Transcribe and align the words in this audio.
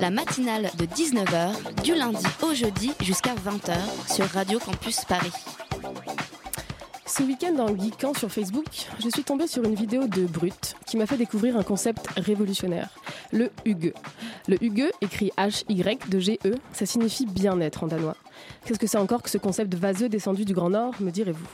La 0.00 0.10
matinale 0.10 0.70
de 0.78 0.86
19h, 0.86 1.82
du 1.82 1.94
lundi 1.94 2.24
au 2.42 2.54
jeudi 2.54 2.92
jusqu'à 3.02 3.34
20h 3.34 3.74
sur 4.10 4.24
Radio 4.26 4.58
Campus 4.58 5.04
Paris. 5.04 5.32
Ce 7.04 7.22
week-end 7.22 7.58
en 7.58 7.76
geekant 7.76 8.14
sur 8.14 8.30
Facebook, 8.30 8.64
je 8.98 9.10
suis 9.10 9.24
tombée 9.24 9.46
sur 9.46 9.62
une 9.64 9.74
vidéo 9.74 10.06
de 10.06 10.24
Brut 10.24 10.74
qui 10.86 10.96
m'a 10.96 11.06
fait 11.06 11.18
découvrir 11.18 11.56
un 11.58 11.62
concept 11.62 12.06
révolutionnaire, 12.16 12.88
le 13.30 13.50
Hygge. 13.66 13.92
Le 14.48 14.62
Hygge, 14.62 14.90
écrit 15.02 15.32
H-Y 15.36 16.08
de 16.08 16.18
G-E, 16.18 16.54
ça 16.72 16.86
signifie 16.86 17.26
bien-être 17.26 17.84
en 17.84 17.88
danois. 17.88 18.16
Qu'est-ce 18.64 18.78
que 18.78 18.86
c'est 18.86 18.98
encore 18.98 19.22
que 19.22 19.30
ce 19.30 19.38
concept 19.38 19.74
vaseux 19.74 20.08
descendu 20.08 20.44
du 20.44 20.52
Grand 20.52 20.70
Nord, 20.70 20.94
me 21.00 21.10
direz-vous? 21.10 21.48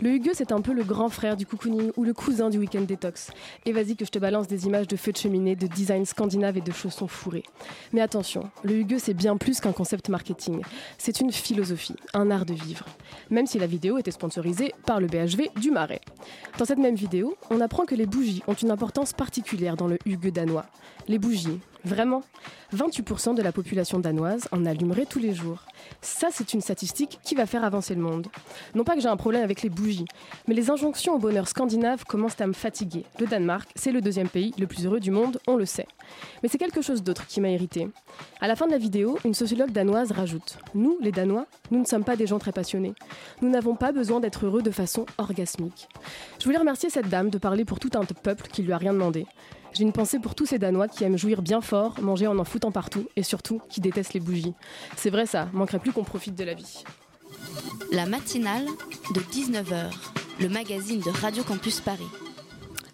Le 0.00 0.14
Hygge, 0.14 0.30
c'est 0.34 0.52
un 0.52 0.60
peu 0.60 0.72
le 0.72 0.82
grand 0.82 1.08
frère 1.08 1.36
du 1.36 1.46
cocooning 1.46 1.92
ou 1.96 2.04
le 2.04 2.12
cousin 2.12 2.50
du 2.50 2.58
week-end 2.58 2.80
détox. 2.80 3.30
Et 3.66 3.72
vas-y 3.72 3.96
que 3.96 4.04
je 4.04 4.10
te 4.10 4.18
balance 4.18 4.46
des 4.46 4.66
images 4.66 4.88
de 4.88 4.96
feux 4.96 5.12
de 5.12 5.16
cheminée, 5.16 5.56
de 5.56 5.66
design 5.66 6.06
scandinave 6.06 6.56
et 6.56 6.60
de 6.60 6.72
chaussons 6.72 7.06
fourrés. 7.06 7.44
Mais 7.92 8.00
attention, 8.00 8.50
le 8.62 8.78
Hygge, 8.78 8.98
c'est 8.98 9.14
bien 9.14 9.36
plus 9.36 9.60
qu'un 9.60 9.72
concept 9.72 10.08
marketing. 10.08 10.62
C'est 10.98 11.20
une 11.20 11.32
philosophie, 11.32 11.96
un 12.14 12.30
art 12.30 12.46
de 12.46 12.54
vivre. 12.54 12.86
Même 13.30 13.46
si 13.46 13.58
la 13.58 13.66
vidéo 13.66 13.98
était 13.98 14.10
sponsorisée 14.10 14.74
par 14.86 15.00
le 15.00 15.06
BHV 15.06 15.50
du 15.60 15.70
Marais. 15.70 16.00
Dans 16.58 16.64
cette 16.64 16.78
même 16.78 16.94
vidéo, 16.96 17.36
on 17.50 17.60
apprend 17.60 17.84
que 17.84 17.94
les 17.94 18.06
bougies 18.06 18.42
ont 18.46 18.54
une 18.54 18.70
importance 18.70 19.12
particulière 19.12 19.76
dans 19.76 19.86
le 19.86 19.98
Hygge 20.06 20.32
danois. 20.32 20.66
Les 21.08 21.18
bougies, 21.18 21.60
vraiment? 21.84 22.22
28% 22.74 23.34
de 23.34 23.42
la 23.42 23.52
population 23.52 23.98
danoise 23.98 24.48
en 24.52 24.64
allumerait 24.64 25.06
tous 25.06 25.18
les 25.18 25.34
jours. 25.34 25.64
Ça, 26.20 26.28
c'est 26.30 26.52
une 26.52 26.60
statistique 26.60 27.18
qui 27.22 27.34
va 27.34 27.46
faire 27.46 27.64
avancer 27.64 27.94
le 27.94 28.02
monde. 28.02 28.26
Non 28.74 28.84
pas 28.84 28.94
que 28.94 29.00
j'ai 29.00 29.08
un 29.08 29.16
problème 29.16 29.42
avec 29.42 29.62
les 29.62 29.70
bougies, 29.70 30.04
mais 30.46 30.54
les 30.54 30.68
injonctions 30.68 31.14
au 31.14 31.18
bonheur 31.18 31.48
scandinave 31.48 32.04
commencent 32.04 32.38
à 32.42 32.46
me 32.46 32.52
fatiguer. 32.52 33.06
Le 33.18 33.26
Danemark, 33.26 33.70
c'est 33.74 33.90
le 33.90 34.02
deuxième 34.02 34.28
pays 34.28 34.52
le 34.58 34.66
plus 34.66 34.84
heureux 34.84 35.00
du 35.00 35.10
monde, 35.10 35.40
on 35.46 35.56
le 35.56 35.64
sait. 35.64 35.86
Mais 36.42 36.50
c'est 36.50 36.58
quelque 36.58 36.82
chose 36.82 37.02
d'autre 37.02 37.26
qui 37.26 37.40
m'a 37.40 37.48
irrité. 37.48 37.88
À 38.42 38.48
la 38.48 38.54
fin 38.54 38.66
de 38.66 38.72
la 38.72 38.76
vidéo, 38.76 39.18
une 39.24 39.32
sociologue 39.32 39.72
danoise 39.72 40.12
rajoute 40.12 40.58
Nous, 40.74 40.98
les 41.00 41.10
Danois, 41.10 41.46
nous 41.70 41.80
ne 41.80 41.86
sommes 41.86 42.04
pas 42.04 42.16
des 42.16 42.26
gens 42.26 42.38
très 42.38 42.52
passionnés. 42.52 42.92
Nous 43.40 43.48
n'avons 43.48 43.74
pas 43.74 43.90
besoin 43.90 44.20
d'être 44.20 44.44
heureux 44.44 44.60
de 44.60 44.70
façon 44.70 45.06
orgasmique. 45.16 45.88
Je 46.38 46.44
voulais 46.44 46.58
remercier 46.58 46.90
cette 46.90 47.08
dame 47.08 47.30
de 47.30 47.38
parler 47.38 47.64
pour 47.64 47.78
tout 47.78 47.92
un 47.94 48.04
peuple 48.04 48.46
qui 48.48 48.62
lui 48.62 48.74
a 48.74 48.76
rien 48.76 48.92
demandé. 48.92 49.24
J'ai 49.72 49.84
une 49.84 49.92
pensée 49.92 50.18
pour 50.18 50.34
tous 50.34 50.46
ces 50.46 50.58
Danois 50.58 50.88
qui 50.88 51.04
aiment 51.04 51.18
jouir 51.18 51.42
bien 51.42 51.60
fort, 51.60 52.00
manger 52.00 52.26
en 52.26 52.38
en 52.38 52.44
foutant 52.44 52.72
partout 52.72 53.08
et 53.16 53.22
surtout 53.22 53.60
qui 53.68 53.80
détestent 53.80 54.14
les 54.14 54.20
bougies. 54.20 54.54
C'est 54.96 55.10
vrai 55.10 55.26
ça, 55.26 55.48
manquerait 55.52 55.78
plus 55.78 55.92
qu'on 55.92 56.04
profite 56.04 56.34
de 56.34 56.44
la 56.44 56.54
vie. 56.54 56.84
La 57.92 58.06
matinale 58.06 58.66
de 59.14 59.20
19h, 59.20 59.90
le 60.40 60.48
magazine 60.48 61.00
de 61.00 61.10
Radio 61.10 61.42
Campus 61.44 61.80
Paris. 61.80 62.06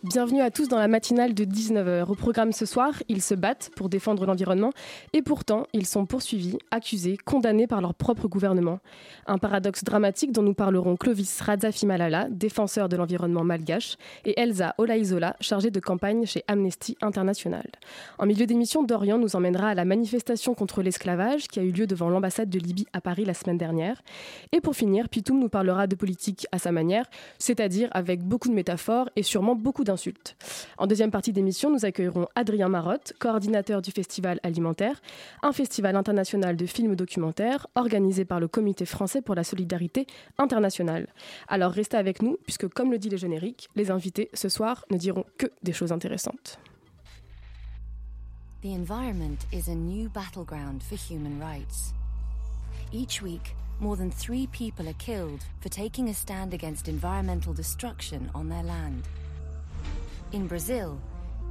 Bienvenue 0.09 0.41
à 0.41 0.53
tous 0.53 0.69
dans 0.69 0.79
la 0.79 0.87
matinale 0.87 1.35
de 1.35 1.45
19h. 1.45 2.09
Au 2.09 2.15
programme 2.15 2.53
ce 2.53 2.65
soir, 2.65 2.93
ils 3.09 3.23
se 3.23 3.35
battent 3.35 3.73
pour 3.75 3.89
défendre 3.89 4.25
l'environnement 4.25 4.71
et 5.13 5.21
pourtant 5.21 5.67
ils 5.73 5.85
sont 5.85 6.07
poursuivis, 6.07 6.59
accusés, 6.71 7.17
condamnés 7.17 7.67
par 7.67 7.81
leur 7.81 7.93
propre 7.93 8.29
gouvernement. 8.29 8.79
Un 9.27 9.39
paradoxe 9.39 9.83
dramatique 9.83 10.31
dont 10.31 10.45
nous 10.45 10.55
parlerons 10.55 10.95
Clovis 10.95 11.41
Radzafimalala, 11.41 12.29
défenseur 12.31 12.89
de 12.89 12.97
l'environnement 12.97 13.43
malgache, 13.43 13.97
et 14.25 14.39
Elsa 14.41 14.77
Olaizola, 14.79 15.35
chargée 15.41 15.73
de 15.73 15.81
campagne 15.81 16.25
chez 16.25 16.45
Amnesty 16.47 16.97
International. 17.03 17.67
En 18.19 18.27
milieu 18.27 18.47
d'émission, 18.47 18.85
Dorian 18.85 19.19
nous 19.19 19.35
emmènera 19.35 19.71
à 19.71 19.75
la 19.75 19.85
manifestation 19.85 20.55
contre 20.55 20.83
l'esclavage 20.83 21.49
qui 21.49 21.59
a 21.59 21.65
eu 21.65 21.73
lieu 21.73 21.89
devant 21.89 22.11
l'ambassade 22.11 22.49
de 22.49 22.61
Libye 22.61 22.87
à 22.93 23.01
Paris 23.01 23.25
la 23.25 23.35
semaine 23.35 23.59
dernière. 23.59 24.01
Et 24.53 24.61
pour 24.61 24.77
finir, 24.77 25.09
Pitoum 25.09 25.41
nous 25.41 25.49
parlera 25.49 25.89
de 25.89 25.97
politique 25.97 26.47
à 26.53 26.61
sa 26.61 26.71
manière, 26.71 27.07
c'est-à-dire 27.41 27.89
avec 27.91 28.23
beaucoup 28.23 28.49
de 28.49 28.55
métaphores 28.55 29.11
et 29.17 29.25
sûrement 29.25 29.57
beaucoup 29.57 29.83
En 30.79 30.87
deuxième 30.87 31.11
partie 31.11 31.33
d'émission, 31.33 31.71
nous 31.71 31.85
accueillerons 31.85 32.27
Adrien 32.35 32.69
Marotte, 32.69 33.13
coordinateur 33.19 33.83
du 33.83 33.91
Festival 33.91 34.41
Alimentaire, 34.43 35.01
un 35.43 35.53
festival 35.53 35.97
international 35.97 36.57
de 36.57 36.67
films 36.67 36.97
documentaires 36.97 37.67
organisé 37.75 38.25
par 38.25 38.41
le 38.41 38.49
Comité 38.49 38.87
français 38.87 39.23
pour 39.23 39.35
la 39.35 39.45
solidarité 39.45 40.07
internationale. 40.39 41.07
Alors 41.49 41.73
restez 41.73 41.97
avec 41.97 42.23
nous, 42.23 42.39
puisque 42.45 42.69
comme 42.69 42.91
le 42.91 42.99
dit 42.99 43.09
le 43.09 43.17
générique, 43.17 43.69
les 43.77 43.91
invités 43.91 44.31
ce 44.35 44.49
soir 44.49 44.85
ne 44.91 44.97
diront 44.97 45.25
que 45.39 45.47
des 45.63 45.73
choses 45.73 45.93
intéressantes. 45.93 46.59
Each 52.93 53.21
week, 53.21 53.55
more 53.81 53.97
than 53.97 54.11
three 54.11 54.47
people 54.49 54.89
are 54.89 54.95
killed 54.95 55.45
for 55.61 55.69
taking 55.69 56.09
a 56.09 56.15
stand 56.15 56.55
against 56.55 56.89
environmental 56.89 57.53
destruction 57.53 58.31
on 58.35 58.49
their 58.49 58.63
land. 58.63 59.03
In 60.33 60.49
Brazil, 60.49 61.01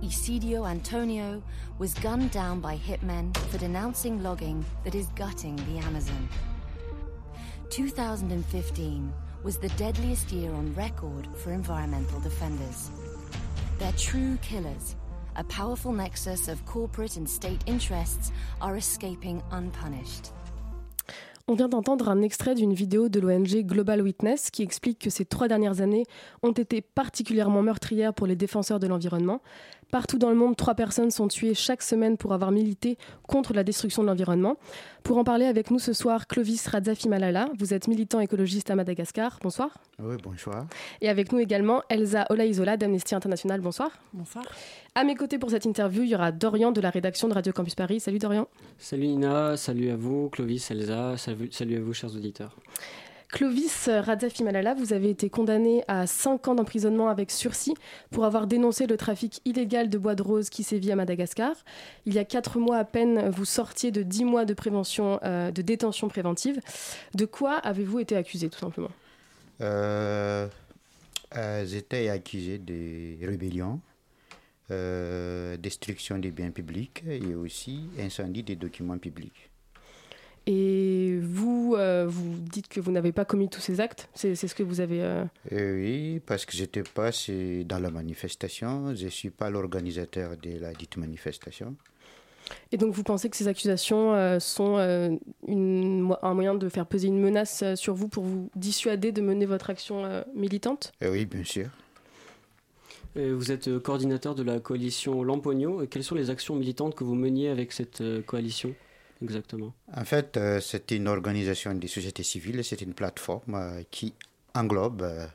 Isidio 0.03 0.69
Antonio 0.69 1.41
was 1.79 1.93
gunned 1.93 2.31
down 2.31 2.59
by 2.59 2.77
hitmen 2.77 3.35
for 3.47 3.57
denouncing 3.57 4.21
logging 4.21 4.65
that 4.83 4.93
is 4.93 5.07
gutting 5.15 5.55
the 5.55 5.77
Amazon. 5.77 6.27
2015 7.69 9.13
was 9.43 9.57
the 9.57 9.69
deadliest 9.69 10.29
year 10.33 10.51
on 10.53 10.73
record 10.73 11.25
for 11.37 11.53
environmental 11.53 12.19
defenders. 12.19 12.91
They're 13.79 13.93
true 13.93 14.37
killers. 14.41 14.97
A 15.37 15.43
powerful 15.45 15.93
nexus 15.93 16.49
of 16.49 16.65
corporate 16.65 17.15
and 17.15 17.29
state 17.29 17.63
interests 17.65 18.33
are 18.59 18.75
escaping 18.75 19.41
unpunished. 19.51 20.31
On 21.47 21.53
vient 21.53 21.69
d'entendre 21.69 22.09
un 22.09 22.23
extrait 22.23 22.55
d'une 22.55 22.73
vidéo 22.73 23.07
de 23.07 23.19
l'ONG 23.19 23.63
Global 23.67 24.01
Witness 24.01 24.49
qui 24.49 24.63
explique 24.63 24.97
que 24.97 25.11
ces 25.11 25.25
trois 25.25 25.47
dernières 25.47 25.79
années 25.79 26.05
ont 26.41 26.53
été 26.53 26.81
particulièrement 26.81 27.61
meurtrières 27.61 28.15
pour 28.15 28.25
les 28.25 28.35
défenseurs 28.35 28.79
de 28.79 28.87
l'environnement. 28.87 29.43
Partout 29.95 30.17
dans 30.17 30.29
le 30.29 30.35
monde, 30.35 30.57
trois 30.57 30.75
personnes 30.75 31.09
sont 31.09 31.29
tuées 31.29 31.53
chaque 31.53 31.81
semaine 31.81 32.17
pour 32.17 32.33
avoir 32.33 32.51
milité 32.51 32.97
contre 33.29 33.53
la 33.53 33.63
destruction 33.63 34.01
de 34.01 34.07
l'environnement. 34.09 34.57
Pour 35.03 35.17
en 35.17 35.23
parler 35.23 35.45
avec 35.45 35.71
nous 35.71 35.79
ce 35.79 35.93
soir, 35.93 36.27
Clovis 36.27 36.67
Radzafimalala, 36.67 37.47
vous 37.57 37.73
êtes 37.73 37.87
militant 37.87 38.19
écologiste 38.19 38.69
à 38.69 38.75
Madagascar. 38.75 39.39
Bonsoir. 39.41 39.69
Oui, 39.99 40.17
bonsoir. 40.21 40.67
Et 40.99 41.07
avec 41.07 41.31
nous 41.31 41.39
également 41.39 41.81
Elsa 41.87 42.25
Olaizola 42.29 42.75
d'Amnesty 42.75 43.15
International. 43.15 43.61
Bonsoir. 43.61 43.89
Bonsoir. 44.11 44.43
À 44.95 45.05
mes 45.05 45.15
côtés 45.15 45.37
pour 45.37 45.49
cette 45.49 45.63
interview, 45.63 46.03
il 46.03 46.09
y 46.09 46.15
aura 46.15 46.33
Dorian 46.33 46.73
de 46.73 46.81
la 46.81 46.89
rédaction 46.89 47.29
de 47.29 47.33
Radio 47.33 47.53
Campus 47.53 47.75
Paris. 47.75 48.01
Salut 48.01 48.19
Dorian. 48.19 48.49
Salut 48.77 49.07
Nina, 49.07 49.55
salut 49.55 49.91
à 49.91 49.95
vous, 49.95 50.27
Clovis, 50.27 50.71
Elsa, 50.71 51.15
salut, 51.15 51.47
salut 51.53 51.77
à 51.77 51.79
vous, 51.79 51.93
chers 51.93 52.13
auditeurs. 52.13 52.53
Clovis 53.29 53.89
Radzafimalala, 53.89 54.73
vous 54.73 54.93
avez 54.93 55.09
été 55.09 55.29
condamné 55.29 55.83
à 55.87 56.07
5 56.07 56.47
ans 56.47 56.55
d'emprisonnement 56.55 57.09
avec 57.09 57.31
sursis 57.31 57.73
pour 58.11 58.25
avoir 58.25 58.47
dénoncé 58.47 58.87
le 58.87 58.97
trafic 58.97 59.41
illégal 59.45 59.89
de 59.89 59.97
bois 59.97 60.15
de 60.15 60.21
rose 60.23 60.49
qui 60.49 60.63
sévit 60.63 60.91
à 60.91 60.95
Madagascar. 60.95 61.55
Il 62.05 62.13
y 62.13 62.19
a 62.19 62.25
4 62.25 62.59
mois 62.59 62.77
à 62.77 62.85
peine, 62.85 63.29
vous 63.29 63.45
sortiez 63.45 63.91
de 63.91 64.03
10 64.03 64.25
mois 64.25 64.45
euh, 64.45 65.51
de 65.51 65.61
détention 65.61 66.07
préventive. 66.07 66.59
De 67.13 67.25
quoi 67.25 67.55
avez-vous 67.55 67.99
été 67.99 68.15
accusé, 68.15 68.49
tout 68.49 68.59
simplement? 68.59 68.91
Euh, 69.61 70.47
euh, 71.35 71.65
J'étais 71.65 72.09
accusé 72.09 72.57
de 72.57 73.25
rébellion, 73.25 73.79
destruction 75.59 76.17
des 76.19 76.31
biens 76.31 76.51
publics 76.51 77.03
et 77.09 77.35
aussi 77.35 77.89
incendie 77.99 78.43
des 78.43 78.55
documents 78.55 78.97
publics. 78.97 79.49
Et 80.47 81.17
vous, 81.23 81.75
euh, 81.75 82.05
vous 82.07 82.35
dites 82.39 82.67
que 82.67 82.79
vous 82.79 82.91
n'avez 82.91 83.11
pas 83.11 83.25
commis 83.25 83.49
tous 83.49 83.61
ces 83.61 83.79
actes 83.79 84.09
C'est 84.13 84.35
ce 84.35 84.53
que 84.53 84.61
vous 84.61 84.79
avez... 84.79 85.01
euh, 85.01 85.23
Euh, 85.51 85.75
oui, 85.75 86.21
parce 86.25 86.45
que 86.45 86.53
j'étais 86.55 86.83
pas 86.83 87.09
dans 87.65 87.79
la 87.79 87.89
manifestation, 87.89 88.93
je 88.93 89.07
suis 89.07 89.31
pas 89.31 89.49
l'organisateur 89.49 90.37
de 90.37 90.59
la 90.59 90.71
dite 90.73 90.97
manifestation. 90.97 91.75
Et 92.71 92.77
donc 92.77 92.93
vous 92.93 93.01
pensez 93.01 93.27
que 93.31 93.35
ces 93.35 93.47
accusations 93.47 94.13
euh, 94.13 94.37
sont 94.39 94.77
euh, 94.77 95.09
une 95.47 96.15
un 96.21 96.33
moyen 96.35 96.53
de 96.53 96.69
faire 96.69 96.85
peser 96.85 97.07
une 97.07 97.19
menace 97.19 97.63
euh, 97.63 97.75
sur 97.75 97.95
vous 97.95 98.07
pour 98.07 98.23
vous 98.23 98.51
dissuader 98.55 99.11
de 99.11 99.21
mener 99.21 99.47
votre 99.47 99.71
action 99.71 100.05
euh, 100.05 100.21
militante? 100.35 100.93
Euh, 101.01 101.11
oui, 101.11 101.25
bien 101.25 101.43
sûr. 101.43 101.67
Vous 103.15 103.51
êtes 103.51 103.79
coordinateur 103.79 104.35
de 104.35 104.43
la 104.43 104.59
coalition 104.59 105.23
Lampogno. 105.23 105.87
Quelles 105.87 106.03
sont 106.03 106.15
les 106.15 106.29
actions 106.29 106.53
militantes 106.55 106.95
que 106.95 107.05
vous 107.05 107.15
meniez 107.15 107.47
avec 107.47 107.71
cette 107.71 108.01
euh, 108.01 108.21
coalition? 108.21 108.75
Exactement 109.21 109.73
En 109.93 110.05
fait, 110.05 110.37
euh, 110.37 110.59
c'est 110.59 110.91
une 110.91 111.07
organisation 111.07 111.73
des 111.73 111.87
sociétés 111.87 112.23
civiles, 112.23 112.63
c'est 112.63 112.81
une 112.81 112.93
plateforme 112.93 113.55
euh, 113.55 113.83
qui 113.91 114.13
englobe 114.53 115.01
euh, 115.03 115.25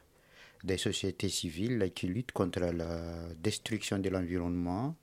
des 0.64 0.76
sociétés 0.76 1.28
civiles 1.28 1.90
qui 1.94 2.06
luttent 2.06 2.32
contre 2.32 2.60
la 2.60 3.00
destruction 3.42 3.98
de 3.98 4.08
l'environnement, 4.10 4.94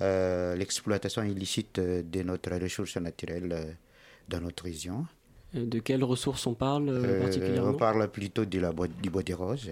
euh, 0.00 0.54
l'exploitation 0.56 1.22
illicite 1.22 1.78
de 1.78 2.22
notre 2.22 2.50
ressource 2.56 2.96
naturelle, 2.96 3.76
dans 4.28 4.40
notre 4.40 4.64
région. 4.64 5.06
De 5.52 5.78
quelles 5.80 6.02
ressources 6.02 6.46
on 6.46 6.54
parle 6.54 6.86
particulièrement? 7.20 7.70
On 7.70 7.74
parle 7.74 8.10
plutôt 8.10 8.46
de 8.46 8.58
la 8.58 8.72
bois, 8.72 8.88
du 8.88 9.10
bois 9.10 9.22
des 9.22 9.34
roses. 9.34 9.70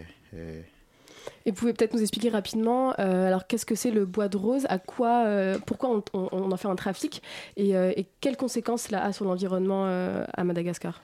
Et 1.47 1.51
vous 1.51 1.57
pouvez 1.57 1.73
peut-être 1.73 1.95
nous 1.95 2.01
expliquer 2.01 2.31
rapidement, 2.31 2.93
alors 2.93 3.47
qu'est-ce 3.47 3.67
que 3.67 3.75
c'est 3.75 3.91
le 3.91 4.05
bois 4.05 4.29
de 4.29 4.37
rose, 4.37 4.67
à 4.69 4.79
quoi, 4.79 5.27
pourquoi 5.67 6.03
on, 6.13 6.53
en 6.53 6.57
fait 6.57 6.69
un 6.69 6.77
trafic? 6.77 7.23
Et, 7.57 7.71
et 7.71 8.07
quelles 8.21 8.37
conséquences 8.37 8.83
cela 8.83 9.05
a 9.05 9.13
sur 9.13 9.25
l'environnement 9.25 9.87
à 9.87 10.45
Madagascar? 10.45 11.01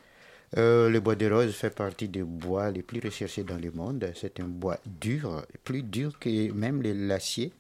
Euh, 0.57 0.89
le 0.89 1.01
bois 1.01 1.15
de 1.15 1.31
rose 1.31 1.55
fait 1.55 1.71
partie 1.71 2.09
des 2.09 2.23
bois 2.23 2.71
les 2.71 2.83
plus 2.83 3.01
recherchés 3.01 3.43
dans 3.43 3.57
le 3.57 3.71
monde. 3.71 4.11
C'est 4.15 4.41
un 4.41 4.47
bois 4.47 4.79
dur, 4.87 5.45
plus 5.65 5.83
dur 5.83 6.19
que 6.19 6.53
même 6.53 6.83
l'acier. 6.83 7.53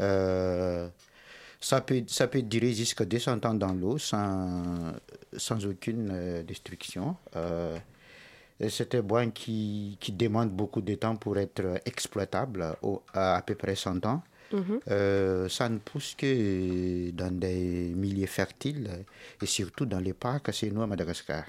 Euh, 0.00 0.88
ça, 1.60 1.80
peut, 1.82 2.02
ça 2.06 2.26
peut 2.28 2.42
durer 2.42 2.72
jusqu'à 2.72 3.04
200 3.04 3.38
ans 3.44 3.54
dans 3.54 3.72
l'eau 3.72 3.98
sans, 3.98 4.94
sans 5.36 5.66
aucune 5.66 6.08
euh, 6.10 6.42
destruction. 6.42 7.16
C'est 8.68 8.94
un 8.94 9.02
bois 9.02 9.26
qui, 9.26 9.96
qui, 10.00 10.12
demande 10.12 10.50
beaucoup 10.50 10.80
de 10.80 10.94
temps 10.94 11.16
pour 11.16 11.38
être 11.38 11.80
exploitable, 11.84 12.76
à, 13.14 13.36
à 13.36 13.42
peu 13.42 13.54
près 13.54 13.74
100 13.74 14.04
ans. 14.06 14.22
Mhm. 14.52 14.80
ça 15.48 15.68
ne 15.70 15.78
pousse 15.78 16.14
que 16.14 17.10
dans 17.12 17.34
des 17.34 17.94
milieux 17.96 18.26
fertiles 18.26 18.86
et 19.40 19.46
surtout 19.46 19.86
dans 19.86 19.98
les 19.98 20.12
parcs 20.12 20.52
chez 20.52 20.70
nous 20.70 20.82
à 20.82 20.86
Madagascar. 20.86 21.44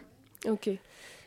Ok. 0.46 0.70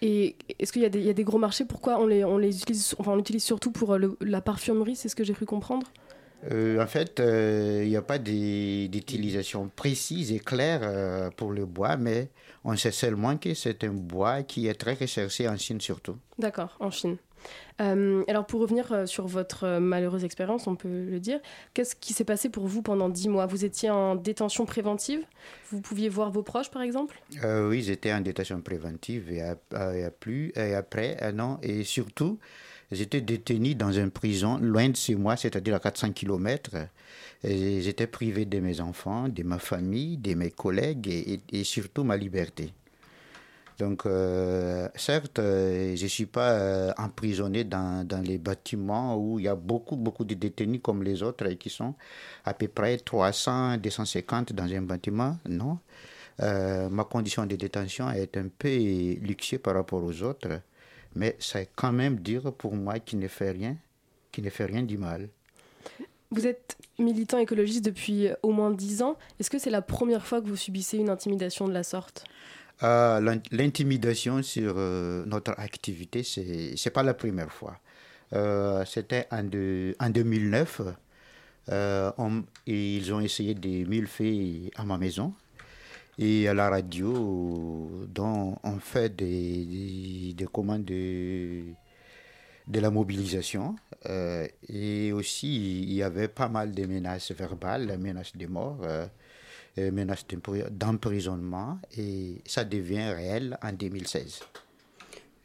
Et 0.03 0.37
est-ce 0.59 0.73
qu'il 0.73 0.83
y, 0.83 0.99
y, 0.99 1.11
a 1.11 1.13
des 1.13 1.25
gros 1.25 1.39
marchés? 1.39 1.65
Pourquoi 1.65 1.99
on 1.99 2.07
les, 2.07 2.25
on 2.25 2.39
les 2.39 2.61
utilise 2.63 2.95
Enfin, 2.99 3.13
on 3.13 3.19
utilise 3.19 3.45
surtout 3.45 3.71
pour 3.71 3.95
euh, 3.95 4.17
la 4.21 4.41
parfumerie, 4.41 4.97
c'est 4.97 5.09
ce 5.09 5.17
que 5.17 5.25
j'ai 5.25 5.33
cru 5.33 5.47
comprendre? 5.47 5.87
Euh, 6.51 6.83
en 6.83 6.87
fait, 6.87 7.21
euh, 7.21 7.83
il 7.85 7.89
n'y 7.89 7.97
a 7.97 8.03
pas 8.03 8.19
d'utilisation 8.19 9.71
précise 9.75 10.33
et 10.33 10.39
claire 10.39 11.31
pour 11.37 11.51
le 11.51 11.67
bois, 11.67 11.97
mais 11.97 12.29
on 12.65 12.77
sait 12.77 12.93
seulement 12.93 13.37
que 13.37 13.55
c'est 13.55 13.85
un 13.85 13.93
bois 13.93 14.43
qui 14.43 14.67
est 14.67 14.75
très 14.75 14.95
recherché 14.95 15.49
en 15.49 15.57
Chine 15.57 15.81
surtout. 15.81 16.17
D'accord, 16.39 16.77
en 16.81 16.91
Chine. 16.91 17.17
Euh, 17.81 18.25
alors 18.29 18.47
pour 18.47 18.61
revenir 18.61 18.91
euh, 18.93 19.07
sur 19.07 19.27
votre 19.27 19.65
euh, 19.65 19.81
malheureuse 19.81 20.25
expérience, 20.25 20.67
on 20.67 20.75
peut 20.75 20.89
le 20.89 21.21
dire, 21.21 21.39
qu'est-ce 21.75 21.95
qui 21.95 22.13
s'est 22.13 22.25
passé 22.25 22.49
pour 22.49 22.67
vous 22.67 22.83
pendant 22.83 23.09
dix 23.09 23.29
mois? 23.29 23.47
Vous 23.47 23.65
étiez 23.65 23.91
en 23.91 24.17
détention 24.17 24.65
préventive? 24.65 25.21
Vous 25.71 25.81
pouviez 25.81 26.09
voir 26.09 26.31
vos 26.31 26.43
proches 26.43 26.71
par 26.71 26.83
exemple? 26.83 27.21
Oui, 27.45 27.83
j'étais 27.83 28.13
en 28.13 28.21
détention 28.21 28.61
préventive 28.61 29.31
et, 29.31 29.43
plus, 30.19 30.53
et 30.57 30.75
après 30.75 31.23
un 31.23 31.39
an. 31.39 31.59
Et 31.63 31.85
surtout, 31.85 32.39
j'étais 32.93 33.21
détenu 33.21 33.75
dans 33.75 33.93
une 33.93 34.11
prison 34.11 34.59
loin 34.59 34.89
de 34.89 34.97
chez 34.97 35.15
moi, 35.15 35.37
c'est-à-dire 35.37 35.75
à 35.75 35.81
400 35.81 36.13
km. 36.13 36.71
J'étais 37.45 38.07
privé 38.07 38.45
de 38.45 38.61
mes 38.61 38.81
enfants, 38.81 39.29
de 39.29 39.43
ma 39.43 39.59
famille, 39.59 40.17
de 40.17 40.35
mes 40.35 40.51
collègues 40.51 41.09
et, 41.09 41.41
et 41.53 41.65
surtout 41.65 42.05
ma 42.05 42.17
liberté. 42.17 42.73
Donc, 43.79 44.07
euh, 44.07 44.89
certes, 44.95 45.39
euh, 45.39 45.95
je 45.97 46.05
ne 46.05 46.09
suis 46.09 46.25
pas 46.27 46.53
euh, 46.53 46.93
emprisonné 46.97 47.65
dans, 47.65 48.07
dans, 48.07 48.23
les 48.23 48.39
bâtiments 48.39 49.17
où 49.17 49.39
il 49.39 49.45
y 49.45 49.49
a 49.49 49.55
beaucoup, 49.55 49.97
beaucoup 49.97 50.25
de 50.25 50.35
détenus 50.35 50.81
comme 50.83 51.03
les 51.03 51.23
autres 51.23 51.47
qui 51.51 51.69
sont 51.69 51.95
à 52.45 52.55
peu 52.55 52.69
près 52.69 52.97
300, 52.97 53.77
250 53.77 54.55
dans 54.55 54.65
un 54.73 54.83
bâtiment. 54.83 55.37
Non. 55.49 55.79
ma 56.39 57.05
condition 57.05 57.45
de 57.47 57.57
détention 57.57 58.11
est 58.11 58.37
un 58.37 58.49
peu 58.59 58.69
luxueuse 59.21 59.61
par 59.61 59.75
rapport 59.75 60.03
aux 60.03 60.23
autres, 60.23 60.61
mais 61.17 61.35
c'est 61.41 61.71
quand 61.75 61.93
même 61.93 62.21
dur 62.21 62.53
pour 62.55 62.75
moi 62.77 63.01
qui 63.01 63.17
ne 63.17 63.27
fait 63.27 63.51
rien, 63.51 63.77
qui 64.31 64.43
ne 64.43 64.51
fait 64.51 64.67
rien 64.67 64.83
du 64.83 64.99
mal. 64.99 65.29
Vous 66.31 66.47
êtes 66.47 66.77
militant 66.99 67.39
écologiste 67.39 67.85
depuis 67.85 68.29
au 68.43 68.53
moins 68.53 68.71
10 68.71 69.03
ans. 69.03 69.17
Est-ce 69.41 69.51
que 69.51 69.59
c'est 69.59 69.71
la 69.71 69.83
première 69.83 70.27
fois 70.27 70.41
que 70.41 70.47
vous 70.47 70.57
subissez 70.57 70.99
une 70.99 71.09
intimidation 71.09 71.67
de 71.67 71.73
la 71.73 71.83
sorte? 71.83 72.25
L'intimidation 72.83 74.43
sur 74.43 74.75
euh, 74.77 75.25
notre 75.25 75.53
activité, 75.59 76.23
ce 76.23 76.41
n'est 76.41 76.93
pas 76.93 77.03
la 77.03 77.15
première 77.15 77.51
fois. 77.51 77.79
Euh, 78.35 78.85
c'était 78.85 79.27
en, 79.31 79.49
en, 79.99 80.11
2009. 80.11 80.83
Euh, 81.69 82.11
ils 82.67 83.15
ont 83.15 83.21
essayé 83.21 83.55
des 83.55 83.85
mille 83.87 84.07
faits 84.07 84.73
à 84.77 84.85
ma 84.85 84.99
maison 84.99 85.33
et 86.19 86.49
à 86.49 86.55
la 86.55 86.71
radio, 86.71 88.07
dont 88.09 88.57
on 88.77 88.81
fait 88.81 89.15
des, 89.15 90.35
des, 90.35 90.47
commandes 90.47 90.85
de, 90.85 91.63
de, 92.67 92.81
la 92.81 92.91
mobilisation. 92.91 93.77
et 94.69 95.13
aussi, 95.13 95.83
il 95.83 95.93
y 95.93 96.03
avait 96.03 96.29
pas 96.29 96.49
mal 96.49 96.73
de 96.73 96.87
menaces 96.87 97.33
verbales, 97.33 97.99
menaces 97.99 98.37
de 98.37 98.47
mort. 98.47 98.81
Euh, 99.79 99.91
menace 99.93 100.25
d'emprisonnement 100.71 101.79
et 101.99 102.41
ça 102.47 102.65
devient 102.65 103.11
réel 103.11 103.59
en 103.63 103.73
2016. 103.75 104.41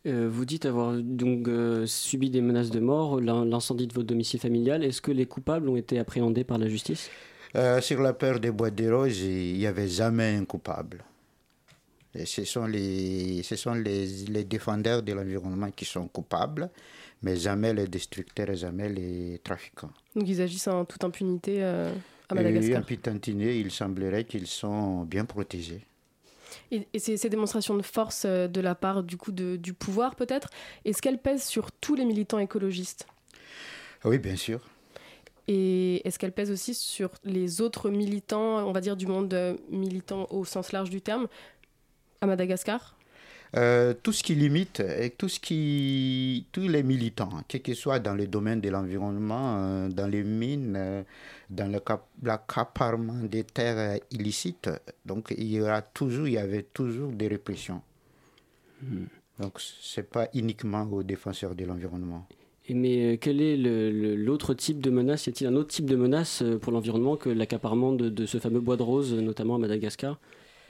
Euh, 0.05 0.29
vous 0.31 0.45
dites 0.45 0.65
avoir 0.65 0.93
donc 0.93 1.49
euh, 1.49 1.85
subi 1.85 2.29
des 2.29 2.39
menaces 2.39 2.69
de 2.69 2.79
mort, 2.79 3.19
l'incendie 3.19 3.87
de 3.87 3.93
votre 3.93 4.07
domicile 4.07 4.39
familial. 4.39 4.85
Est-ce 4.85 5.01
que 5.01 5.11
les 5.11 5.25
coupables 5.25 5.67
ont 5.67 5.75
été 5.75 5.99
appréhendés 5.99 6.45
par 6.45 6.59
la 6.59 6.69
justice? 6.69 7.09
Sur 7.81 8.01
la 8.01 8.13
peur 8.13 8.39
des 8.39 8.51
bois 8.51 8.71
des 8.71 8.89
roses, 8.89 9.19
il 9.19 9.57
n'y 9.57 9.67
avait 9.67 9.89
jamais 9.89 10.37
un 10.37 10.45
coupable. 10.45 11.03
Et 12.13 12.25
ce 12.25 12.43
sont 12.43 12.65
les, 12.65 13.41
ce 13.43 13.55
sont 13.55 13.73
les, 13.73 14.05
les 14.27 14.43
défendeurs 14.43 15.01
de 15.01 15.13
l'environnement 15.13 15.71
qui 15.71 15.85
sont 15.85 16.07
coupables, 16.07 16.69
mais 17.21 17.37
jamais 17.37 17.73
les 17.73 17.87
destructeurs, 17.87 18.53
jamais 18.55 18.89
les 18.89 19.39
trafiquants. 19.43 19.91
Donc 20.15 20.27
ils 20.27 20.41
agissent 20.41 20.67
en 20.67 20.83
toute 20.85 21.03
impunité 21.03 21.63
à 21.63 21.91
Et 22.35 22.75
en 22.75 22.81
Pitantiné, 22.81 23.57
il 23.57 23.71
semblerait 23.71 24.25
qu'ils 24.25 24.47
sont 24.47 25.03
bien 25.03 25.25
protégés. 25.25 25.81
Et, 26.71 26.99
ces, 26.99 27.29
démonstrations 27.29 27.75
de 27.75 27.81
force 27.81 28.23
euh, 28.25 28.47
de 28.47 28.61
la 28.61 28.75
part 28.75 29.03
du 29.03 29.17
coup 29.17 29.31
de, 29.31 29.55
du 29.55 29.73
pouvoir 29.73 30.15
peut-être, 30.15 30.49
est-ce 30.85 31.01
qu'elles 31.01 31.21
pèsent 31.21 31.43
sur 31.43 31.71
tous 31.71 31.95
les 31.95 32.05
militants 32.05 32.39
écologistes? 32.39 33.07
Oui, 34.03 34.17
bien 34.17 34.35
sûr. 34.35 34.61
Et 35.47 36.05
est-ce 36.07 36.19
qu'elles 36.19 36.31
pèsent 36.31 36.51
aussi 36.51 36.73
sur 36.73 37.11
les 37.23 37.61
autres 37.61 37.89
militants, 37.89 38.65
on 38.67 38.71
va 38.71 38.79
dire 38.79 38.95
du 38.95 39.07
monde 39.07 39.33
euh, 39.33 39.57
militant 39.69 40.27
au 40.29 40.45
sens 40.45 40.71
large 40.71 40.89
du 40.89 41.01
terme, 41.01 41.27
à 42.21 42.27
Madagascar 42.27 42.95
euh, 43.57 43.94
tout 44.01 44.13
ce 44.13 44.23
qui 44.23 44.33
limite 44.33 44.79
et 44.79 45.09
tout 45.09 45.27
ce 45.27 45.38
qui, 45.38 46.45
tous 46.53 46.69
les 46.69 46.83
militants, 46.83 47.31
quel 47.50 47.62
que 47.62 47.73
soit 47.73 48.00
dans 48.00 48.13
le 48.13 48.25
domaine 48.25 48.62
de 48.62 48.69
l'environnement, 48.69 49.57
euh, 49.57 49.89
dans 49.89 50.07
les 50.07 50.23
mines, 50.23 50.75
euh, 50.77 51.03
dans 51.50 51.69
le 51.69 51.81
l'accaparement 52.23 53.21
des 53.23 53.44
terres 53.44 54.00
illicites, 54.09 54.69
donc 55.06 55.33
il 55.38 55.51
y 55.51 55.59
aura 55.59 55.81
toujours, 55.81 56.29
il 56.29 56.35
y 56.35 56.38
avait 56.38 56.63
toujours 56.63 57.12
des 57.12 57.27
répressions. 57.27 57.81
Hmm. 58.81 59.07
Donc 59.38 59.60
c'est 59.60 60.10
pas 60.10 60.29
uniquement 60.34 60.84
aux 60.89 61.03
défenseurs 61.03 61.53
de 61.53 61.65
l'environnement. 61.65 62.25
mais 62.69 63.17
quel 63.17 63.41
est 63.41 63.57
l'autre 64.15 64.53
type 64.53 64.79
de 64.79 64.91
menace? 64.91 65.27
Y 65.27 65.29
a-t-il 65.31 65.48
un 65.48 65.55
autre 65.57 65.72
type 65.72 65.88
de 65.88 65.98
menace 65.98 66.41
pour 66.62 66.72
l'environnement 66.72 67.17
que 67.17 67.27
l'accaparement 67.27 67.91
de, 67.91 68.07
de, 68.07 68.25
ce 68.25 68.38
fameux 68.38 68.62
bois 68.62 68.77
de 68.77 68.84
rose, 68.84 69.13
notamment 69.13 69.55
à 69.55 69.57
Madagascar? 69.57 70.17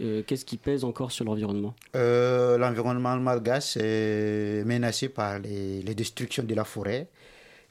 Euh, 0.01 0.24
qu'est-ce 0.25 0.46
qui 0.46 0.58
pèse 0.58 0.84
encore 0.84 1.12
sur 1.12 1.25
l'environnement? 1.25 1.75
Euh, 1.96 2.58
L'environnement 2.58 3.15
malgache 3.17 3.77
est 3.77 4.63
menacé 4.65 5.10
par 5.10 5.39
les, 5.39 5.84
destructions 5.96 6.43
de 6.43 6.55
la 6.55 6.63
forêt. 6.63 7.08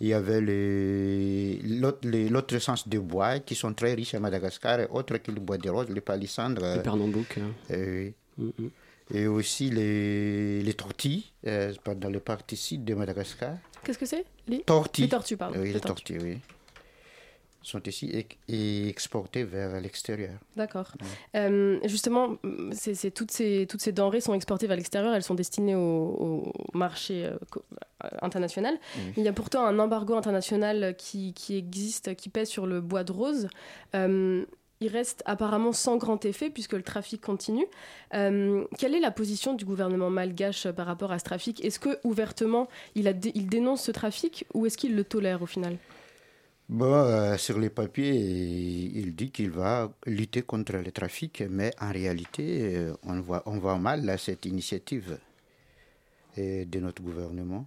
Il 0.00 0.08
y 0.08 0.14
avait 0.14 0.40
l'autre 0.40 2.58
sens 2.58 2.88
des 2.88 2.98
bois 2.98 3.40
qui 3.40 3.54
sont 3.54 3.74
très 3.74 3.94
riches 3.94 4.14
à 4.14 4.20
Madagascar, 4.20 4.78
autres 4.94 5.18
que 5.18 5.30
le 5.30 5.40
bois 5.40 5.58
de 5.58 5.68
rose, 5.68 5.90
les 5.90 6.00
palissandres. 6.00 6.76
Le 6.76 6.82
pernambouc. 6.82 7.38
Hein. 7.38 7.50
Euh, 7.72 8.10
mm, 8.38 8.50
mm. 8.58 8.68
Et 9.12 9.26
aussi 9.26 9.70
les, 9.70 10.62
les 10.62 10.74
tortilles 10.74 11.24
dans 11.42 12.08
le 12.08 12.22
sud 12.54 12.84
de 12.84 12.94
Madagascar. 12.94 13.56
Qu'est-ce 13.82 13.98
que 13.98 14.06
c'est? 14.06 14.24
Les... 14.46 14.60
tortilles. 14.60 15.04
Les 15.04 15.10
tortues, 15.10 15.36
pardon. 15.36 15.58
Oui, 15.60 15.72
les, 15.72 15.80
tortues, 15.80 16.18
oui 16.22 16.38
sont 17.62 17.82
ici 17.82 18.26
et, 18.48 18.88
exportés 18.88 19.44
vers 19.44 19.80
l'extérieur. 19.80 20.38
D'accord. 20.56 20.92
Euh, 21.36 21.78
justement, 21.84 22.36
toutes, 23.14 23.30
ces, 23.30 23.66
toutes 23.66 23.80
ces 23.80 23.92
denrées 23.92 24.20
sont 24.20 24.34
exportées 24.34 24.66
vers 24.66 24.76
l'extérieur, 24.76 25.14
elles 25.14 25.22
sont 25.22 25.34
destinées 25.34 25.74
au, 25.74 26.52
marché 26.72 27.26
euh, 27.26 27.36
international. 28.22 28.78
Il 29.16 29.24
y 29.24 29.28
a 29.28 29.32
pourtant 29.32 29.64
un 29.66 29.78
embargo 29.78 30.14
international 30.14 30.94
qui, 30.96 31.34
qui, 31.34 31.56
existe, 31.56 32.14
qui 32.14 32.28
pèse 32.28 32.48
sur 32.48 32.66
le 32.66 32.80
bois 32.80 33.04
de 33.04 33.12
rose. 33.12 33.48
Euh, 33.94 34.44
il 34.82 34.88
reste 34.88 35.22
apparemment 35.26 35.72
sans 35.72 35.98
grand 35.98 36.24
effet 36.24 36.48
puisque 36.48 36.72
le 36.72 36.82
trafic 36.82 37.20
continue. 37.20 37.66
quelle 38.10 38.94
est 38.94 39.00
la 39.00 39.10
position 39.10 39.52
du 39.52 39.66
gouvernement 39.66 40.08
malgache 40.08 40.70
par 40.70 40.86
rapport 40.86 41.12
à 41.12 41.18
ce 41.18 41.24
trafic? 41.24 41.62
Est-ce 41.62 41.78
que 41.78 41.98
ouvertement 42.02 42.66
il, 42.94 43.06
a 43.06 43.12
il 43.34 43.48
dénonce 43.48 43.82
ce 43.82 43.90
trafic 43.90 44.46
ou 44.54 44.64
est-ce 44.64 44.78
qu'il 44.78 44.96
le 44.96 45.04
tolère 45.04 45.42
au 45.42 45.46
final? 45.46 45.76
Bon, 46.70 46.94
euh, 46.94 47.36
sur 47.36 47.58
les 47.58 47.68
papiers, 47.68 48.14
il 48.14 49.16
dit 49.16 49.32
qu'il 49.32 49.50
va 49.50 49.92
lutter 50.06 50.42
contre 50.42 50.76
le 50.76 50.92
trafic, 50.92 51.42
mais 51.50 51.72
en 51.80 51.90
réalité, 51.90 52.76
euh, 52.76 52.94
on 53.02 53.20
voit, 53.20 53.42
on 53.46 53.58
voit 53.58 53.76
mal 53.76 54.16
cette 54.20 54.46
initiative 54.46 55.18
euh, 56.38 56.64
de 56.64 56.78
notre 56.78 57.02
gouvernement. 57.02 57.66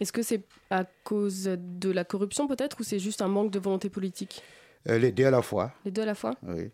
Est-ce 0.00 0.10
que 0.10 0.22
c'est 0.22 0.42
à 0.70 0.84
cause 1.04 1.44
de 1.44 1.90
la 1.90 2.04
corruption 2.04 2.48
peut-être 2.48 2.80
ou 2.80 2.82
c'est 2.82 2.98
juste 2.98 3.20
un 3.20 3.28
manque 3.28 3.50
de 3.50 3.58
volonté 3.58 3.90
politique? 3.90 4.42
Les 4.86 5.12
deux 5.12 5.26
à 5.26 5.30
la 5.30 5.42
fois. 5.42 5.74
Les 5.84 5.90
deux 5.90 6.02
à 6.02 6.06
la 6.06 6.14
fois? 6.14 6.34
Oui. 6.44 6.70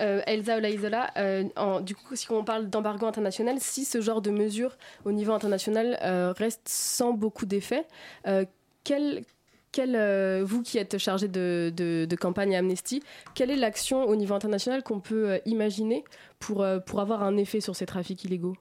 Euh, 0.00 0.20
Elsa 0.26 0.56
Olaizola, 0.56 1.10
euh, 1.16 1.80
du 1.80 1.96
coup, 1.96 2.14
si 2.14 2.30
on 2.30 2.44
parle 2.44 2.70
d'embargo 2.70 3.06
international, 3.06 3.56
si 3.58 3.84
ce 3.84 4.00
genre 4.00 4.22
de 4.22 4.30
mesures 4.30 4.76
au 5.04 5.10
niveau 5.10 5.32
international 5.32 5.98
euh, 6.02 6.32
reste 6.36 6.68
sans 6.68 7.12
beaucoup 7.12 7.46
d'effet, 7.46 7.84
euh, 8.26 8.44
quel, 8.84 9.24
quel, 9.72 9.96
euh, 9.96 10.42
vous 10.44 10.62
qui 10.62 10.78
êtes 10.78 10.98
chargé 10.98 11.26
de, 11.26 11.72
de- 11.76 12.16
campagne 12.16 12.54
à 12.54 12.60
Amnesty, 12.60 13.02
quelle 13.34 13.50
est 13.50 13.56
l'action 13.56 14.04
au 14.04 14.14
niveau 14.14 14.34
international 14.34 14.84
qu'on 14.84 15.00
peut 15.00 15.40
imaginer 15.46 16.04
pour, 16.38 16.64
pour 16.86 17.00
avoir 17.00 17.24
un 17.24 17.36
effet 17.36 17.60
sur 17.60 17.74
ces 17.74 17.86
trafics 17.86 18.22
illégaux? 18.24 18.56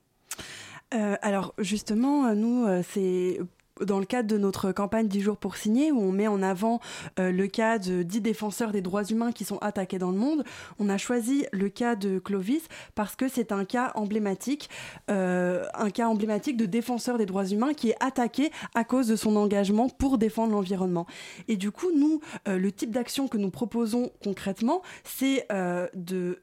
Alors 0.92 1.54
justement, 1.58 2.34
nous, 2.34 2.66
c'est 2.84 3.40
dans 3.86 4.00
le 4.00 4.06
cadre 4.06 4.28
de 4.28 4.38
notre 4.38 4.72
campagne 4.72 5.08
10 5.08 5.22
jours 5.22 5.38
pour 5.38 5.56
signer, 5.56 5.92
où 5.92 6.00
on 6.00 6.12
met 6.12 6.28
en 6.28 6.42
avant 6.42 6.80
euh, 7.20 7.32
le 7.32 7.48
cas 7.48 7.80
de 7.80 8.04
10 8.04 8.22
défenseurs 8.22 8.72
des 8.72 8.82
droits 8.82 9.04
humains 9.04 9.32
qui 9.32 9.46
sont 9.46 9.58
attaqués 9.60 10.00
dans 10.00 10.12
le 10.12 10.18
monde, 10.18 10.44
on 10.80 10.90
a 10.90 10.98
choisi 10.98 11.46
le 11.52 11.70
cas 11.70 11.96
de 11.96 12.20
Clovis 12.20 12.64
parce 12.96 13.16
que 13.16 13.28
c'est 13.28 13.52
un 13.52 13.66
cas 13.66 13.92
emblématique, 13.96 14.70
euh, 15.10 15.66
un 15.74 15.90
cas 15.90 16.08
emblématique 16.08 16.58
de 16.58 16.66
défenseur 16.66 17.18
des 17.18 17.26
droits 17.26 17.46
humains 17.46 17.74
qui 17.74 17.90
est 17.90 17.96
attaqué 18.00 18.52
à 18.76 18.84
cause 18.84 19.08
de 19.08 19.16
son 19.16 19.36
engagement 19.36 19.90
pour 19.90 20.18
défendre 20.18 20.54
l'environnement. 20.54 21.06
Et 21.48 21.58
du 21.58 21.72
coup, 21.72 21.92
nous, 21.96 22.22
euh, 22.48 22.58
le 22.58 22.72
type 22.72 22.92
d'action 22.92 23.28
que 23.28 23.38
nous 23.38 23.50
proposons 23.50 24.12
concrètement, 24.24 24.82
c'est 25.04 25.48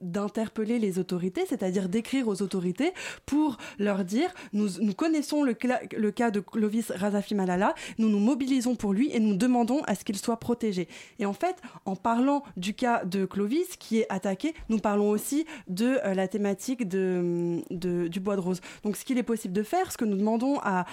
d'interpeller 0.00 0.78
les 0.78 0.98
autorités, 0.98 1.44
c'est-à-dire 1.48 1.88
d'écrire 1.88 2.28
aux 2.28 2.42
autorités 2.42 2.92
pour 3.26 3.58
leur 3.78 4.04
dire 4.04 4.30
nous, 4.52 4.68
connaissons 4.94 5.42
le, 5.42 5.56
le 5.96 6.10
cas 6.10 6.30
de 6.30 6.40
Clovis 6.40 6.90
Razafi 6.90 7.23
Malala, 7.32 7.74
nous 7.98 8.08
nous 8.10 8.18
mobilisons 8.18 8.74
pour 8.74 8.92
lui 8.92 9.10
et 9.12 9.20
nous 9.20 9.36
demandons 9.36 9.80
à 9.84 9.94
ce 9.94 10.04
qu'il 10.04 10.16
soit 10.18 10.38
protégé. 10.38 10.88
Et 11.18 11.26
en 11.26 11.32
fait, 11.32 11.56
en 11.86 11.96
parlant 11.96 12.42
du 12.56 12.74
cas 12.74 13.04
de 13.04 13.24
Clovis 13.24 13.76
qui 13.78 14.00
est 14.00 14.06
attaqué, 14.10 14.52
nous 14.68 14.78
parlons 14.78 15.08
aussi 15.10 15.46
de 15.68 15.98
euh, 16.04 16.12
la 16.14 16.28
thématique 16.28 16.88
de, 16.88 17.62
de- 17.70 18.08
du 18.08 18.20
bois 18.20 18.36
de 18.36 18.40
rose. 18.40 18.60
Donc 18.82 18.96
ce 18.96 19.04
qu'il 19.04 19.16
est 19.16 19.22
possible 19.22 19.54
de 19.54 19.62
faire, 19.62 19.92
ce 19.92 19.96
que 19.96 20.04
nous 20.04 20.16
demandons 20.16 20.58
à, 20.62 20.84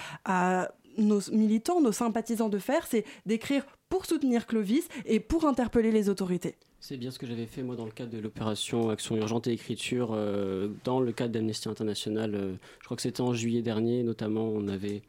nos 0.98 1.20
militants, 1.32 1.80
nos 1.80 1.90
sympathisants 1.92 2.48
de 2.50 2.58
faire, 2.58 2.86
c'est 2.86 3.04
d'écrire 3.26 3.64
pour 3.88 4.04
soutenir 4.06 4.46
Clovis 4.46 4.86
et 5.06 5.20
pour 5.20 5.46
interpeller 5.46 5.90
les 5.90 6.08
autorités. 6.08 6.54
C'est 6.80 6.96
bien 6.96 7.10
ce 7.10 7.18
que 7.18 7.26
j'avais 7.26 7.46
fait 7.46 7.62
moi 7.62 7.76
dans 7.76 7.84
le 7.84 7.92
cadre 7.92 8.10
de 8.10 8.18
l'opération 8.18 8.90
Action 8.90 9.16
Urgente 9.16 9.46
et 9.46 9.52
Écriture, 9.52 10.10
euh, 10.12 10.68
dans 10.84 11.00
le 11.00 11.12
cadre 11.12 11.32
d'Amnesty 11.32 11.68
International. 11.68 12.34
euh, 12.34 12.54
je 12.80 12.84
crois 12.84 12.96
que 12.96 13.02
c'était 13.02 13.20
en 13.20 13.32
juillet 13.32 13.62
dernier, 13.62 14.02
notamment. 14.02 14.48
On 14.48 14.66
avait, 14.68 15.02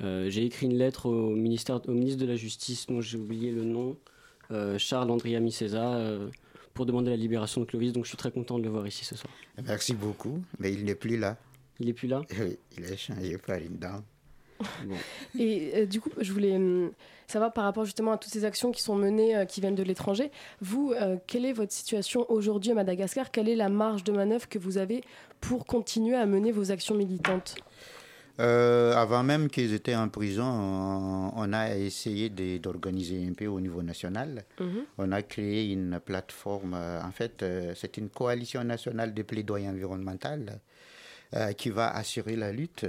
j'ai 0.00 0.44
écrit 0.44 0.66
une 0.66 0.76
lettre 0.76 1.06
au 1.06 1.30
ministère, 1.30 1.80
au 1.88 1.92
ministre 1.92 2.20
de 2.20 2.26
la 2.26 2.36
Justice, 2.36 2.86
dont 2.86 3.00
j'ai 3.00 3.18
oublié 3.18 3.50
le 3.50 3.64
nom, 3.64 3.96
euh, 4.50 4.78
Charles 4.78 5.10
Andrea 5.10 5.40
Micesa, 5.40 5.94
euh, 5.94 6.28
pour 6.74 6.86
demander 6.86 7.10
la 7.10 7.16
libération 7.16 7.60
de 7.60 7.66
Clovis. 7.66 7.92
Donc 7.92 8.04
je 8.04 8.10
suis 8.10 8.18
très 8.18 8.30
content 8.30 8.58
de 8.58 8.64
le 8.64 8.70
voir 8.70 8.86
ici 8.86 9.04
ce 9.04 9.16
soir. 9.16 9.32
Merci 9.64 9.94
beaucoup, 9.94 10.42
mais 10.58 10.72
il 10.72 10.84
n'est 10.84 10.94
plus 10.94 11.16
là. 11.16 11.36
Il 11.78 11.88
est 11.88 11.92
plus 11.92 12.08
là? 12.08 12.22
Oui, 12.38 12.58
il 12.76 12.84
a 12.84 12.96
changé 12.96 13.36
par 13.38 13.56
une 13.58 13.76
dame. 13.76 14.02
Et 15.38 15.72
euh, 15.74 15.86
du 15.86 16.00
coup, 16.00 16.10
je 16.18 16.32
voulais 16.32 16.56
hum, 16.56 16.92
savoir 17.26 17.52
par 17.52 17.64
rapport 17.64 17.84
justement 17.84 18.12
à 18.12 18.18
toutes 18.18 18.32
ces 18.32 18.44
actions 18.44 18.72
qui 18.72 18.82
sont 18.82 18.94
menées, 18.94 19.36
euh, 19.36 19.44
qui 19.44 19.60
viennent 19.60 19.74
de 19.74 19.82
l'étranger, 19.82 20.30
vous, 20.60 20.92
euh, 20.92 21.16
quelle 21.26 21.44
est 21.44 21.52
votre 21.52 21.72
situation 21.72 22.24
aujourd'hui 22.30 22.70
à 22.72 22.74
Madagascar? 22.74 23.30
Quelle 23.30 23.48
est 23.48 23.56
la 23.56 23.68
marge 23.68 24.04
de 24.04 24.12
manœuvre 24.12 24.48
que 24.48 24.58
vous 24.58 24.78
avez 24.78 25.02
pour 25.40 25.66
continuer 25.66 26.16
à 26.16 26.26
mener 26.26 26.52
vos 26.52 26.72
actions 26.72 26.94
militantes? 26.94 27.56
Euh, 28.38 28.92
avant 28.94 29.22
même 29.22 29.48
qu'ils 29.48 29.72
étaient 29.72 29.94
en 29.96 30.08
prison, 30.10 30.44
on, 30.44 31.32
on 31.34 31.52
a 31.54 31.74
essayé 31.74 32.28
d'organiser 32.58 33.26
un 33.26 33.32
peu 33.32 33.46
au 33.46 33.60
niveau 33.60 33.82
national. 33.82 34.44
Mhm. 34.60 34.84
On 34.98 35.12
a 35.12 35.22
créé 35.22 35.72
une 35.72 35.98
plateforme. 36.04 36.74
euh, 36.74 37.00
en 37.02 37.12
fait, 37.12 37.42
euh, 37.42 37.72
c'est 37.74 37.96
une 37.96 38.10
coalition 38.10 38.62
nationale 38.62 39.14
de 39.14 39.22
plaidoyer 39.22 39.68
environnemental 39.68 40.60
euh, 41.34 41.52
qui 41.52 41.70
va 41.70 41.90
assurer 41.96 42.36
la 42.36 42.52
lutte. 42.52 42.84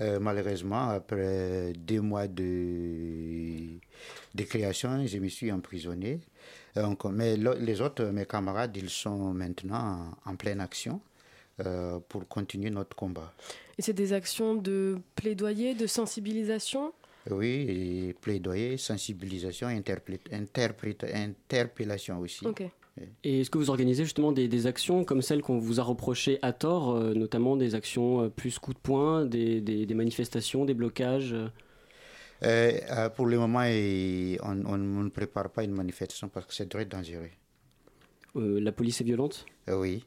Euh, 0.00 0.20
malheureusement, 0.20 0.90
après 0.90 1.72
deux 1.76 2.00
mois 2.02 2.28
de, 2.28 3.78
de 4.34 4.42
création, 4.44 5.04
je 5.06 5.18
me 5.18 5.28
suis 5.28 5.50
emprisonné. 5.50 6.20
Mais 7.10 7.36
les 7.36 7.80
autres, 7.80 8.04
mes 8.04 8.24
camarades, 8.24 8.76
ils 8.76 8.90
sont 8.90 9.32
maintenant 9.34 10.14
en, 10.24 10.36
pleine 10.36 10.60
action 10.60 11.00
pour 12.08 12.28
continuer 12.28 12.70
notre 12.70 12.94
combat. 12.94 13.32
Et 13.78 13.82
c'est 13.82 13.92
des 13.92 14.12
actions 14.12 14.54
de 14.56 14.98
plaidoyer, 15.14 15.74
de 15.74 15.86
sensibilisation? 15.86 16.92
Oui, 17.30 17.66
et 18.08 18.14
plaidoyer, 18.20 18.76
sensibilisation, 18.76 19.68
interpellation 20.32 22.18
aussi. 22.18 22.46
Ok. 22.46 22.62
Et 23.22 23.40
est-ce 23.40 23.50
que 23.50 23.58
vous 23.58 23.70
organisez 23.70 24.02
justement 24.02 24.32
des, 24.32 24.48
des 24.48 24.66
actions 24.66 25.04
comme 25.04 25.22
celles 25.22 25.42
qu'on 25.42 25.58
vous 25.58 25.78
a 25.78 25.84
reprochées 25.84 26.38
à 26.42 26.52
tort, 26.52 26.90
euh, 26.96 27.14
notamment 27.14 27.56
des 27.56 27.76
actions 27.76 28.24
euh, 28.24 28.28
plus 28.28 28.58
coup 28.58 28.74
de 28.74 28.78
poing, 28.78 29.24
des, 29.24 29.60
des- 29.60 29.86
des 29.86 29.94
manifestations, 29.94 30.64
des 30.64 30.74
blocages? 30.74 31.34
Euh 32.42 33.08
pour 33.16 33.26
le 33.26 33.36
moment, 33.38 33.60
on, 34.44 34.64
on 34.66 34.78
ne 34.78 35.08
prépare 35.08 35.50
pas 35.50 35.64
une 35.64 35.72
manifestation 35.72 36.28
parce 36.28 36.46
que 36.46 36.54
c'est 36.54 36.68
très 36.68 36.84
dangereux. 36.86 37.30
Euh, 38.36 38.60
La 38.60 38.72
police 38.72 39.00
est 39.00 39.04
violente? 39.04 39.44
Euh, 39.68 39.78
oui. 39.80 40.04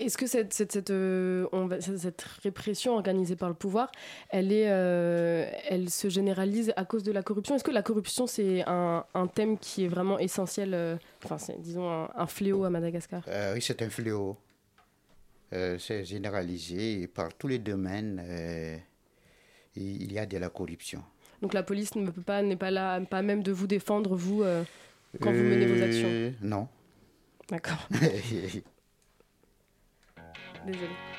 Est-ce 0.00 0.16
que 0.18 0.26
cette, 0.26 0.52
cette, 0.54 0.72
cette, 0.72 0.90
euh, 0.90 1.46
on 1.52 1.68
cette- 1.80 1.98
cette 1.98 2.22
répression 2.42 2.94
organisée 2.94 3.36
par 3.36 3.48
le 3.48 3.54
pouvoir, 3.54 3.92
elle, 4.30 4.50
est, 4.50 4.68
euh, 4.70 5.48
elle 5.68 5.90
se 5.90 6.08
généralise 6.08 6.72
à 6.76 6.84
cause 6.84 7.02
de 7.02 7.12
la 7.12 7.22
corruption? 7.22 7.54
Est-ce 7.54 7.64
que 7.64 7.70
la 7.70 7.82
corruption, 7.82 8.26
c'est 8.26 8.62
un, 8.66 9.04
un 9.14 9.26
thème 9.26 9.58
qui 9.58 9.84
est 9.84 9.88
vraiment 9.88 10.18
essentiel, 10.18 10.72
euh, 10.74 10.96
enfin, 11.24 11.38
c'est, 11.38 11.60
disons, 11.60 11.88
un, 11.90 12.08
un 12.14 12.26
fléau 12.26 12.64
à 12.64 12.70
Madagascar? 12.70 13.22
Oui, 13.54 13.60
c'est 13.62 13.82
un 13.82 13.90
fléau. 13.90 14.36
C'est 15.52 16.04
généralisé 16.04 17.06
par 17.08 17.34
tous 17.34 17.48
les 17.48 17.58
domaines. 17.58 18.22
il 19.76 20.12
y 20.12 20.18
a 20.18 20.26
de 20.26 20.38
la 20.38 20.48
corruption. 20.48 21.02
Donc 21.42 21.54
la 21.54 21.62
police 21.62 21.94
ne 21.94 22.10
peut 22.10 22.22
pas, 22.22 22.42
n'est 22.42 22.56
pas 22.56 22.70
là, 22.70 23.00
pas 23.00 23.22
même 23.22 23.42
de 23.42 23.50
vous 23.52 23.66
défendre, 23.66 24.14
vous, 24.16 24.44
quand 25.20 25.32
vous 25.32 25.42
menez 25.42 25.66
vos 25.66 25.82
actions? 25.82 26.34
Non. 26.42 26.68
D'accord. 27.48 27.88
Désolée. 30.66 31.09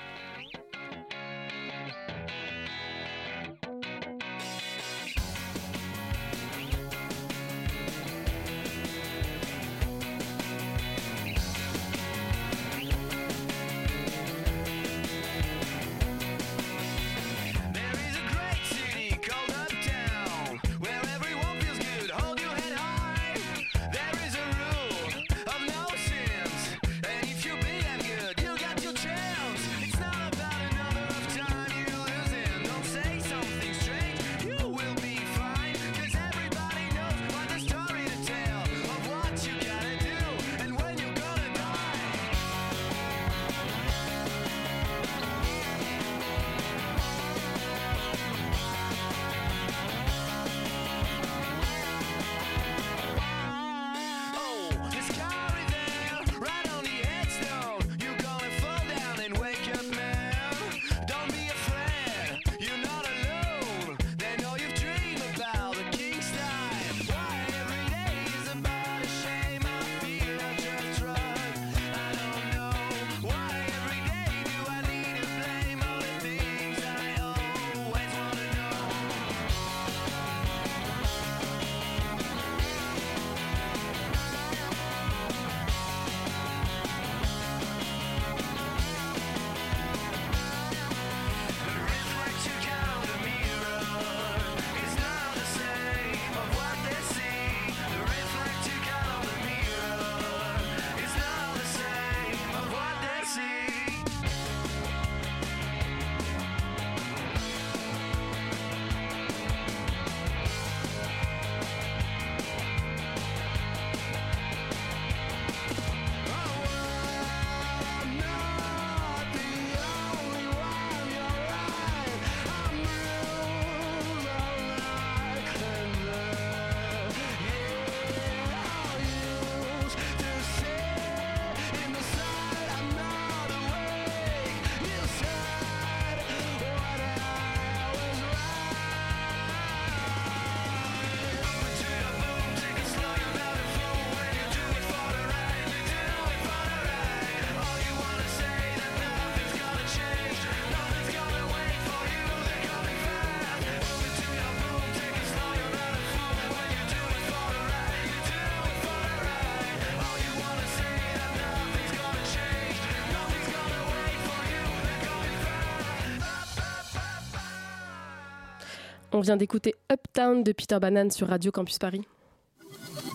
On 169.22 169.24
vient 169.24 169.38
d'écouter 169.38 169.76
Uptown 169.94 170.42
de 170.44 170.52
Peter 170.52 170.80
Banane 170.82 171.12
sur 171.12 171.28
Radio 171.28 171.52
Campus 171.52 171.78
Paris. 171.78 172.02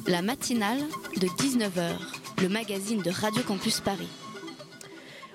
La 0.06 0.22
matinale 0.22 0.78
de 1.20 1.26
19h, 1.26 1.96
le 2.42 2.48
magazine 2.48 3.02
de 3.02 3.10
Radio 3.10 3.42
Campus 3.42 3.80
Paris. 3.80 4.06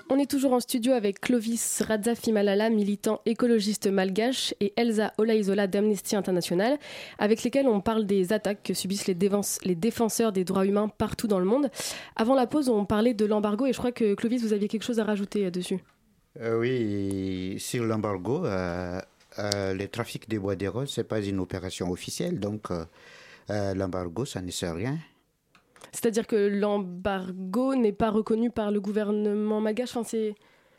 On 0.10 0.18
est 0.18 0.32
toujours 0.32 0.54
en 0.54 0.62
studio 0.62 0.94
avec 0.94 1.20
Clovis 1.20 1.82
Radzafimalala, 1.86 2.70
militant 2.70 3.20
écologiste 3.26 3.88
malgache, 3.88 4.54
et 4.62 4.72
Elsa 4.78 5.12
Olaizola 5.18 5.68
d'Amnesty 5.68 6.16
International, 6.16 6.78
avec 7.20 7.44
lesquels 7.44 7.68
on 7.68 7.82
parle 7.82 8.06
des 8.06 8.32
attaques 8.32 8.64
que 8.64 8.74
subissent 8.74 9.08
les, 9.08 9.14
défense- 9.14 9.60
les 9.66 9.76
défenseurs 9.76 10.32
des 10.32 10.46
droits 10.46 10.66
humains 10.66 10.88
partout 10.88 11.28
dans 11.28 11.40
le 11.40 11.46
monde. 11.46 11.70
Avant 12.16 12.34
la 12.34 12.48
pause, 12.48 12.70
on 12.70 12.86
parlait 12.86 13.14
de 13.14 13.26
l'embargo 13.26 13.66
et 13.66 13.74
je 13.74 13.78
crois 13.78 13.92
que 13.92 14.14
Clovis, 14.14 14.42
vous 14.42 14.54
aviez 14.54 14.70
quelque 14.70 14.84
chose 14.86 15.02
à 15.02 15.04
rajouter 15.04 15.48
euh, 15.48 15.52
dessus. 15.52 15.80
Euh, 16.40 16.58
oui, 16.58 17.58
sur 17.60 17.84
l'embargo, 17.84 18.46
euh, 18.46 19.02
euh, 19.40 19.74
le 19.74 19.88
trafic 19.88 20.28
des 20.30 20.40
bois 20.40 20.56
des 20.56 20.68
roses, 20.68 20.90
ce 20.90 21.02
n'est 21.02 21.08
pas 21.08 21.22
une 21.22 21.40
opération 21.40 21.90
officielle, 21.92 22.40
donc 22.40 22.72
euh, 22.72 22.86
euh, 23.50 23.74
l'embargo, 23.74 24.26
ça 24.26 24.42
ne 24.42 24.52
sert 24.52 24.72
à 24.72 24.76
rien. 24.76 24.98
C'est-à-dire 25.92 26.26
que 26.28 26.36
l'embargo 26.36 27.76
n'est 27.76 27.92
pas 27.92 28.12
reconnu 28.12 28.50
par 28.50 28.72
le 28.72 28.80
gouvernement 28.80 29.60
malgache. 29.62 29.90
Enfin, 29.96 30.04
c'est 30.08 30.36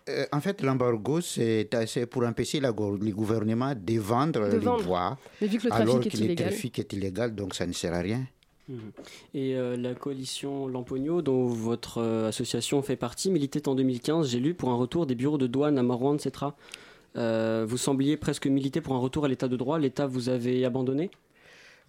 Euh, 0.09 0.27
en 0.33 0.41
fait, 0.41 0.63
l'embargo, 0.63 1.21
c'est 1.21 1.69
pour 2.11 2.25
empêcher 2.25 2.59
la 2.61 2.71
le 2.71 3.13
gouvernement 3.13 3.73
de 3.77 3.99
vendre 4.01 4.49
De 4.49 4.57
les 4.59 4.59
vendre. 4.59 4.85
bois, 4.85 5.17
Mais 5.41 5.47
vu 5.47 5.59
que 5.59 5.67
le 5.69 5.73
alors 5.73 5.95
trafic 6.01 6.13
que 6.13 6.17
est 6.17 6.21
le 6.21 6.25
illégal. 6.27 6.49
trafic 6.49 6.79
est 6.81 6.93
illégal, 6.93 7.35
donc 7.37 7.55
ça 7.55 7.67
ne 7.67 7.73
sert 7.73 7.95
à 7.95 8.01
rien. 8.01 8.27
Mhm. 8.69 8.93
Et 9.35 9.55
euh, 9.55 9.77
la 9.77 9.95
coalition 9.95 10.67
Lampogno, 10.67 11.23
dont 11.23 11.47
votre 11.47 11.99
euh, 11.99 12.29
association 12.29 12.83
fait 12.83 12.97
partie, 12.97 13.31
militait 13.31 13.69
en 13.69 13.75
2015, 13.77 14.29
j'ai 14.29 14.41
lu, 14.41 14.55
pour 14.55 14.71
un 14.71 14.77
retour 14.77 15.07
des 15.07 15.15
bureaux 15.15 15.39
de 15.39 15.47
douane 15.47 15.79
à 15.79 15.83
Marouane, 15.85 16.17
etc. 16.17 16.47
Euh, 17.17 17.65
vous 17.69 17.77
sembliez 17.77 18.17
presque 18.17 18.47
militer 18.47 18.81
pour 18.81 18.95
un 18.95 18.99
retour 18.99 19.25
à 19.25 19.29
l'état 19.29 19.49
de 19.49 19.57
droit. 19.57 19.79
L'État 19.79 20.07
vous 20.07 20.29
avait 20.29 20.65
abandonné? 20.65 21.11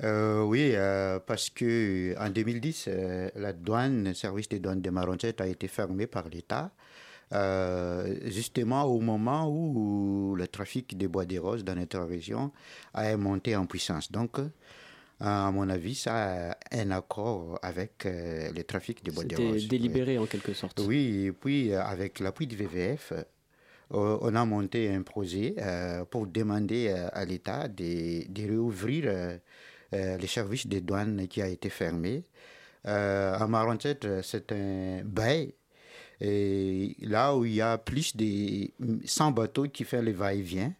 Euh, 0.04 0.42
oui, 0.44 0.72
euh, 0.74 1.20
parce 1.20 1.50
que 1.50 2.16
en 2.20 2.30
2010, 2.30 2.86
euh, 2.88 3.30
la 3.36 3.54
douane, 3.54 4.06
le 4.06 4.14
service 4.14 4.50
des 4.50 4.60
douanes 4.60 4.82
de 4.82 4.90
Maronchette 4.90 5.40
a 5.40 5.48
été 5.48 5.68
fermé 5.68 6.08
par 6.08 6.28
l'État, 6.30 6.72
justement 8.26 8.84
au 8.84 9.00
moment 9.00 9.50
où 9.50 10.36
le 10.36 10.48
trafic 10.48 10.98
des 10.98 11.08
bois 11.08 11.26
des 11.26 11.40
roses 11.40 11.64
dans 11.64 11.76
notre 11.76 12.00
région 12.00 12.52
a 12.94 13.16
monté 13.18 13.56
en 13.56 13.66
puissance. 13.66 14.12
Donc, 14.12 14.38
à 15.20 15.50
mon 15.52 15.68
avis, 15.70 15.96
ça 15.96 16.52
a 16.52 16.58
un 16.72 16.92
accord 16.92 17.58
avec 17.64 18.06
le 18.06 18.62
trafic 18.64 19.04
des 19.04 19.12
bois 19.12 19.24
des 19.24 19.36
C'était 19.36 19.48
roses. 19.50 19.68
délibéré 19.68 20.18
en 20.20 20.26
quelque 20.28 20.54
sorte. 20.54 20.80
Oui, 20.86 21.26
et 21.26 21.32
puis 21.32 21.74
avec 21.74 22.20
l'appui 22.20 22.46
du 22.46 22.56
VVF, 22.56 23.14
on 23.90 24.36
a 24.36 24.46
monté 24.46 24.94
un 24.94 25.02
projet 25.02 25.56
euh, 25.60 26.06
pour 26.06 26.28
demander 26.28 26.88
euh, 26.90 27.08
à 27.14 27.26
l'État 27.26 27.68
de, 27.68 28.24
réouvrir 28.48 29.06
euh, 29.08 29.38
euh, 29.94 30.18
les 30.18 30.28
services 30.28 30.68
des 30.68 30.82
douanes 30.82 31.28
qui 31.28 31.42
a 31.42 31.48
été 31.48 31.70
fermé. 31.70 32.24
Euh, 32.86 33.34
à 33.34 33.48
Maronchette, 33.48 34.08
c'est 34.24 34.52
un 34.52 35.02
bail. 35.04 35.54
Là 36.22 37.36
où 37.36 37.46
il 37.46 37.56
y 37.56 37.62
a 37.62 37.78
plus 37.78 38.16
de 38.16 38.70
100 39.06 39.32
bateaux 39.32 39.68
qui 39.68 39.84
font 39.84 40.02
le 40.02 40.12
va-et-vient, 40.12 40.74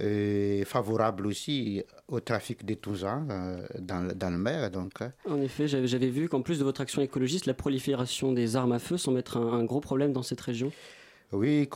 euh, 0.00 0.64
favorable 0.64 1.26
aussi 1.26 1.82
au 2.08 2.20
trafic 2.20 2.64
de 2.64 2.72
tous 2.74 2.94
genres 2.94 3.24
euh, 3.30 3.66
dans, 3.78 4.16
dans 4.16 4.30
le 4.30 4.38
mer. 4.38 4.70
Donc, 4.70 5.02
euh, 5.02 5.08
En 5.28 5.40
effet, 5.42 5.68
j'avais 5.68 6.08
vu 6.08 6.30
qu'en 6.30 6.40
plus 6.40 6.58
de 6.58 6.64
votre 6.64 6.80
action 6.80 7.02
écologiste, 7.02 7.44
la 7.44 7.52
prolifération 7.52 8.32
des 8.32 8.56
armes 8.56 8.72
à 8.72 8.78
feu 8.78 8.96
semble 8.96 9.18
être 9.18 9.36
un 9.36 9.64
gros 9.64 9.80
problème 9.80 10.14
dans 10.14 10.22
cette 10.22 10.40
région. 10.40 10.72
Oui, 11.32 11.68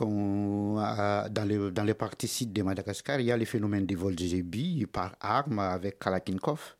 a- 0.79 1.27
dans, 1.29 1.45
les, 1.45 1.71
dans 1.71 1.83
les 1.83 1.93
parties 1.93 2.45
de 2.45 2.61
Madagascar, 2.63 3.19
il 3.19 3.25
y 3.25 3.31
a 3.31 3.37
le 3.37 3.45
phénomène 3.45 3.85
des 3.85 3.95
vols 3.95 4.15
de 4.15 4.25
zébis 4.25 4.85
par 4.91 5.15
armes 5.19 5.59
avec 5.59 5.97
Kalachnikov. 5.99 6.75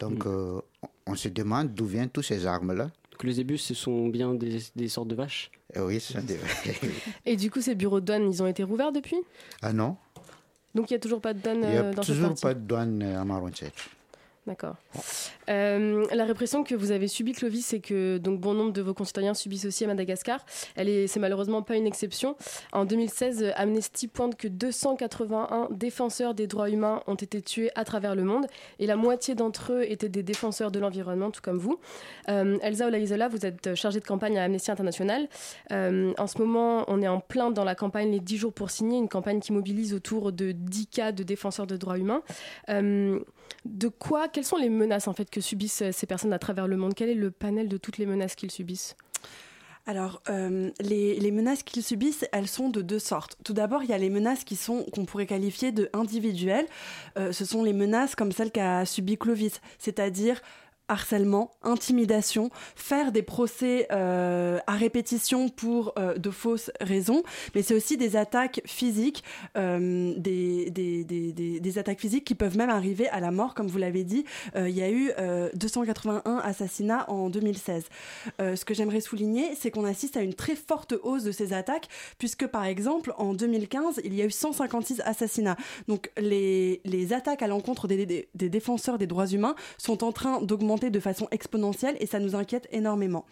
Donc, 0.00 0.26
euh, 0.26 0.60
on- 1.06 1.14
se 1.14 1.28
demande 1.28 1.74
d'où 1.74 1.84
viennent 1.86 2.08
toutes 2.10 2.24
ces 2.24 2.46
armes-là. 2.46 2.90
Donc 3.12 3.22
les 3.22 3.38
ébus, 3.40 3.58
ce 3.58 3.74
sont 3.74 4.08
bien 4.08 4.34
des, 4.34 4.58
des 4.74 4.88
sortes 4.88 5.08
de 5.08 5.14
vaches? 5.14 5.50
Euh, 5.76 5.86
Oui, 5.86 6.00
ça 6.00 6.20
des- 6.20 6.38
Et 7.26 7.36
du 7.36 7.50
coup, 7.50 7.60
ces 7.60 7.74
bureaux 7.74 8.00
de 8.00 8.06
douane, 8.06 8.28
ils 8.30 8.42
ont 8.42 8.46
été 8.46 8.62
rouverts 8.64 8.90
depuis? 8.92 9.18
Ah 9.62 9.72
non, 9.72 9.96
Donc 10.74 10.90
il 10.90 10.94
n'y 10.94 10.96
a 10.96 11.00
toujours 11.00 11.20
pas 11.20 11.32
de 11.34 11.40
douane 11.40 11.60
il 11.62 11.68
n'y 11.68 11.76
euh, 11.76 11.90
a 11.90 11.94
dans 11.94 12.02
cette 12.02 12.14
toujours 12.14 12.28
partie? 12.30 12.42
pas 12.42 12.54
de 12.54 12.60
douane 12.60 13.02
euh, 13.02 13.20
à 13.20 13.24
Maronchette. 13.24 13.74
D'accord. 14.46 14.76
Euh, 15.48 16.06
la 16.12 16.24
répression 16.24 16.64
que 16.64 16.74
vous 16.74 16.90
avez 16.90 17.08
subie, 17.08 17.32
Clovis, 17.32 17.64
c'est 17.64 17.80
que 17.80 18.18
donc 18.18 18.40
bon 18.40 18.52
nombre 18.52 18.72
de 18.72 18.82
vos 18.82 18.92
concitoyens 18.92 19.32
subissent 19.32 19.64
aussi 19.64 19.84
à 19.84 19.86
Madagascar. 19.86 20.44
Elle 20.76 20.90
est, 20.90 21.06
c'est 21.06 21.20
malheureusement 21.20 21.62
pas 21.62 21.76
une 21.76 21.86
exception. 21.86 22.36
En 22.72 22.84
2016, 22.84 23.42
euh, 23.42 23.50
Amnesty 23.56 24.06
pointe 24.06 24.36
que 24.36 24.46
281 24.46 25.68
défenseurs 25.70 26.34
des 26.34 26.46
droits 26.46 26.68
humains 26.68 27.02
ont 27.06 27.14
été 27.14 27.40
tués 27.40 27.70
à 27.74 27.84
travers 27.84 28.14
le 28.14 28.24
monde, 28.24 28.46
et 28.78 28.86
la 28.86 28.96
moitié 28.96 29.34
d'entre 29.34 29.72
eux 29.72 29.82
étaient 29.90 30.10
des 30.10 30.22
défenseurs 30.22 30.70
de 30.70 30.78
l'environnement, 30.78 31.30
tout 31.30 31.42
comme 31.42 31.58
vous. 31.58 31.78
Euh, 32.28 32.58
Elsa 32.62 32.86
Olaizola, 32.86 33.28
vous 33.28 33.46
êtes 33.46 33.74
chargée 33.74 34.00
de 34.00 34.04
campagne 34.04 34.38
à 34.38 34.44
Amnesty 34.44 34.70
International. 34.70 35.26
Euh, 35.72 36.12
en 36.18 36.26
ce 36.26 36.38
moment, 36.38 36.84
on 36.88 37.00
est 37.00 37.08
en 37.08 37.20
plein 37.20 37.50
dans 37.50 37.64
la 37.64 37.74
campagne 37.74 38.10
Les 38.10 38.20
10 38.20 38.36
jours 38.36 38.52
pour 38.52 38.70
signer, 38.70 38.98
une 38.98 39.08
campagne 39.08 39.40
qui 39.40 39.52
mobilise 39.52 39.94
autour 39.94 40.32
de 40.32 40.52
10 40.52 40.86
cas 40.88 41.12
de 41.12 41.22
défenseurs 41.22 41.66
de 41.66 41.76
droits 41.76 41.98
humains. 41.98 42.22
Euh, 42.68 43.20
de 43.64 43.88
quoi, 43.88 44.28
quelles 44.34 44.44
sont 44.44 44.56
les 44.56 44.68
menaces 44.68 45.06
en 45.08 45.14
fait 45.14 45.30
que 45.30 45.40
subissent 45.40 45.82
euh, 45.82 45.92
ces 45.92 46.06
personnes 46.06 46.32
à 46.32 46.38
travers 46.38 46.66
le 46.66 46.76
monde? 46.76 46.92
Quel 46.94 47.08
est 47.08 47.14
le 47.14 47.30
panel 47.30 47.68
de 47.68 47.76
toutes 47.76 47.98
les 47.98 48.04
menaces 48.04 48.34
qu'ils 48.34 48.50
subissent? 48.50 48.96
Alors, 49.86 50.22
euh, 50.30 50.70
les, 50.80 51.30
menaces 51.30 51.62
qu'ils 51.62 51.82
subissent, 51.82 52.24
elles 52.32 52.48
sont 52.48 52.70
de 52.70 52.80
deux 52.80 52.98
sortes. 52.98 53.36
Tout 53.44 53.52
d'abord, 53.52 53.82
il 53.82 53.90
y 53.90 53.92
a 53.92 53.98
les 53.98 54.08
menaces 54.08 54.42
qui 54.42 54.56
sont 54.56 54.84
qu'on 54.92 55.04
pourrait 55.04 55.26
qualifier 55.26 55.72
de 55.72 55.90
individuelles. 55.92 56.66
Euh, 57.18 57.32
ce 57.32 57.44
sont 57.44 57.62
les 57.62 57.74
menaces 57.74 58.14
comme 58.14 58.32
celles 58.32 58.50
qu'a 58.50 58.86
subi 58.86 59.18
Clovis, 59.18 59.60
c'est-à-dire 59.78 60.40
harcèlement, 60.88 61.50
intimidation, 61.62 62.50
faire 62.76 63.12
des 63.12 63.22
procès 63.22 63.86
euh, 63.92 64.58
à 64.66 64.74
répétition 64.74 65.48
pour 65.48 65.94
euh, 65.98 66.16
de 66.18 66.30
fausses 66.30 66.70
raisons, 66.80 67.22
mais 67.54 67.62
c'est 67.62 67.74
aussi 67.74 67.96
des 67.96 68.16
attaques 68.16 68.60
physiques, 68.66 69.24
euh, 69.56 70.14
des, 70.16 71.78
attaques 71.78 72.00
physiques 72.00 72.24
qui 72.24 72.34
peuvent 72.34 72.56
même 72.56 72.70
arriver 72.70 73.08
à 73.08 73.20
la 73.20 73.30
mort, 73.30 73.54
comme 73.54 73.66
vous 73.66 73.78
l'avez 73.78 74.04
dit. 74.04 74.24
Il 74.54 74.70
y 74.70 74.82
a 74.82 74.90
eu 74.90 75.10
euh, 75.18 75.48
281 75.54 76.38
assassinats 76.38 77.08
en 77.10 77.30
2016. 77.30 77.84
Euh, 78.40 78.56
ce 78.56 78.64
que 78.64 78.74
j'aimerais 78.74 79.00
souligner, 79.00 79.54
c'est 79.54 79.70
qu'on 79.70 79.84
assiste 79.84 80.16
à 80.16 80.22
une 80.22 80.34
très 80.34 80.54
forte 80.54 80.94
hausse 81.02 81.24
de 81.24 81.32
ces 81.32 81.52
attaques, 81.52 81.88
puisque 82.18 82.46
par 82.46 82.64
exemple, 82.64 83.12
en 83.18 83.34
2015, 83.34 84.00
il 84.04 84.14
y 84.14 84.22
a 84.22 84.24
eu 84.24 84.30
156 84.30 85.00
assassinats. 85.04 85.56
Donc 85.88 86.10
les, 86.16 86.80
attaques 87.12 87.42
à 87.42 87.46
l'encontre 87.46 87.86
des 87.86 88.26
défenseurs 88.34 88.98
des 88.98 89.06
droits 89.06 89.26
humains 89.26 89.54
sont 89.78 90.04
en 90.04 90.12
train 90.12 90.40
d'augmenter 90.40 90.73
de 90.76 91.00
façon 91.00 91.28
exponentielle 91.30 91.96
et 92.00 92.06
ça 92.06 92.18
nous 92.18 92.34
inquiète 92.34 92.68
énormément. 92.72 93.24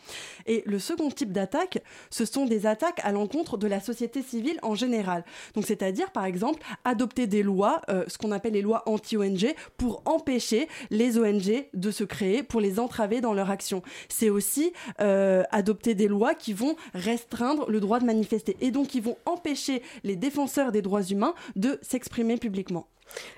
Et 0.47 0.63
le 0.67 0.79
second 0.79 1.11
type 1.11 1.33
d'attaque, 1.33 1.83
ce 2.11 2.25
sont 2.25 2.47
des 2.47 2.67
attaques 2.67 3.01
à 3.05 3.13
l'encontre 3.13 3.57
de 3.57 3.67
la 3.67 3.81
société 3.81 4.23
civile 4.23 4.59
en 4.63 4.75
général. 4.75 5.25
Donc 5.55 5.67
c'est-à-dire, 5.67 6.11
par 6.13 6.25
exemple, 6.25 6.63
adopter 6.85 7.27
des 7.27 7.43
lois, 7.43 7.83
euh, 7.89 8.05
ce 8.09 8.19
qu'on 8.19 8.33
appelle 8.33 8.53
les 8.53 8.63
lois 8.63 8.83
anti-ONG, 8.87 9.55
pour 9.77 10.03
empêcher 10.05 10.69
les 10.91 11.19
ONG 11.19 11.67
de 11.75 11.91
se 11.91 12.05
créer, 12.05 12.43
pour 12.43 12.61
les 12.61 12.79
entraver 12.79 13.21
dans 13.21 13.35
leur 13.35 13.51
action. 13.51 13.83
C'est 14.09 14.31
aussi 14.31 14.73
euh, 15.01 15.43
adopter 15.51 15.95
des 15.95 16.09
lois 16.09 16.35
qui 16.35 16.53
vont 16.53 16.77
restreindre 16.95 17.69
le 17.71 17.81
droit 17.81 18.01
de 18.01 18.05
manifester 18.05 18.57
et 18.61 18.71
donc 18.71 18.89
qui 18.89 19.01
vont 19.01 19.17
empêcher 19.27 19.83
les 20.05 20.17
défenseurs 20.17 20.73
des 20.73 20.83
droits 20.83 21.03
humains 21.03 21.35
de 21.57 21.79
s'exprimer 21.83 22.37
publiquement. 22.37 22.87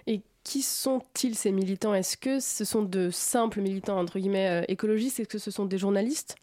Et 0.06 0.22
qui 0.44 0.62
sont-ils 0.62 1.34
ces 1.34 1.50
militants? 1.50 1.94
Est-ce 1.94 2.16
que 2.16 2.38
ce 2.38 2.64
sont 2.64 2.82
de 2.82 3.10
simples 3.10 3.60
militants 3.60 3.98
entre 3.98 4.18
guillemets 4.18 4.62
euh, 4.62 4.64
écologistes? 4.68 5.18
Est-ce 5.18 5.28
que 5.28 5.38
ce 5.38 5.50
sont 5.50 5.64
des 5.64 5.78
journalistes? 5.78 6.36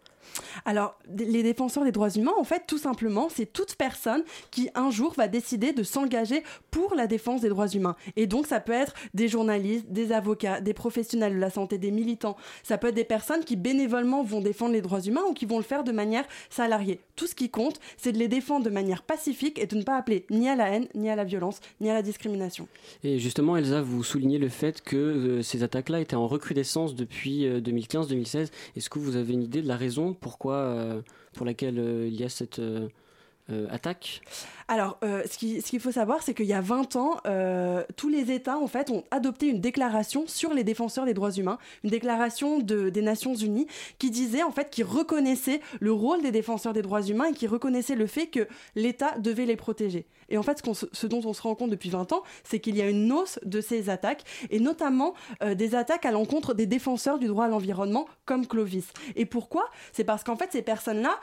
Alors, 0.65 0.97
les 1.17 1.43
défenseurs 1.43 1.83
des 1.83 1.91
droits 1.91 2.09
humains, 2.09 2.33
en 2.37 2.43
fait, 2.43 2.63
tout 2.67 2.77
simplement, 2.77 3.29
c'est 3.29 3.51
toute 3.51 3.75
personne 3.75 4.23
qui 4.51 4.69
un 4.75 4.91
jour 4.91 5.13
va 5.15 5.27
décider 5.27 5.73
de 5.73 5.83
s'engager 5.83 6.43
pour 6.69 6.95
la 6.95 7.07
défense 7.07 7.41
des 7.41 7.49
droits 7.49 7.67
humains. 7.67 7.95
Et 8.15 8.27
donc, 8.27 8.47
ça 8.47 8.59
peut 8.59 8.71
être 8.71 8.93
des 9.13 9.27
journalistes, 9.27 9.87
des 9.89 10.11
avocats, 10.11 10.61
des 10.61 10.73
professionnels 10.73 11.33
de 11.33 11.39
la 11.39 11.49
santé, 11.49 11.77
des 11.77 11.91
militants. 11.91 12.37
Ça 12.63 12.77
peut 12.77 12.87
être 12.87 12.95
des 12.95 13.03
personnes 13.03 13.43
qui 13.43 13.55
bénévolement 13.55 14.23
vont 14.23 14.41
défendre 14.41 14.73
les 14.73 14.81
droits 14.81 15.01
humains 15.01 15.23
ou 15.29 15.33
qui 15.33 15.45
vont 15.45 15.57
le 15.57 15.63
faire 15.63 15.83
de 15.83 15.91
manière 15.91 16.25
salariée. 16.49 16.99
Tout 17.15 17.27
ce 17.27 17.35
qui 17.35 17.49
compte, 17.49 17.79
c'est 17.97 18.11
de 18.11 18.17
les 18.17 18.27
défendre 18.27 18.65
de 18.65 18.69
manière 18.69 19.03
pacifique 19.03 19.59
et 19.59 19.67
de 19.67 19.75
ne 19.75 19.83
pas 19.83 19.97
appeler 19.97 20.25
ni 20.29 20.49
à 20.49 20.55
la 20.55 20.69
haine, 20.69 20.87
ni 20.95 21.09
à 21.09 21.15
la 21.15 21.23
violence, 21.23 21.59
ni 21.79 21.89
à 21.89 21.93
la 21.93 22.01
discrimination. 22.01 22.67
Et 23.03 23.19
justement, 23.19 23.57
Elsa, 23.57 23.81
vous 23.81 24.03
soulignez 24.03 24.37
le 24.37 24.49
fait 24.49 24.81
que 24.81 24.95
euh, 24.95 25.41
ces 25.41 25.63
attaques-là 25.63 26.01
étaient 26.01 26.15
en 26.15 26.27
recrudescence 26.27 26.95
depuis 26.95 27.45
euh, 27.45 27.59
2015-2016. 27.59 28.49
Est-ce 28.75 28.89
que 28.89 28.99
vous 28.99 29.15
avez 29.15 29.33
une 29.33 29.43
idée 29.43 29.61
de 29.61 29.67
la 29.67 29.77
raison 29.77 30.13
pourquoi, 30.21 30.55
euh, 30.55 31.01
pour 31.33 31.45
laquelle 31.45 31.79
euh, 31.79 32.07
il 32.07 32.15
y 32.15 32.23
a 32.23 32.29
cette, 32.29 32.59
euh, 32.59 32.87
attaque 33.69 34.21
Alors, 34.67 34.97
euh, 35.03 35.23
ce 35.29 35.37
qui- 35.37 35.61
ce 35.61 35.67
qu'il 35.69 35.79
faut 35.79 35.91
savoir, 35.91 36.21
c'est 36.23 36.33
qu'il 36.33 36.45
y 36.45 36.53
a 36.53 36.61
20 36.61 36.95
ans, 36.95 37.17
euh, 37.25 37.83
tous 37.97 38.09
les 38.09 38.31
États, 38.31 38.57
en 38.57 38.67
fait, 38.67 38.89
ont 38.89 39.03
adopté 39.11 39.47
une 39.47 39.59
déclaration 39.59 40.25
sur 40.27 40.53
les 40.53 40.63
défenseurs 40.63 41.05
des 41.05 41.13
droits 41.13 41.31
humains, 41.31 41.57
une 41.83 41.89
déclaration 41.89 42.59
de- 42.59 42.89
des 42.89 43.01
Nations 43.01 43.35
Unies 43.35 43.67
qui 43.99 44.11
disait, 44.11 44.43
en 44.43 44.51
fait, 44.51 44.69
qui 44.69 44.83
reconnaissait 44.83 45.61
le 45.79 45.91
rôle 45.91 46.21
des 46.21 46.31
défenseurs 46.31 46.73
des 46.73 46.81
droits 46.81 47.01
humains 47.01 47.25
et 47.25 47.33
qui 47.33 47.47
reconnaissait 47.47 47.95
le 47.95 48.07
fait 48.07 48.27
que 48.27 48.47
l'État 48.75 49.17
devait 49.19 49.45
les 49.45 49.55
protéger. 49.57 50.05
Et 50.29 50.37
en 50.37 50.43
fait, 50.43 50.61
ce, 50.93 51.07
dont 51.07 51.19
on 51.25 51.33
se 51.33 51.41
rend 51.41 51.55
compte 51.55 51.71
depuis 51.71 51.89
20 51.89 52.13
ans, 52.13 52.23
c'est 52.45 52.59
qu'il 52.59 52.77
y 52.77 52.81
a 52.81 52.89
une 52.89 53.11
hausse 53.11 53.37
de 53.43 53.59
ces 53.59 53.89
attaques, 53.89 54.23
et 54.49 54.61
notamment 54.61 55.13
euh, 55.43 55.55
des 55.55 55.75
attaques 55.75 56.05
à 56.05 56.11
l'encontre 56.11 56.53
des 56.53 56.65
défenseurs 56.65 57.19
du 57.19 57.27
droit 57.27 57.45
à 57.45 57.47
l'environnement, 57.49 58.05
comme 58.25 58.47
Clovis. 58.47 58.85
Et 59.17 59.25
pourquoi? 59.25 59.65
C'est 59.91 60.05
parce 60.05 60.23
qu'en 60.23 60.37
fait, 60.37 60.49
ces 60.53 60.61
personnes-là 60.61 61.19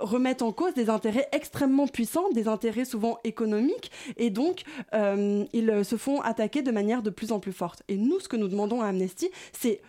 remettent 0.00 0.42
en 0.42 0.52
cause 0.52 0.74
des 0.74 0.90
intérêts 0.90 1.28
extrêmement 1.32 1.86
puissants, 1.86 2.28
des 2.34 2.48
intérêts 2.48 2.57
souvent 2.84 3.18
économiques, 3.24 3.90
et 4.16 4.30
donc 4.30 4.62
euh, 4.94 5.44
ils 5.52 5.84
se 5.84 5.96
font 5.96 6.20
attaquer 6.20 6.62
de 6.62 6.70
manière 6.70 7.02
de 7.02 7.10
plus 7.10 7.32
en 7.32 7.40
plus 7.40 7.52
forte. 7.52 7.82
Et 7.88 7.96
nous, 7.96 8.20
ce 8.20 8.28
que 8.28 8.36
nous 8.36 8.48
demandons 8.48 8.80
à 8.80 8.88
Amnesty, 8.88 9.30
c'est 9.52 9.80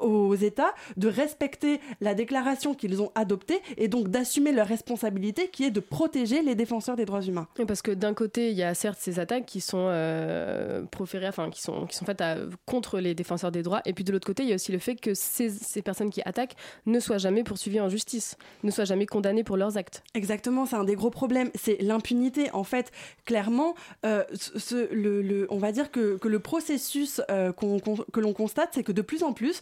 aux 0.00 0.34
États 0.34 0.74
de 0.96 1.08
respecter 1.08 1.80
la 2.00 2.14
déclaration 2.14 2.74
qu'ils 2.74 3.02
ont 3.02 3.10
adoptée 3.14 3.60
et 3.76 3.88
donc 3.88 4.08
d'assumer 4.08 4.52
leur 4.52 4.66
responsabilité 4.66 5.48
qui 5.48 5.64
est 5.64 5.70
de 5.70 5.80
protéger 5.80 6.42
les 6.42 6.54
défenseurs 6.54 6.96
des 6.96 7.04
droits 7.04 7.22
humains. 7.22 7.48
Parce 7.66 7.82
que 7.82 7.90
d'un 7.90 8.14
côté, 8.14 8.50
il 8.50 8.56
y 8.56 8.62
a 8.62 8.74
certes 8.74 8.98
ces 9.00 9.18
attaques 9.18 9.46
qui 9.46 9.60
sont 9.60 9.86
euh, 9.88 10.82
proférées, 10.90 11.28
enfin 11.28 11.50
qui 11.50 11.62
sont, 11.62 11.86
qui 11.86 11.96
sont 11.96 12.04
faites 12.04 12.20
à- 12.20 12.36
contre 12.66 12.98
les 13.00 13.14
défenseurs 13.14 13.50
des 13.52 13.62
droits, 13.62 13.82
et 13.84 13.92
puis 13.92 14.04
de 14.04 14.12
l'autre 14.12 14.26
côté, 14.26 14.42
il 14.42 14.48
y 14.48 14.52
a 14.52 14.54
aussi 14.56 14.72
le 14.72 14.78
fait 14.78 14.96
que 14.96 15.14
ces, 15.14 15.48
ces 15.50 15.82
personnes 15.82 16.10
qui 16.10 16.22
attaquent 16.24 16.54
ne 16.86 17.00
soient 17.00 17.18
jamais 17.18 17.42
poursuivies 17.44 17.80
en 17.80 17.88
justice, 17.88 18.36
ne 18.62 18.70
soient 18.70 18.84
jamais 18.84 19.06
condamnées 19.06 19.44
pour 19.44 19.56
leurs 19.56 19.76
actes. 19.76 20.02
Exactement, 20.14 20.66
c'est 20.66 20.76
un 20.76 20.84
des 20.84 20.94
gros 20.96 21.10
problèmes, 21.10 21.50
c'est 21.54 21.78
l'impunité. 21.80 22.50
En 22.52 22.64
fait, 22.64 22.90
clairement, 23.24 23.74
euh, 24.04 24.24
ce- 24.34 24.58
ce- 24.58 24.92
le, 24.94 25.22
le- 25.22 25.46
on 25.50 25.58
va 25.58 25.72
dire 25.72 25.90
que, 25.90 26.16
que 26.18 26.28
le 26.28 26.38
processus 26.38 27.20
euh, 27.30 27.52
que 27.52 28.20
l'on 28.20 28.32
constate, 28.32 28.70
c'est 28.72 28.82
que 28.82 28.92
de 28.92 29.02
plus 29.02 29.22
en 29.22 29.32
plus, 29.32 29.60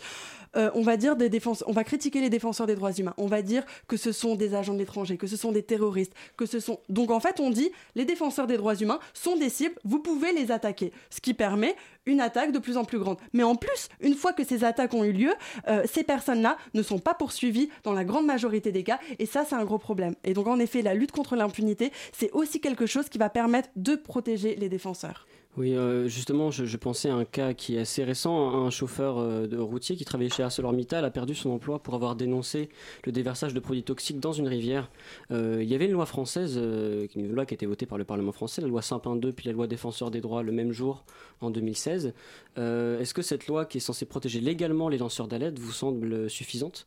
euh, 0.57 0.71
on 0.75 0.83
va 0.83 0.97
dire 0.97 1.17
des 1.17 1.31
on 1.67 1.73
va 1.73 1.85
critiquer 1.85 2.21
les 2.21 2.31
défenseurs 2.31 2.67
des 2.67 2.75
droits 2.75 2.93
humains. 2.93 3.15
On 3.19 3.27
va 3.27 3.43
dire 3.43 3.65
que 3.89 3.97
ce 3.97 4.13
sont 4.13 4.37
des 4.37 4.55
agents 4.55 4.75
de 4.75 4.79
l'étranger, 4.79 5.17
que 5.17 5.27
ce 5.27 5.37
sont 5.37 5.53
des 5.53 5.63
terroristes, 5.63 6.13
que 6.37 6.47
ce 6.47 6.61
sont. 6.61 6.81
Donc 6.89 7.11
en 7.11 7.21
fait, 7.21 7.41
on 7.41 7.51
dit 7.51 7.71
les 7.95 8.05
défenseurs 8.05 8.47
des 8.47 8.57
droits 8.57 8.75
humains 8.75 8.99
sont 9.13 9.37
des 9.37 9.51
cibles, 9.51 9.75
vous 9.85 9.99
pouvez 9.99 10.33
les 10.33 10.51
attaquer, 10.51 10.93
ce 11.11 11.21
qui 11.21 11.35
permet 11.35 11.77
une 12.07 12.21
attaque 12.21 12.53
de 12.53 12.59
plus 12.59 12.77
en 12.77 12.85
plus 12.85 12.99
grande. 12.99 13.19
Mais 13.33 13.43
en 13.43 13.57
plus, 13.57 13.89
une 14.01 14.15
fois 14.15 14.33
que 14.33 14.45
ces 14.45 14.65
attaques 14.65 14.95
ont 14.95 15.05
eu 15.05 15.13
lieu, 15.13 15.33
euh, 15.69 15.83
ces 15.93 16.05
personnes-là 16.05 16.57
ne 16.73 16.83
sont 16.83 16.99
pas 16.99 17.15
poursuivies 17.15 17.69
dans 17.83 17.93
la 17.93 18.05
grande 18.05 18.27
majorité 18.27 18.73
des 18.73 18.85
cas, 18.85 18.99
et 19.19 19.27
ça, 19.27 19.45
c'est 19.45 19.57
un 19.57 19.65
gros 19.65 19.79
problème. 19.79 20.15
Et 20.25 20.33
donc, 20.33 20.47
en 20.47 20.59
effet, 20.59 20.83
la 20.83 20.95
lutte 20.95 21.13
contre 21.13 21.37
l'impunité, 21.37 21.93
c'est 22.13 22.31
aussi 22.33 22.61
quelque 22.61 22.87
chose 22.87 23.09
qui 23.09 23.19
va 23.19 23.29
permettre 23.29 23.69
de 23.77 23.97
protéger 23.97 24.55
les 24.57 24.69
défenseurs. 24.69 25.27
Oui, 25.57 25.75
euh, 25.75 26.07
justement, 26.07 26.51
je, 26.51 26.77
pensais 26.77 27.09
à 27.09 27.15
un 27.15 27.25
cas 27.25 27.55
qui 27.55 27.77
est 27.77 27.81
assez 27.81 28.05
récent. 28.05 28.67
Un 28.67 28.69
chauffeur 28.69 29.17
euh, 29.19 29.47
de 29.47 29.57
routier 29.57 29.97
qui 29.97 30.05
travaillait 30.05 30.31
chez 30.31 30.43
ArcelorMittal 30.43 31.03
a 31.05 31.11
perdu 31.11 31.35
son 31.35 31.51
emploi 31.51 31.79
pour 31.79 31.95
avoir 31.95 32.15
dénoncé 32.15 32.69
le 33.05 33.13
déversage 33.13 33.55
de 33.55 33.61
produits 33.61 33.83
toxiques 33.83 34.21
dans 34.21 34.33
une 34.33 34.49
rivière. 34.49 34.91
Euh, 35.31 35.61
il 35.63 35.69
y 35.69 35.75
avait 35.75 35.87
une 35.87 35.93
loi 35.93 36.05
française, 36.05 36.57
une 36.59 37.33
loi 37.33 37.47
qui 37.47 37.55
a 37.55 37.57
été 37.57 37.65
votée 37.65 37.87
par 37.87 37.97
le 37.97 38.05
Parlement 38.05 38.33
français, 38.33 38.61
la 38.61 38.69
loi 38.69 38.83
Sapin 38.83 39.17
2, 39.17 39.33
puis 39.33 39.47
la 39.47 39.53
loi 39.53 39.67
défenseur 39.67 40.11
des 40.11 40.21
droits 40.21 40.43
le 40.43 40.53
même 40.53 40.73
jour, 40.73 41.05
en 41.41 41.51
2016. 41.51 42.13
Euh, 42.59 43.01
Est-ce 43.01 43.15
que 43.15 43.23
cette 43.23 43.47
loi 43.47 43.65
qui 43.65 43.79
est 43.79 43.81
censée 43.81 44.05
protéger 44.05 44.41
légalement 44.41 44.91
les 44.91 44.99
lanceurs 44.99 45.27
d'alerte 45.27 45.59
vous 45.59 45.73
semble 45.73 46.29
suffisante? 46.29 46.87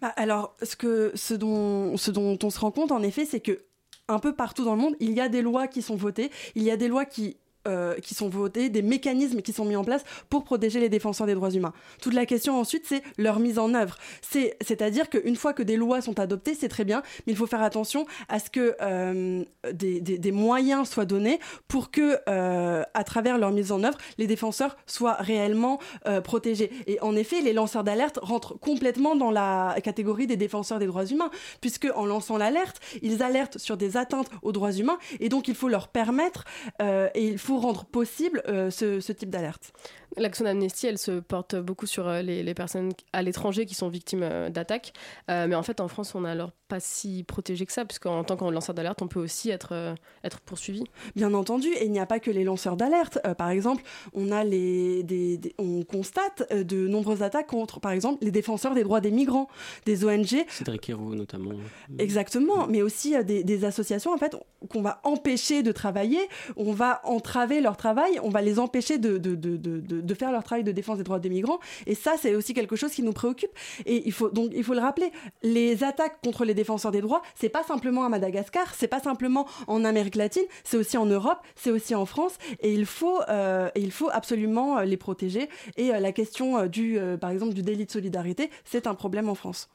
Bah, 0.00 0.12
alors, 0.14 0.54
ce, 0.62 0.76
que, 0.76 1.12
dont, 1.34 1.96
ce 1.96 2.12
dont 2.12 2.38
on 2.40 2.50
se 2.50 2.60
rend 2.60 2.70
compte, 2.70 2.92
en 2.92 3.02
effet, 3.02 3.24
c'est 3.24 3.40
que 3.40 3.64
un 4.08 4.20
peu 4.20 4.32
partout 4.32 4.64
dans 4.64 4.76
le 4.76 4.80
monde, 4.80 4.94
il 5.00 5.12
y 5.12 5.20
a 5.20 5.28
des 5.28 5.42
lois 5.42 5.66
qui 5.66 5.82
sont 5.82 5.96
votées, 5.96 6.30
il 6.54 6.62
y 6.62 6.70
a 6.70 6.76
des 6.76 6.86
lois 6.86 7.04
qui 7.04 7.36
euh, 7.66 7.94
qui 7.96 8.14
sont 8.14 8.28
votées, 8.28 8.68
des 8.68 8.82
mécanismes 8.82 9.42
qui 9.42 9.52
sont 9.52 9.64
mis 9.64 9.76
en 9.76 9.84
place 9.84 10.04
pour 10.28 10.44
protéger 10.44 10.78
les 10.78 10.88
défenseurs 10.88 11.26
des 11.26 11.34
droits 11.34 11.50
humains. 11.50 11.72
Toute 12.00 12.14
la 12.14 12.26
question 12.26 12.58
ensuite, 12.58 12.84
c'est 12.86 13.02
leur 13.18 13.40
mise 13.40 13.58
en 13.58 13.74
œuvre. 13.74 13.96
C'est, 14.22 14.56
c'est-à-dire 14.60 15.08
qu'une 15.08 15.36
fois 15.36 15.52
que 15.52 15.62
des 15.62 15.76
lois 15.76 16.00
sont 16.00 16.20
adoptées, 16.20 16.54
c'est 16.54 16.68
très 16.68 16.84
bien, 16.84 17.02
mais 17.26 17.32
il 17.32 17.36
faut 17.36 17.46
faire 17.46 17.62
attention 17.62 18.06
à 18.28 18.38
ce 18.38 18.50
que 18.50 18.76
euh, 18.80 19.44
des, 19.72 20.32
moyens 20.32 20.88
soient 20.88 21.06
donnés 21.06 21.40
pour 21.66 21.90
que, 21.90 22.18
euh, 22.28 22.82
à 22.94 23.04
travers 23.04 23.38
leur 23.38 23.50
mise 23.50 23.72
en 23.72 23.82
œuvre, 23.82 23.98
les 24.18 24.26
défenseurs 24.26 24.76
soient 24.86 25.14
réellement 25.14 25.78
protégés. 26.22 26.70
Et 26.86 27.00
en 27.00 27.16
effet, 27.16 27.40
les 27.40 27.52
lanceurs 27.52 27.84
d'alerte 27.84 28.18
rentrent 28.22 28.54
complètement 28.58 29.16
dans 29.16 29.30
la 29.30 29.76
catégorie 29.82 30.26
des 30.26 30.36
défenseurs 30.36 30.78
des 30.78 30.86
droits 30.86 31.06
humains, 31.06 31.30
puisque 31.60 31.88
en 31.94 32.06
lançant 32.06 32.36
l'alerte, 32.36 32.80
ils 33.02 33.22
alertent 33.22 33.58
sur 33.58 33.76
des 33.76 33.96
atteintes 33.96 34.28
aux 34.42 34.52
droits 34.52 34.72
humains, 34.72 34.98
et 35.20 35.28
donc 35.28 35.48
il 35.48 35.54
faut 35.54 35.68
leur 35.68 35.88
permettre 35.88 36.44
et 36.80 37.26
il 37.26 37.38
faut 37.38 37.55
rendre 37.60 37.84
possible 37.84 38.42
euh, 38.48 38.70
ce, 38.70 39.00
ce 39.00 39.12
type 39.12 39.30
d'alerte? 39.30 39.72
L'action 40.16 40.44
d'Amnesty, 40.44 40.86
elle 40.86 40.98
se 40.98 41.20
porte 41.20 41.56
beaucoup 41.56 41.86
sur 41.86 42.08
euh, 42.08 42.22
les, 42.22 42.42
les 42.42 42.54
personnes 42.54 42.92
à 43.12 43.22
l'étranger 43.22 43.66
qui 43.66 43.74
sont 43.74 43.88
victimes 43.88 44.22
euh, 44.22 44.48
d'attaques. 44.50 44.92
Euh, 45.30 45.46
mais 45.48 45.54
en 45.54 45.62
fait, 45.62 45.80
en 45.80 45.88
France, 45.88 46.14
on 46.14 46.22
n'est 46.22 46.30
alors 46.30 46.52
pas 46.68 46.80
si 46.80 47.22
protégé 47.22 47.64
que 47.64 47.72
ça, 47.72 47.84
puisqu'en 47.84 48.24
tant 48.24 48.36
que 48.36 48.44
lanceur 48.44 48.74
d'alerte, 48.74 49.00
on 49.02 49.08
peut 49.08 49.20
aussi 49.20 49.50
être, 49.50 49.68
euh, 49.72 49.94
être 50.24 50.40
poursuivi. 50.40 50.84
Bien 51.14 51.32
entendu, 51.34 51.68
et 51.68 51.84
il 51.84 51.92
n'y 51.92 52.00
a 52.00 52.06
pas 52.06 52.18
que 52.18 52.30
les 52.30 52.42
lanceurs 52.44 52.76
d'alerte. 52.76 53.18
Euh, 53.26 53.34
par 53.34 53.50
exemple, 53.50 53.82
on 54.14 54.32
a 54.32 54.42
les, 54.42 55.02
des, 55.04 55.36
des- 55.38 55.54
on 55.58 55.82
constate 55.84 56.52
de 56.52 56.88
nombreuses 56.88 57.22
attaques 57.22 57.46
contre, 57.46 57.78
par 57.78 57.92
exemple, 57.92 58.24
les 58.24 58.30
défenseurs 58.32 58.74
des 58.74 58.82
droits 58.82 59.00
des 59.00 59.10
migrants, 59.12 59.48
des 59.84 60.04
ONG, 60.04 60.44
Cédric 60.48 60.88
Héroux, 60.90 61.14
notamment. 61.14 61.52
Exactement, 61.98 62.66
mais 62.66 62.82
aussi 62.82 63.14
des, 63.24 63.44
des 63.44 63.64
associations 63.64 64.12
en 64.12 64.18
fait 64.18 64.36
qu'on 64.70 64.82
va 64.82 65.00
empêcher 65.04 65.62
de 65.62 65.70
travailler, 65.72 66.20
on 66.56 66.72
va 66.72 67.00
entraver 67.04 67.60
leur 67.60 67.76
travail, 67.76 68.18
on 68.22 68.30
va 68.30 68.42
les 68.42 68.58
empêcher 68.58 68.98
de, 68.98 69.18
de, 69.18 69.34
de, 69.34 69.56
de, 69.56 69.80
de- 70.06 70.14
faire 70.14 70.32
leur 70.32 70.42
travail 70.44 70.64
de 70.64 70.72
défense 70.72 70.98
des 70.98 71.04
droits 71.04 71.18
des 71.18 71.28
migrants. 71.28 71.58
Et 71.86 71.94
ça, 71.94 72.14
c'est 72.20 72.34
aussi 72.34 72.54
quelque 72.54 72.76
chose 72.76 72.92
qui 72.92 73.02
nous 73.02 73.12
préoccupe. 73.12 73.50
Et 73.84 74.02
il 74.06 74.12
faut 74.12 74.30
donc 74.30 74.50
il 74.54 74.64
faut 74.64 74.74
le 74.74 74.80
rappeler, 74.80 75.10
les 75.42 75.84
attaques 75.84 76.20
contre 76.22 76.44
les 76.44 76.54
défenseurs 76.54 76.92
des 76.92 77.00
droits, 77.00 77.22
c'est 77.34 77.48
pas 77.48 77.62
simplement 77.64 78.04
à 78.04 78.08
Madagascar, 78.08 78.74
c'est 78.74 78.88
pas 78.88 79.00
simplement 79.00 79.46
en 79.66 79.84
Amérique 79.84 80.14
latine, 80.16 80.44
c'est 80.64 80.76
aussi 80.76 80.96
en 80.96 81.06
Europe, 81.06 81.38
c'est 81.54 81.70
aussi 81.70 81.94
en 81.94 82.06
France. 82.06 82.34
Et 82.60 82.72
il 82.72 82.86
faut 82.86 83.20
euh, 83.28 83.68
il 83.76 83.90
faut 83.90 84.08
absolument 84.12 84.78
euh, 84.78 84.84
les 84.84 84.96
protéger. 84.96 85.48
Et 85.76 85.92
euh, 85.94 86.00
la 86.00 86.12
question 86.12 86.66
du 86.66 86.98
par 87.20 87.30
exemple 87.30 87.52
du 87.54 87.62
délit 87.62 87.86
de 87.86 87.90
solidarité, 87.90 88.50
c'est 88.64 88.86
un 88.86 88.94
problème 88.94 89.28
en 89.28 89.34
France. 89.34 89.68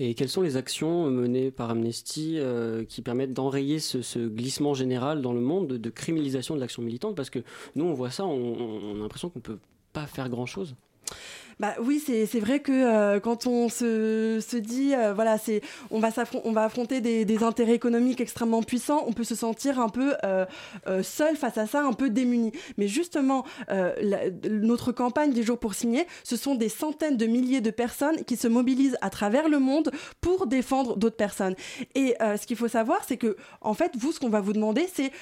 Et 0.00 0.14
quelles 0.14 0.28
sont 0.28 0.42
les 0.42 0.56
actions 0.56 1.08
menées 1.08 1.52
par 1.52 1.70
Amnesty 1.70 2.38
qui 2.88 3.00
permettent 3.00 3.32
d'enrayer 3.32 3.78
ce, 3.78 4.18
glissement 4.26 4.74
général 4.74 5.22
dans 5.22 5.32
le 5.32 5.40
monde 5.40 5.68
de, 5.68 5.90
criminalisation 5.90 6.56
de 6.56 6.60
l'action 6.60 6.82
militante? 6.82 7.14
Parce 7.14 7.30
que 7.30 7.38
nous, 7.76 7.84
on 7.84 7.92
voit 7.94 8.10
ça, 8.10 8.24
on, 8.24 8.56
on- 8.58 8.96
a 8.96 8.98
l'impression 8.98 9.28
qu'on 9.30 9.38
peut 9.38 9.58
pas 9.94 10.06
faire 10.06 10.28
grand-chose. 10.28 10.76
Bah 11.60 11.74
oui, 11.80 12.02
c'est 12.04 12.40
vrai 12.40 12.60
que 12.60 12.72
euh, 12.72 13.20
quand 13.20 13.46
on 13.46 13.68
se, 13.68 14.40
se 14.40 14.56
dit, 14.56 14.92
euh, 14.94 15.14
voilà, 15.14 15.36
on 15.90 16.00
va 16.00 16.10
on 16.44 16.52
va 16.52 16.64
affronter 16.64 17.00
des, 17.00 17.44
intérêts 17.44 17.74
économiques 17.74 18.20
extrêmement 18.20 18.62
puissants, 18.62 19.04
on 19.06 19.12
peut 19.12 19.24
se 19.24 19.34
sentir 19.34 19.78
un 19.78 19.88
peu 19.88 20.14
euh, 20.24 20.46
euh, 20.88 21.02
seul 21.02 21.36
face 21.36 21.58
à 21.58 21.66
ça, 21.66 21.84
un 21.84 21.92
peu 21.92 22.10
démuni. 22.10 22.52
Mais 22.76 22.88
justement, 22.88 23.44
notre 24.50 24.92
campagne 24.92 25.32
des 25.32 25.42
jours 25.42 25.58
pour 25.58 25.74
signer, 25.74 26.06
ce 26.22 26.36
sont 26.36 26.54
des 26.54 26.68
centaines 26.68 27.16
de 27.16 27.26
milliers 27.26 27.60
de 27.60 27.70
personnes 27.70 28.24
qui 28.24 28.36
se 28.36 28.48
mobilisent 28.48 28.96
à 29.00 29.10
travers 29.10 29.48
le 29.48 29.58
monde 29.58 29.90
pour 30.20 30.46
défendre 30.46 30.96
d'autres 30.96 31.16
personnes. 31.16 31.54
Et 31.94 32.14
ce 32.20 32.46
qu'il 32.46 32.56
faut 32.56 32.68
savoir, 32.68 33.00
c'est 33.06 33.16
que 33.16 33.36
en 33.60 33.74
fait, 33.74 33.92
vous, 33.96 34.12
ce 34.12 34.20
qu'on 34.20 34.28
va 34.28 34.40
vous 34.40 34.52
demander, 34.52 34.88
c'est 34.92 35.12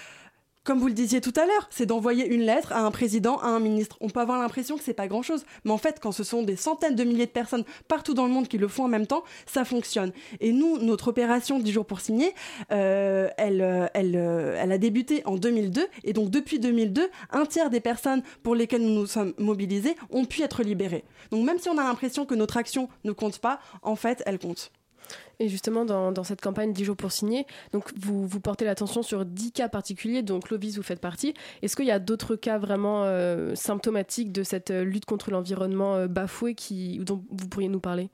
comme 0.65 0.79
vous 0.79 0.87
le 0.87 0.93
disiez 0.93 1.21
tout 1.21 1.33
à 1.37 1.45
l'heure, 1.45 1.67
c'est 1.71 1.87
d'envoyer 1.87 2.27
une 2.27 2.43
lettre 2.43 2.73
à 2.73 2.81
un 2.81 2.91
président, 2.91 3.39
à 3.39 3.47
un 3.47 3.59
ministre. 3.59 3.97
On 4.01 4.09
peut 4.09 4.21
avoir 4.21 4.39
l'impression 4.39 4.77
que 4.77 4.85
c'est 4.85 4.95
pas 4.95 5.09
grand 5.09 5.23
chose, 5.23 5.45
mais 5.65 5.73
en 5.73 5.79
fait, 5.79 5.99
quand 6.01 6.13
ce 6.13 6.23
sont 6.23 6.43
des 6.43 6.57
centaines 6.57 6.95
de 6.95 7.05
milliers 7.05 7.27
de 7.27 7.33
personnes 7.33 7.65
partout 7.89 8.15
dans 8.15 8.27
le 8.27 8.33
monde 8.33 8.47
qui 8.47 8.59
le 8.59 8.69
font 8.69 8.85
en 8.85 8.89
même 8.89 9.07
temps, 9.07 9.25
ça 9.47 9.65
fonctionne. 9.65 10.13
Et 10.41 10.53
nous, 10.53 10.79
notre 10.79 11.09
opération 11.09 11.59
10 11.59 11.73
jours 11.73 11.87
pour 11.87 12.01
signer, 12.01 12.33
euh, 12.71 13.29
elle, 13.39 13.61
euh, 13.61 13.87
euh, 13.97 14.57
elle 14.61 14.73
a 14.73 14.79
débuté 14.79 15.23
en 15.25 15.37
2002, 15.37 15.87
et 16.05 16.13
donc 16.13 16.31
depuis 16.31 16.61
2002, 16.61 17.11
un 17.31 17.47
tiers 17.47 17.71
des 17.71 17.81
personnes 17.81 18.23
pour 18.43 18.55
lesquelles 18.55 18.83
nous 18.83 18.95
nous 18.95 19.07
sommes 19.07 19.35
mobilisés 19.39 19.97
ont 20.11 20.25
pu 20.25 20.43
être 20.43 20.63
libérées. 20.63 21.05
Donc 21.31 21.45
même 21.45 21.59
si 21.59 21.69
on 21.69 21.79
a 21.79 21.83
l'impression 21.83 22.25
que 22.25 22.35
notre 22.35 22.57
action 22.57 22.89
ne 23.05 23.13
compte 23.13 23.39
pas, 23.39 23.59
en 23.83 23.97
fait, 23.97 24.23
elle 24.27 24.39
compte. 24.39 24.71
Et 25.39 25.49
justement, 25.49 25.85
dans, 25.85 26.25
cette 26.25 26.41
campagne 26.41 26.73
10 26.73 26.85
jours 26.85 26.97
pour 26.97 27.13
signer, 27.13 27.47
donc 27.73 27.91
vous, 27.97 28.29
portez 28.41 28.65
l'attention 28.65 29.03
sur 29.03 29.25
10 29.25 29.53
cas 29.53 29.69
particuliers, 29.69 30.23
dont 30.23 30.41
Clovis, 30.41 30.77
vous 30.77 30.83
faites 30.83 31.01
partie. 31.01 31.35
Est-ce 31.63 31.77
qu'il 31.77 31.87
y 31.87 31.91
a 31.91 31.99
d'autres 31.99 32.37
cas 32.37 32.59
vraiment 32.59 33.05
euh, 33.05 33.55
symptomatiques 33.55 34.33
de 34.33 34.43
cette 34.43 34.71
euh, 34.71 34.85
lutte 34.85 35.05
contre 35.05 35.31
l'environnement 35.31 35.97
euh, 35.97 36.07
bafoué 36.07 36.57
dont 37.01 37.25
vous 37.31 37.49
pourriez 37.49 37.69
nous 37.69 37.81
parler? 37.81 38.11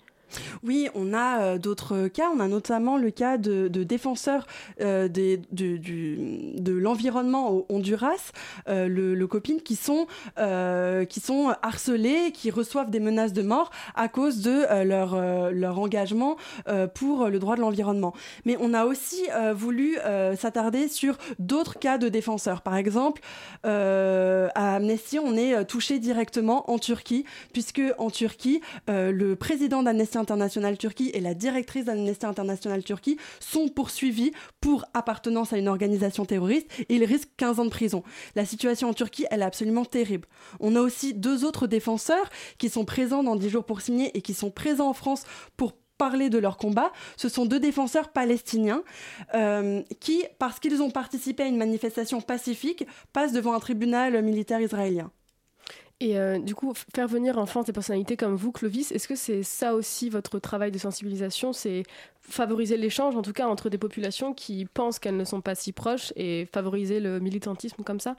Oui, 0.63 0.89
on 0.95 1.15
a 1.15 1.41
euh, 1.41 1.59
d'autres 1.59 2.09
cas. 2.09 2.31
On 2.35 2.41
a 2.41 2.49
notamment 2.49 2.97
le 2.97 3.11
cas 3.11 3.39
de, 3.39 3.69
défenseurs 3.69 4.47
euh, 4.81 5.09
de 5.09 6.73
l'environnement 6.73 7.51
au 7.53 7.67
Honduras, 7.69 8.33
euh, 8.69 8.89
le, 8.89 9.27
copine, 9.27 9.61
qui 9.61 9.77
sont, 9.77 10.07
qui 11.09 11.21
sont 11.21 11.55
harcelés, 11.63 12.33
qui 12.33 12.51
reçoivent 12.51 12.91
des 12.91 13.01
menaces 13.01 13.33
de 13.33 13.43
mort 13.43 13.71
à 13.95 14.09
cause 14.09 14.41
de 14.41 14.85
leur, 14.85 15.21
leur 15.53 15.79
engagement 15.79 16.37
pour 16.95 17.29
le 17.29 17.39
droit 17.39 17.57
de 17.57 17.61
l'environnement. 17.61 18.15
Mais 18.45 18.57
on 18.61 18.73
a 18.75 18.87
aussi 18.87 19.23
voulu 19.55 19.99
s'attarder 20.37 20.89
sur 20.89 21.19
d'autres 21.39 21.79
cas 21.79 21.99
de 21.99 22.09
défenseurs. 22.09 22.63
Par 22.63 22.77
exemple, 22.77 23.21
à 23.65 24.77
Amnesty, 24.77 25.19
on 25.19 25.37
est 25.37 25.65
touché 25.67 25.99
directement 25.99 26.71
en 26.71 26.79
Turquie, 26.79 27.25
puisque 27.53 27.83
en 27.99 28.11
Turquie, 28.11 28.61
le 28.89 29.35
président 29.35 29.83
d'Amnesty 29.83 30.18
International 30.19 30.77
Turquie 30.77 31.11
et 31.15 31.21
la 31.21 31.35
directrice 31.35 31.85
d'Amnesty 31.87 32.27
International 32.27 32.83
Turquie 32.83 33.17
sont 33.41 33.69
poursuivis 33.69 34.33
pour 34.61 34.85
appartenance 34.95 35.53
à 35.53 35.59
une 35.59 35.69
organisation 35.69 36.25
terroriste 36.25 36.69
et 36.89 36.97
ils 36.97 37.05
risquent 37.05 37.31
15 37.37 37.61
ans 37.61 37.65
de 37.65 37.71
prison. 37.71 38.03
La 38.35 38.45
situation 38.45 38.89
en 38.89 38.95
Turquie, 38.95 39.27
elle 39.31 39.43
est 39.43 39.45
absolument 39.45 39.85
terrible. 39.85 40.29
On 40.61 40.77
a 40.77 40.81
aussi 40.81 41.15
deux 41.15 41.45
autres 41.45 41.67
défenseurs 41.67 42.29
qui 42.59 42.69
sont 42.69 42.85
présents 42.85 43.23
dans 43.23 43.37
10 43.37 43.49
jours 43.51 43.65
pour 43.65 43.81
signer 43.81 44.17
et 44.17 44.23
qui 44.23 44.35
sont 44.35 44.51
présents 44.51 44.89
en 44.89 44.95
France 44.95 45.25
pour 45.57 45.73
parler 45.99 46.31
de 46.31 46.39
leur 46.39 46.57
combat. 46.57 46.93
Ce 47.17 47.29
sont 47.29 47.45
deux 47.45 47.61
défenseurs 47.61 48.11
palestiniens 48.11 48.83
euh, 49.35 49.83
qui, 50.01 50.25
parce 50.39 50.61
qu'ils 50.61 50.81
ont 50.81 50.91
participé 50.91 51.43
à 51.43 51.47
une 51.47 51.59
manifestation 51.59 52.21
pacifique, 52.21 52.87
passent 53.13 53.33
devant 53.33 53.53
un 53.53 53.61
tribunal 53.61 54.23
militaire 54.23 54.61
israélien. 54.61 55.11
Et 56.01 56.17
euh, 56.17 56.39
du 56.39 56.55
coup, 56.55 56.73
faire 56.95 57.09
venir 57.09 57.39
en 57.39 57.47
France 57.47 57.65
des 57.67 57.73
personnalités 57.73 58.17
comme 58.17 58.37
vous, 58.37 58.53
Clovis, 58.53 58.93
est-ce 58.93 59.09
que 59.09 59.17
c'est 59.17 59.43
ça 59.43 59.75
aussi 59.75 60.11
votre 60.11 60.39
travail 60.39 60.71
de 60.71 60.79
sensibilisation? 60.79 61.53
C'est 61.53 61.83
favoriser 62.21 62.77
l'échange, 62.77 63.17
en 63.17 63.23
tout 63.23 63.33
cas, 63.33 63.49
entre 63.49 63.69
des 63.69 63.79
populations 63.79 64.33
qui 64.33 64.65
pensent 64.67 65.01
qu'elles 65.01 65.17
ne 65.17 65.25
sont 65.25 65.41
pas 65.41 65.57
si 65.57 65.73
proches 65.73 66.13
et 66.15 66.47
favoriser 66.47 67.01
le 67.01 67.19
militantisme 67.19 67.83
comme 67.83 67.99
ça? 67.99 68.17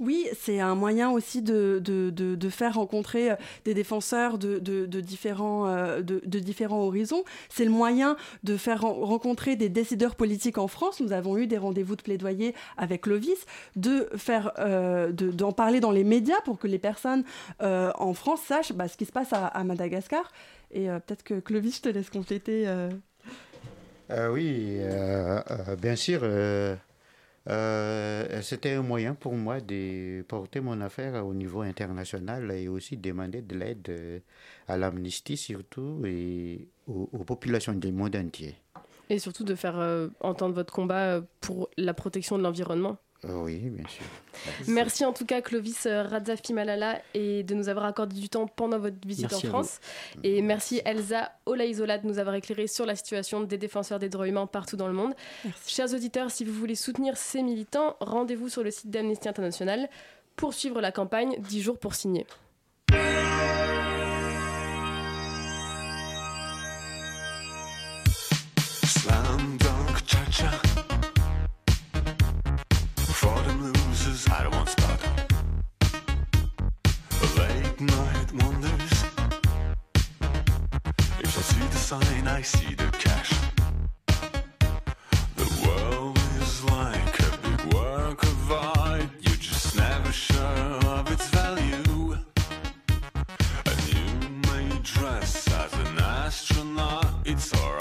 Oui, 0.00 0.26
c'est 0.32 0.60
un 0.60 0.74
moyen 0.74 1.10
aussi 1.10 1.42
de, 1.42 1.78
de, 1.84 2.08
de, 2.08 2.48
faire 2.48 2.74
rencontrer 2.74 3.32
euh, 3.32 3.36
des 3.66 3.74
défenseurs 3.74 4.38
de, 4.38 4.58
différents, 5.02 5.68
euh, 5.68 6.00
de, 6.00 6.38
différents 6.38 6.80
horizons. 6.80 7.22
C'est 7.50 7.66
le 7.66 7.70
moyen 7.70 8.16
de 8.42 8.56
faire 8.56 8.80
ren- 8.80 9.04
rencontrer 9.04 9.56
des 9.56 9.68
décideurs 9.68 10.14
politiques 10.14 10.56
en 10.56 10.68
France. 10.68 11.00
Nous 11.00 11.12
avons 11.12 11.36
eu 11.36 11.46
des 11.46 11.58
rendez-vous 11.58 11.96
de 11.96 12.02
plaidoyer 12.02 12.54
avec 12.78 13.02
Clovis, 13.02 13.44
de 13.76 14.08
faire, 14.16 14.52
euh, 14.58 15.12
de- 15.12 15.30
d'en 15.30 15.52
parler 15.52 15.80
dans 15.80 15.92
les 15.92 16.04
médias 16.04 16.40
pour 16.46 16.58
que 16.58 16.66
les 16.66 16.78
personnes 16.78 17.22
en 17.60 18.14
France 18.14 18.40
sachent 18.40 18.72
bah, 18.72 18.88
ce 18.88 18.96
qui 18.96 19.04
se 19.04 19.12
passe 19.12 19.34
à, 19.34 19.64
Madagascar. 19.64 20.32
Et 20.72 20.86
peut-être 20.86 21.22
que 21.22 21.40
Clovis, 21.40 21.76
je 21.76 21.82
te 21.82 21.88
laisse 21.90 22.08
compléter. 22.08 22.66
oui, 24.32 24.80
bien 25.78 25.96
sûr. 25.96 26.22
Euh, 27.48 28.42
C'était 28.42 28.72
un 28.74 28.82
moyen 28.82 29.14
pour 29.14 29.34
moi 29.34 29.60
de 29.60 30.22
porter 30.22 30.60
mon 30.60 30.80
affaire 30.80 31.26
au 31.26 31.32
niveau 31.34 31.62
international 31.62 32.50
et 32.50 32.68
aussi 32.68 32.96
demander 32.96 33.42
de 33.42 33.56
l'aide 33.56 33.86
euh, 33.88 34.18
à 34.68 34.76
l'amnistie 34.76 35.36
surtout 35.36 36.02
et 36.04 36.68
aux, 36.86 37.06
populations 37.24 37.72
du 37.72 37.92
monde 37.92 38.16
entier. 38.16 38.56
Et 39.08 39.18
surtout 39.18 39.44
de 39.44 39.54
faire 39.54 39.78
euh, 39.78 40.08
entendre 40.20 40.54
votre 40.54 40.72
combat 40.72 41.20
pour 41.40 41.70
la 41.76 41.94
protection 41.94 42.38
de 42.38 42.42
l'environnement. 42.42 42.98
Euh, 43.26 43.42
oui, 43.42 43.58
bien 43.58 43.86
sûr. 43.86 44.04
Merci 44.66 45.04
en 45.04 45.12
tout 45.12 45.26
cas 45.26 45.42
Clovis 45.42 45.84
euh, 45.84 46.04
Radzafi 46.04 46.54
Malala 46.54 47.02
et 47.12 47.42
de 47.42 47.54
nous 47.54 47.68
avoir 47.68 47.84
accordé 47.84 48.18
du 48.18 48.30
temps 48.30 48.46
pendant 48.46 48.78
votre 48.78 48.96
visite 49.06 49.30
Merci 49.30 49.46
en 49.46 49.50
France. 49.50 49.80
Et 50.22 50.40
merci 50.40 50.80
Elsa 50.86 51.30
Olaizola 51.44 51.98
de 51.98 52.06
nous 52.06 52.18
avoir 52.18 52.34
éclairé 52.34 52.66
sur 52.66 52.86
la 52.86 52.96
situation 52.96 53.42
des 53.42 53.58
défenseurs 53.58 53.98
des 53.98 54.08
droits 54.08 54.26
humains 54.26 54.46
partout 54.46 54.76
dans 54.76 54.86
le 54.86 54.94
monde. 54.94 55.12
Chers 55.66 55.92
auditeurs, 55.92 56.30
si 56.30 56.44
vous 56.44 56.54
voulez 56.54 56.74
soutenir 56.74 57.18
ces 57.18 57.42
militants, 57.42 57.96
rendez-vous 58.00 58.48
sur 58.48 58.62
le 58.62 58.70
site 58.70 58.90
d'Amnesty 58.90 59.28
International 59.28 59.90
pour 60.36 60.54
suivre 60.54 60.80
la 60.80 60.90
campagne 60.90 61.36
10 61.40 61.60
jours 61.60 61.78
pour 61.78 61.94
signer. 61.94 62.26
I 74.32 74.42
don't 74.44 74.54
want 74.54 74.68
spot. 74.68 75.00
Late 77.36 77.80
night 77.80 78.32
wonders. 78.32 79.04
If 81.18 81.38
I 81.38 81.42
see 81.50 81.66
the 81.66 81.76
sign, 81.76 82.28
I 82.28 82.42
see 82.42 82.74
the 82.74 82.88
cash. 83.04 83.32
The 85.36 85.48
world 85.66 86.18
is 86.40 86.64
like 86.64 87.20
a 87.28 87.38
big 87.38 87.74
work 87.74 88.22
of 88.22 88.52
art. 88.52 89.10
You're 89.20 89.34
just 89.36 89.76
never 89.76 90.12
sure 90.12 90.70
of 90.96 91.10
its 91.10 91.28
value. 91.30 92.16
And 93.66 93.80
you 93.92 94.06
may 94.50 94.78
dress 94.82 95.48
as 95.52 95.72
an 95.72 95.98
astronaut. 95.98 97.06
It's 97.24 97.52
alright 97.54 97.79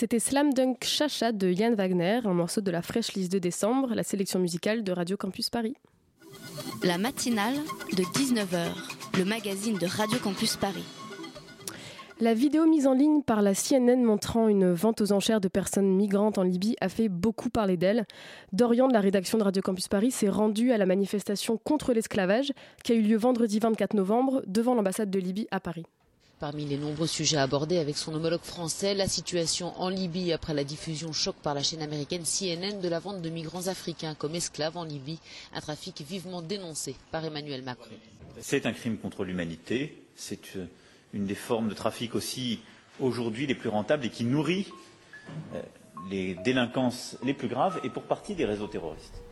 C'était 0.00 0.18
Slam 0.18 0.54
Dunk 0.54 0.82
Chacha 0.82 1.30
de 1.30 1.50
Yann 1.50 1.74
Wagner, 1.74 2.20
un 2.24 2.32
morceau 2.32 2.62
de 2.62 2.70
la 2.70 2.80
fraîche 2.80 3.12
liste 3.12 3.30
de 3.30 3.38
décembre, 3.38 3.94
la 3.94 4.02
sélection 4.02 4.38
musicale 4.38 4.82
de 4.82 4.92
Radio 4.92 5.18
Campus 5.18 5.50
Paris. 5.50 5.74
La 6.82 6.96
matinale 6.96 7.56
de 7.92 8.02
19h, 8.02 9.18
le 9.18 9.24
magazine 9.26 9.76
de 9.76 9.84
Radio 9.84 10.18
Campus 10.18 10.56
Paris. 10.56 10.86
La 12.18 12.32
vidéo 12.32 12.64
mise 12.64 12.86
en 12.86 12.94
ligne 12.94 13.20
par 13.20 13.42
la 13.42 13.52
CNN 13.52 14.02
montrant 14.02 14.48
une 14.48 14.72
vente 14.72 15.02
aux 15.02 15.12
enchères 15.12 15.42
de 15.42 15.48
personnes 15.48 15.94
migrantes 15.94 16.38
en 16.38 16.44
Libye 16.44 16.76
a 16.80 16.88
fait 16.88 17.10
beaucoup 17.10 17.50
parler 17.50 17.76
d'elle. 17.76 18.06
Dorian 18.54 18.88
de 18.88 18.94
la 18.94 19.00
rédaction 19.00 19.36
de 19.36 19.42
Radio 19.42 19.60
Campus 19.60 19.88
Paris 19.88 20.12
s'est 20.12 20.30
rendu 20.30 20.72
à 20.72 20.78
la 20.78 20.86
manifestation 20.86 21.58
contre 21.58 21.92
l'esclavage 21.92 22.54
qui 22.84 22.92
a 22.92 22.94
eu 22.94 23.02
lieu 23.02 23.18
vendredi 23.18 23.58
24 23.58 23.92
novembre 23.92 24.42
devant 24.46 24.74
l'ambassade 24.74 25.10
de 25.10 25.18
Libye 25.18 25.46
à 25.50 25.60
Paris. 25.60 25.84
Parmi 26.40 26.64
les 26.64 26.78
nombreux 26.78 27.06
sujets 27.06 27.36
abordés 27.36 27.76
avec 27.76 27.98
son 27.98 28.14
homologue 28.14 28.40
français, 28.40 28.94
la 28.94 29.06
situation 29.06 29.78
en 29.78 29.90
Libye 29.90 30.32
après 30.32 30.54
la 30.54 30.64
diffusion 30.64 31.12
choc 31.12 31.36
par 31.36 31.52
la 31.52 31.62
chaîne 31.62 31.82
américaine 31.82 32.22
CNN 32.22 32.80
de 32.80 32.88
la 32.88 32.98
vente 32.98 33.20
de 33.20 33.28
migrants 33.28 33.66
africains 33.66 34.14
comme 34.14 34.34
esclaves 34.34 34.78
en 34.78 34.84
Libye, 34.84 35.18
un 35.52 35.60
trafic 35.60 36.00
vivement 36.00 36.40
dénoncé 36.40 36.96
par 37.10 37.22
Emmanuel 37.26 37.62
Macron. 37.62 37.90
C'est 38.40 38.64
un 38.64 38.72
crime 38.72 38.96
contre 38.96 39.24
l'humanité, 39.24 40.02
c'est 40.16 40.56
une 41.12 41.26
des 41.26 41.34
formes 41.34 41.68
de 41.68 41.74
trafic 41.74 42.14
aussi 42.14 42.60
aujourd'hui 43.00 43.46
les 43.46 43.54
plus 43.54 43.68
rentables 43.68 44.06
et 44.06 44.10
qui 44.10 44.24
nourrit 44.24 44.66
euh, 45.54 45.60
les 46.10 46.36
délinquances 46.36 47.18
les 47.22 47.34
plus 47.34 47.48
graves 47.48 47.78
et 47.84 47.90
pour 47.90 48.04
partie 48.04 48.34
des 48.34 48.46
réseaux 48.46 48.66
terroristes. 48.66 49.22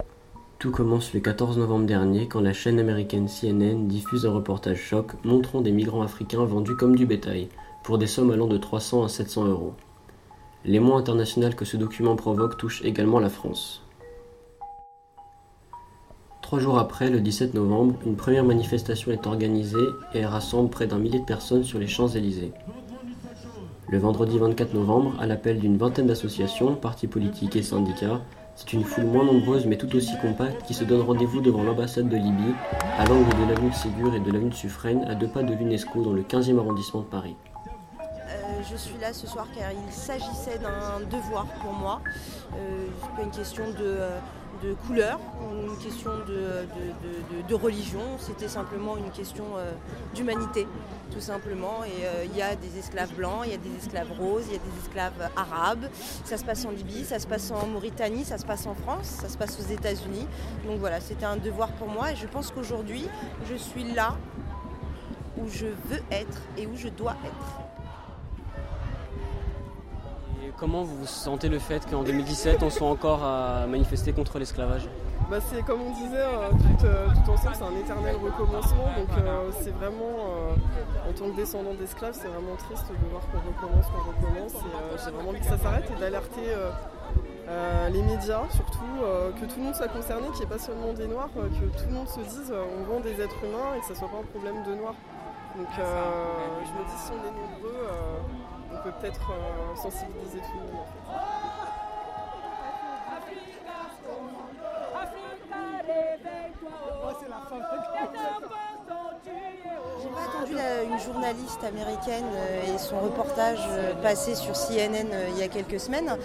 Tout 0.58 0.72
commence 0.72 1.14
le 1.14 1.20
14 1.20 1.56
novembre 1.56 1.86
dernier 1.86 2.26
quand 2.26 2.40
la 2.40 2.52
chaîne 2.52 2.80
américaine 2.80 3.28
CNN 3.28 3.86
diffuse 3.86 4.26
un 4.26 4.32
reportage 4.32 4.80
choc 4.80 5.12
montrant 5.24 5.60
des 5.60 5.70
migrants 5.70 6.02
africains 6.02 6.44
vendus 6.44 6.74
comme 6.74 6.96
du 6.96 7.06
bétail, 7.06 7.48
pour 7.84 7.96
des 7.96 8.08
sommes 8.08 8.32
allant 8.32 8.48
de 8.48 8.58
300 8.58 9.04
à 9.04 9.08
700 9.08 9.44
euros. 9.44 9.74
L'émoi 10.64 10.98
international 10.98 11.54
que 11.54 11.64
ce 11.64 11.76
document 11.76 12.16
provoque 12.16 12.56
touche 12.56 12.82
également 12.82 13.20
la 13.20 13.28
France. 13.28 13.84
Trois 16.42 16.58
jours 16.58 16.80
après, 16.80 17.08
le 17.08 17.20
17 17.20 17.54
novembre, 17.54 17.94
une 18.04 18.16
première 18.16 18.44
manifestation 18.44 19.12
est 19.12 19.28
organisée 19.28 19.78
et 20.12 20.26
rassemble 20.26 20.70
près 20.70 20.88
d'un 20.88 20.98
millier 20.98 21.20
de 21.20 21.24
personnes 21.24 21.62
sur 21.62 21.78
les 21.78 21.86
Champs-Élysées. 21.86 22.52
Le 23.88 23.98
vendredi 23.98 24.36
24 24.38 24.74
novembre, 24.74 25.14
à 25.20 25.26
l'appel 25.26 25.60
d'une 25.60 25.78
vingtaine 25.78 26.08
d'associations, 26.08 26.74
partis 26.74 27.06
politiques 27.06 27.54
et 27.54 27.62
syndicats, 27.62 28.22
c'est 28.58 28.72
une 28.72 28.82
foule 28.82 29.04
moins 29.04 29.24
nombreuse 29.24 29.66
mais 29.66 29.76
tout 29.76 29.94
aussi 29.94 30.18
compacte 30.18 30.66
qui 30.66 30.74
se 30.74 30.82
donne 30.82 31.02
rendez-vous 31.02 31.40
devant 31.40 31.62
l'ambassade 31.62 32.08
de 32.08 32.16
Libye, 32.16 32.54
à 32.98 33.04
l'angle 33.04 33.30
de 33.40 33.48
l'avenue 33.48 33.70
de 33.70 33.74
Ségur 33.74 34.12
et 34.16 34.18
de 34.18 34.32
l'avenue 34.32 34.52
Suffren, 34.52 35.04
à 35.04 35.14
deux 35.14 35.28
pas 35.28 35.44
de 35.44 35.54
l'UNESCO 35.54 36.02
dans 36.02 36.12
le 36.12 36.22
15e 36.22 36.58
arrondissement 36.58 37.02
de 37.02 37.06
Paris. 37.06 37.36
Euh, 38.00 38.62
je 38.68 38.76
suis 38.76 38.98
là 39.00 39.12
ce 39.12 39.28
soir 39.28 39.46
car 39.56 39.70
il 39.70 39.92
s'agissait 39.92 40.58
d'un 40.58 41.06
devoir 41.08 41.46
pour 41.62 41.72
moi. 41.72 42.00
Euh, 42.56 42.86
pas 43.16 43.22
une 43.22 43.30
question 43.30 43.62
de, 43.68 43.76
euh, 43.80 44.18
de 44.62 44.74
couleur, 44.86 45.20
une 45.52 45.76
question 45.78 46.10
de, 46.26 47.54
religion, 47.54 48.00
c'était 48.18 48.48
simplement 48.48 48.96
une 48.96 49.10
question 49.10 49.44
euh, 49.56 49.72
d'humanité, 50.14 50.66
tout 51.10 51.20
simplement. 51.20 51.84
Et 51.84 52.04
euh, 52.04 52.24
il 52.24 52.36
y 52.36 52.42
a 52.42 52.54
des 52.54 52.78
esclaves 52.78 53.12
blancs, 53.14 53.42
il 53.46 53.52
y 53.52 53.54
a 53.54 53.58
des 53.58 53.74
esclaves 53.76 54.12
roses, 54.18 54.44
il 54.48 54.52
y 54.52 54.56
a 54.56 54.58
des 54.58 54.78
esclaves 54.84 55.30
arabes. 55.36 55.86
Ça 56.24 56.36
se 56.36 56.44
passe 56.44 56.64
en 56.64 56.70
Libye, 56.70 57.04
ça 57.04 57.18
se 57.18 57.26
passe 57.26 57.50
en 57.50 57.66
Mauritanie, 57.66 58.24
ça 58.24 58.38
se 58.38 58.46
passe 58.46 58.66
en 58.66 58.74
France, 58.74 59.06
ça 59.06 59.28
se 59.28 59.36
passe 59.36 59.58
aux 59.58 59.72
États-Unis. 59.72 60.26
Donc 60.66 60.78
voilà, 60.78 61.00
c'était 61.00 61.26
un 61.26 61.36
devoir 61.36 61.72
pour 61.72 61.88
moi 61.88 62.12
et 62.12 62.16
je 62.16 62.26
pense 62.26 62.50
qu'aujourd'hui, 62.50 63.08
je 63.48 63.54
suis 63.54 63.84
là 63.92 64.16
où 65.36 65.48
je 65.48 65.66
veux 65.66 66.02
être 66.10 66.42
et 66.56 66.66
où 66.66 66.76
je 66.76 66.88
dois 66.88 67.16
être. 67.24 67.67
Comment 70.58 70.82
vous 70.82 71.06
sentez 71.06 71.48
le 71.48 71.60
fait 71.60 71.88
qu'en 71.88 72.02
2017 72.02 72.64
on 72.64 72.70
soit 72.70 72.88
encore 72.88 73.22
à 73.22 73.66
manifester 73.68 74.12
contre 74.12 74.40
l'esclavage? 74.40 74.88
Bah, 75.30 75.38
c'est 75.40 75.62
comme 75.62 75.82
on 75.82 75.92
disait, 75.92 76.24
tout, 76.50 76.86
euh, 76.86 77.06
tout 77.24 77.30
ensemble, 77.30 77.54
c'est 77.54 77.62
un 77.62 77.78
éternel 77.78 78.16
recommencement. 78.16 78.90
Donc 78.96 79.08
euh, 79.18 79.50
c'est 79.60 79.70
vraiment, 79.70 80.18
euh, 80.18 81.08
en 81.08 81.12
tant 81.12 81.30
que 81.30 81.36
descendant 81.36 81.74
d'esclaves, 81.74 82.14
c'est 82.20 82.26
vraiment 82.26 82.56
triste 82.56 82.86
de 82.88 83.08
voir 83.08 83.22
qu'on 83.30 83.38
recommence, 83.38 83.86
qu'on 83.86 84.10
recommence. 84.10 84.54
Et 84.54 84.98
j'ai 85.04 85.10
vraiment 85.12 85.28
envie 85.30 85.38
que 85.38 85.46
ça 85.46 85.58
s'arrête 85.58 85.88
et 85.96 86.00
d'alerter 86.00 86.50
les 87.92 88.02
médias, 88.02 88.42
surtout, 88.50 88.98
que 89.40 89.44
tout 89.46 89.58
le 89.58 89.64
monde 89.64 89.74
soit 89.76 89.88
concerné, 89.88 90.26
qu'il 90.28 90.40
n'y 90.40 90.46
ait 90.46 90.56
pas 90.56 90.58
seulement 90.58 90.92
des 90.92 91.06
noirs, 91.06 91.28
que 91.34 91.64
tout 91.78 91.88
le 91.88 91.94
monde 91.94 92.08
se 92.08 92.20
dise 92.20 92.52
on 92.52 92.92
vend 92.92 93.00
des 93.00 93.20
êtres 93.20 93.44
humains 93.44 93.76
et 93.76 93.80
que 93.80 93.86
ça 93.86 93.94
soit 93.94 94.08
pas 94.08 94.18
un 94.18 94.26
problème 94.26 94.64
de 94.64 94.74
noirs. 94.74 94.96
Donc 95.56 95.68
je 95.76 96.72
me 96.72 96.84
dis 96.84 96.98
si 96.98 97.12
on 97.12 97.22
est 97.22 97.36
nombreux, 97.36 97.86
on 98.72 98.82
peut 98.82 98.92
peut-être 99.00 99.30
euh, 99.30 99.76
sensibiliser 99.76 100.38
tout 100.38 100.58
le 100.58 100.72
monde. 100.72 100.86
en. 101.10 101.48
J'ai 110.00 110.08
pas 110.10 110.22
attendu 110.30 110.54
une 110.90 110.98
journaliste 111.00 111.64
américaine 111.64 112.24
euh, 112.34 112.74
et 112.74 112.78
son 112.78 113.00
reportage 113.00 113.58
euh, 113.70 113.94
passé 114.00 114.34
sur 114.34 114.54
CNN 114.54 115.08
euh, 115.12 115.28
il 115.30 115.38
y 115.38 115.42
a 115.42 115.48
quelques 115.48 115.80
semaines, 115.80 116.16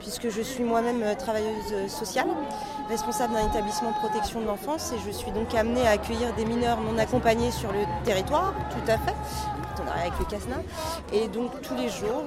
puisque 0.00 0.28
je 0.28 0.42
suis 0.42 0.64
moi-même 0.64 1.16
travailleuse 1.16 1.90
sociale, 1.90 2.28
responsable 2.88 3.34
d'un 3.34 3.48
établissement 3.48 3.90
de 3.90 3.96
protection 3.96 4.40
de 4.40 4.46
l'enfance, 4.46 4.92
et 4.92 4.98
je 5.06 5.10
suis 5.10 5.30
donc 5.32 5.54
amenée 5.54 5.86
à 5.86 5.92
accueillir 5.92 6.34
des 6.34 6.44
mineurs 6.44 6.80
non 6.80 6.98
accompagnés 6.98 7.50
sur 7.50 7.72
le 7.72 7.80
territoire, 8.04 8.54
tout 8.70 8.90
à 8.90 8.98
fait, 8.98 9.14
avec 9.90 10.12
le 10.18 10.24
CASNA. 10.24 10.56
Et 11.12 11.28
donc 11.28 11.50
tous 11.62 11.74
les 11.74 11.88
jours, 11.88 12.24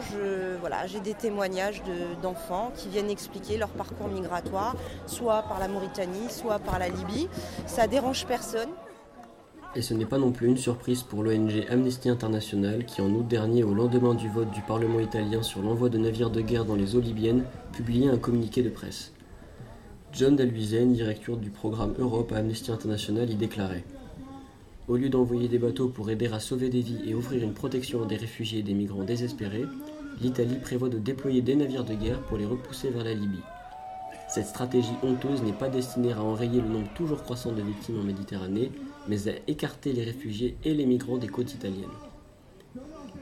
j'ai 0.88 1.00
des 1.00 1.14
témoignages 1.14 1.82
de- 1.84 2.22
d'enfants 2.22 2.72
qui 2.76 2.90
viennent 2.90 3.10
expliquer 3.10 3.58
leur 3.58 3.70
parcours 3.70 4.08
migratoire, 4.08 4.76
soit 5.06 5.44
par 5.44 5.60
la 5.60 5.68
Mauritanie, 5.68 6.30
soit 6.30 6.60
par 6.60 6.80
la 6.80 6.90
Libye. 6.90 7.28
Ça 7.66 7.88
dérange 7.88 8.26
personne. 8.26 8.70
Et 9.78 9.82
ce 9.82 9.94
n'est 9.94 10.06
pas 10.06 10.18
non 10.18 10.32
plus 10.32 10.48
une 10.48 10.56
surprise 10.58 11.04
pour 11.04 11.22
l'ONG 11.22 11.66
Amnesty 11.70 12.08
International 12.08 12.86
qui 12.86 13.02
en 13.02 13.10
août 13.10 13.28
dernier, 13.28 13.64
au 13.64 13.74
lendemain 13.74 14.14
du 14.14 14.30
vote 14.30 14.50
du 14.52 14.62
Parlement 14.62 15.02
italien 15.02 15.44
sur 15.44 15.62
l'envoi 15.62 15.90
de 15.90 15.98
navires 15.98 16.30
de 16.30 16.40
guerre 16.40 16.64
dans 16.64 16.76
les 16.76 16.96
eaux 16.96 17.02
libyennes, 17.02 17.44
publiait 17.74 18.08
un 18.10 18.18
communiqué 18.18 18.62
de 18.64 18.70
presse. 18.70 19.12
John 20.14 20.38
Dalhuizen, 20.38 20.94
directeur 20.94 21.36
du 21.36 21.50
programme 21.50 21.94
Europe 22.00 22.32
à 22.32 22.38
Amnesty 22.38 22.72
International, 22.72 23.30
y 23.30 23.36
déclarait 23.36 23.84
Au 24.88 24.98
lieu 24.98 25.10
d'envoyer 25.10 25.48
des 25.48 25.58
bateaux 25.58 25.90
pour 25.90 26.12
aider 26.12 26.28
à 26.28 26.40
sauver 26.40 26.70
des 26.70 26.82
vies 26.82 27.02
et 27.08 27.16
offrir 27.16 27.42
une 27.42 27.56
protection 27.56 28.04
à 28.04 28.06
des 28.06 28.18
réfugiés 28.18 28.60
et 28.60 28.64
des 28.64 28.76
migrants 28.76 29.04
désespérés, 29.04 29.66
l'Italie 30.22 30.60
prévoit 30.62 30.90
de 30.90 31.00
déployer 31.00 31.42
des 31.42 31.56
navires 31.56 31.86
de 31.86 31.96
guerre 31.96 32.22
pour 32.22 32.38
les 32.38 32.46
repousser 32.46 32.92
vers 32.92 33.04
la 33.04 33.16
Libye. 33.16 33.42
Cette 34.30 34.46
stratégie 34.46 34.94
honteuse 35.02 35.42
n'est 35.42 35.54
pas 35.54 35.70
destinée 35.70 36.14
à 36.14 36.22
enrayer 36.22 36.62
le 36.62 36.68
nombre 36.68 36.94
toujours 36.94 37.24
croissant 37.24 37.52
de 37.52 37.64
victimes 37.64 38.00
en 38.00 38.04
Méditerranée, 38.04 38.72
mais 39.08 39.28
à 39.28 39.32
écarter 39.48 39.92
les 39.92 40.04
réfugiés 40.04 40.56
et 40.64 40.76
les 40.76 40.86
migrants 40.86 41.18
des 41.18 41.30
côtes 41.30 41.56
italiennes. 41.56 41.90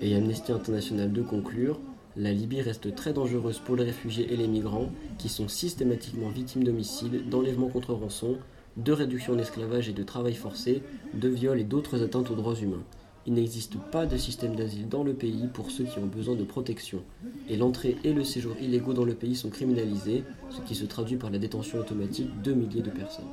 Et 0.01 0.15
Amnesty 0.15 0.51
International 0.51 1.13
de 1.13 1.21
conclure, 1.21 1.79
la 2.17 2.33
Libye 2.33 2.61
reste 2.61 2.93
très 2.93 3.13
dangereuse 3.13 3.59
pour 3.59 3.77
les 3.77 3.85
réfugiés 3.85 4.31
et 4.33 4.35
les 4.35 4.49
migrants, 4.49 4.91
qui 5.17 5.29
sont 5.29 5.47
systématiquement 5.47 6.29
victimes 6.29 6.65
d'homicides, 6.65 7.29
d'enlèvements 7.29 7.69
contre 7.69 7.93
rançon, 7.93 8.37
de 8.77 8.91
réduction 8.91 9.35
d'esclavage 9.35 9.89
et 9.89 9.93
de 9.93 10.03
travail 10.03 10.33
forcé, 10.33 10.81
de 11.13 11.27
viols 11.29 11.59
et 11.59 11.63
d'autres 11.63 12.03
atteintes 12.03 12.31
aux 12.31 12.35
droits 12.35 12.55
humains. 12.55 12.83
Il 13.25 13.33
n'existe 13.33 13.77
pas 13.77 14.05
de 14.05 14.17
système 14.17 14.55
d'asile 14.55 14.89
dans 14.89 15.03
le 15.03 15.13
pays 15.13 15.47
pour 15.53 15.71
ceux 15.71 15.85
qui 15.85 15.97
ont 15.99 16.07
besoin 16.07 16.35
de 16.35 16.43
protection, 16.43 17.03
et 17.47 17.55
l'entrée 17.55 17.95
et 18.03 18.11
le 18.11 18.23
séjour 18.23 18.55
illégaux 18.59 18.93
dans 18.93 19.05
le 19.05 19.13
pays 19.13 19.35
sont 19.35 19.49
criminalisés, 19.49 20.23
ce 20.49 20.59
qui 20.61 20.75
se 20.75 20.85
traduit 20.85 21.15
par 21.15 21.29
la 21.29 21.37
détention 21.37 21.79
automatique 21.79 22.41
de 22.41 22.53
milliers 22.53 22.81
de 22.81 22.89
personnes. 22.89 23.25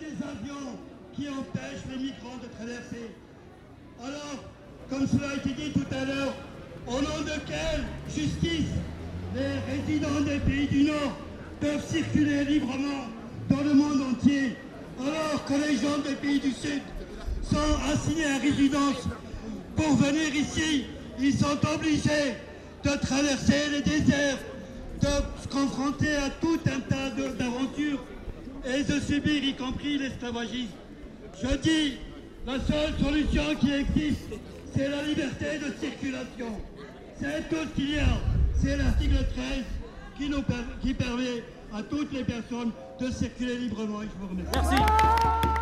des 0.00 0.24
avions 0.24 0.78
qui 1.14 1.28
empêchent 1.28 1.84
les 1.90 2.04
migrants 2.04 2.38
de 2.42 2.48
traverser. 2.56 3.10
Alors, 4.02 4.44
comme 4.88 5.06
cela 5.06 5.30
a 5.30 5.36
été 5.36 5.50
dit 5.50 5.72
tout 5.72 5.94
à 5.94 6.04
l'heure, 6.04 6.34
au 6.86 7.00
nom 7.00 7.20
de 7.24 7.40
quelle 7.46 7.84
justice 8.08 8.70
les 9.34 9.58
résidents 9.72 10.20
des 10.20 10.38
pays 10.38 10.68
du 10.68 10.84
Nord 10.84 11.16
peuvent 11.60 11.84
circuler 11.84 12.44
librement 12.44 13.08
dans 13.48 13.62
le 13.62 13.74
monde 13.74 14.02
entier 14.12 14.56
Alors, 15.00 15.44
que 15.44 15.54
les 15.54 15.76
gens 15.76 15.98
des 16.06 16.14
pays 16.14 16.40
du 16.40 16.52
Sud 16.52 16.82
sont 17.42 17.92
assignés 17.92 18.26
à 18.26 18.38
résidence 18.38 19.08
pour 19.76 19.96
venir 19.96 20.34
ici, 20.34 20.84
ils 21.18 21.34
sont 21.34 21.58
obligés 21.74 22.34
de 22.84 22.90
traverser 23.00 23.70
les 23.72 23.82
déserts, 23.82 24.38
de 25.00 25.42
se 25.42 25.48
confronter 25.48 26.14
à 26.16 26.30
tout 26.40 26.60
un 26.66 26.80
tas 26.80 27.10
d'aventures 27.10 28.02
et 28.64 28.82
de 28.82 29.00
subir 29.00 29.44
y 29.44 29.54
compris 29.54 29.98
l'esclavagisme. 29.98 30.68
Je 31.42 31.56
dis, 31.56 31.94
la 32.46 32.54
seule 32.60 32.94
solution 33.02 33.42
qui 33.60 33.72
existe, 33.72 34.34
c'est 34.74 34.88
la 34.88 35.02
liberté 35.02 35.58
de 35.58 35.72
circulation. 35.80 36.60
C'est 37.20 37.48
tout 37.48 37.56
ce 37.62 37.80
qu'il 37.80 37.94
y 37.94 37.98
a. 37.98 38.06
C'est 38.60 38.76
l'article 38.76 39.24
13 39.34 39.64
qui, 40.18 40.28
nous 40.28 40.42
qui 40.82 40.94
permet 40.94 41.42
à 41.74 41.82
toutes 41.82 42.12
les 42.12 42.24
personnes 42.24 42.70
de 43.00 43.10
circuler 43.10 43.56
librement. 43.56 44.02
Et 44.02 44.06
je 44.06 44.18
vous 44.20 44.28
remercie. 44.28 45.53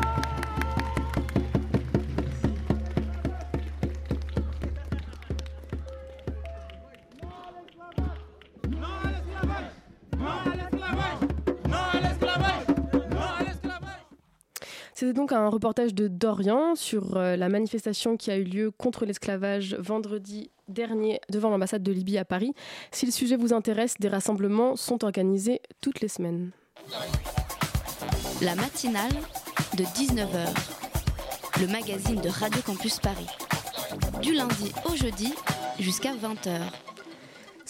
C'était 15.12 15.20
donc 15.20 15.32
un 15.32 15.50
reportage 15.50 15.92
de 15.92 16.08
Dorian 16.08 16.74
sur 16.74 17.18
euh, 17.18 17.36
la 17.36 17.50
manifestation 17.50 18.16
qui 18.16 18.30
a 18.30 18.38
eu 18.38 18.44
lieu 18.44 18.70
contre 18.70 19.04
l'esclavage 19.04 19.76
vendredi 19.78 20.50
dernier 20.68 21.20
devant 21.28 21.50
l'ambassade 21.50 21.82
de 21.82 21.92
Libye 21.92 22.16
à 22.16 22.24
Paris. 22.24 22.54
Si 22.92 23.04
le 23.04 23.12
sujet 23.12 23.36
vous 23.36 23.52
intéresse, 23.52 23.96
des 24.00 24.08
rassemblements 24.08 24.74
sont 24.74 25.04
organisés 25.04 25.60
toutes 25.82 26.00
les 26.00 26.08
semaines. 26.08 26.50
La 28.40 28.54
matinale 28.54 29.12
de 29.76 29.84
19h, 29.84 30.48
le 31.60 31.66
magazine 31.66 32.22
de 32.22 32.30
Radio 32.30 32.62
Campus 32.62 32.98
Paris. 32.98 33.28
Du 34.22 34.32
lundi 34.32 34.72
au 34.90 34.96
jeudi 34.96 35.34
jusqu'à 35.78 36.14
20h. 36.14 36.58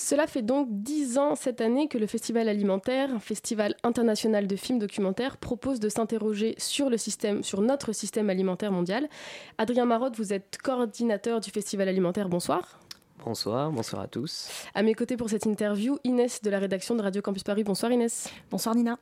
Cela 0.04 0.26
fait 0.26 0.42
donc 0.42 0.66
dix 0.68 1.16
ans 1.16 1.36
cette 1.36 1.60
année 1.60 1.86
que 1.86 1.96
le 1.96 2.08
Festival 2.08 2.48
alimentaire, 2.48 3.14
un 3.14 3.20
festival 3.20 3.76
international 3.84 4.48
de 4.48 4.56
films 4.56 4.80
documentaires, 4.80 5.36
propose 5.36 5.78
de 5.78 5.88
s'interroger 5.88 6.56
sur 6.58 6.90
sur 7.42 7.60
notre 7.60 7.92
système 7.92 8.28
alimentaire 8.28 8.72
mondial. 8.72 9.08
Adrien 9.58 9.84
Marotte, 9.84 10.16
vous 10.16 10.32
êtes 10.32 10.58
coordinateur 10.60 11.38
du 11.38 11.52
Festival 11.52 11.88
alimentaire. 11.88 12.28
Bonsoir. 12.28 12.80
Bonsoir, 13.24 13.70
bonsoir 13.70 14.02
à 14.02 14.08
tous. 14.08 14.48
À 14.74 14.82
mes 14.82 14.94
côtés 14.94 15.16
pour 15.16 15.30
cette 15.30 15.46
interview, 15.46 15.96
Inès 16.02 16.42
de 16.42 16.50
la 16.50 16.58
rédaction 16.58 16.96
de 16.96 17.02
Radio 17.02 17.22
Campus 17.22 17.44
Paris. 17.44 17.62
Bonsoir 17.62 17.92
Inès. 17.92 18.28
Bonsoir 18.50 18.74
Nina. 18.74 18.98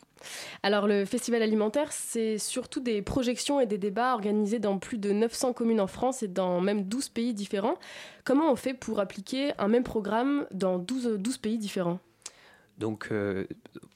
Alors 0.62 0.87
le 0.87 1.07
festival 1.07 1.43
alimentaire, 1.43 1.91
c'est 1.91 2.37
surtout 2.37 2.81
des 2.81 3.01
projections 3.01 3.61
et 3.61 3.66
des 3.66 3.79
débats 3.79 4.12
organisés 4.12 4.59
dans 4.59 4.79
plus 4.79 4.99
de 4.99 5.12
900 5.12 5.55
communes 5.55 5.81
en 5.81 5.87
France 5.87 6.23
et 6.23 6.29
dans 6.29 6.61
même 6.61 6.85
12 6.85 7.09
pays 7.09 7.33
différents. 7.33 7.77
Comment 8.25 8.53
on 8.53 8.57
fait 8.57 8.75
pour 8.75 9.01
appliquer 9.01 9.53
un 9.59 9.68
même 9.68 9.85
programme 9.85 10.47
dans 10.51 10.79
12, 10.79 11.16
12 11.18 11.39
pays 11.39 11.57
différents? 11.57 11.99
Donc, 12.77 13.09
euh, 13.12 13.47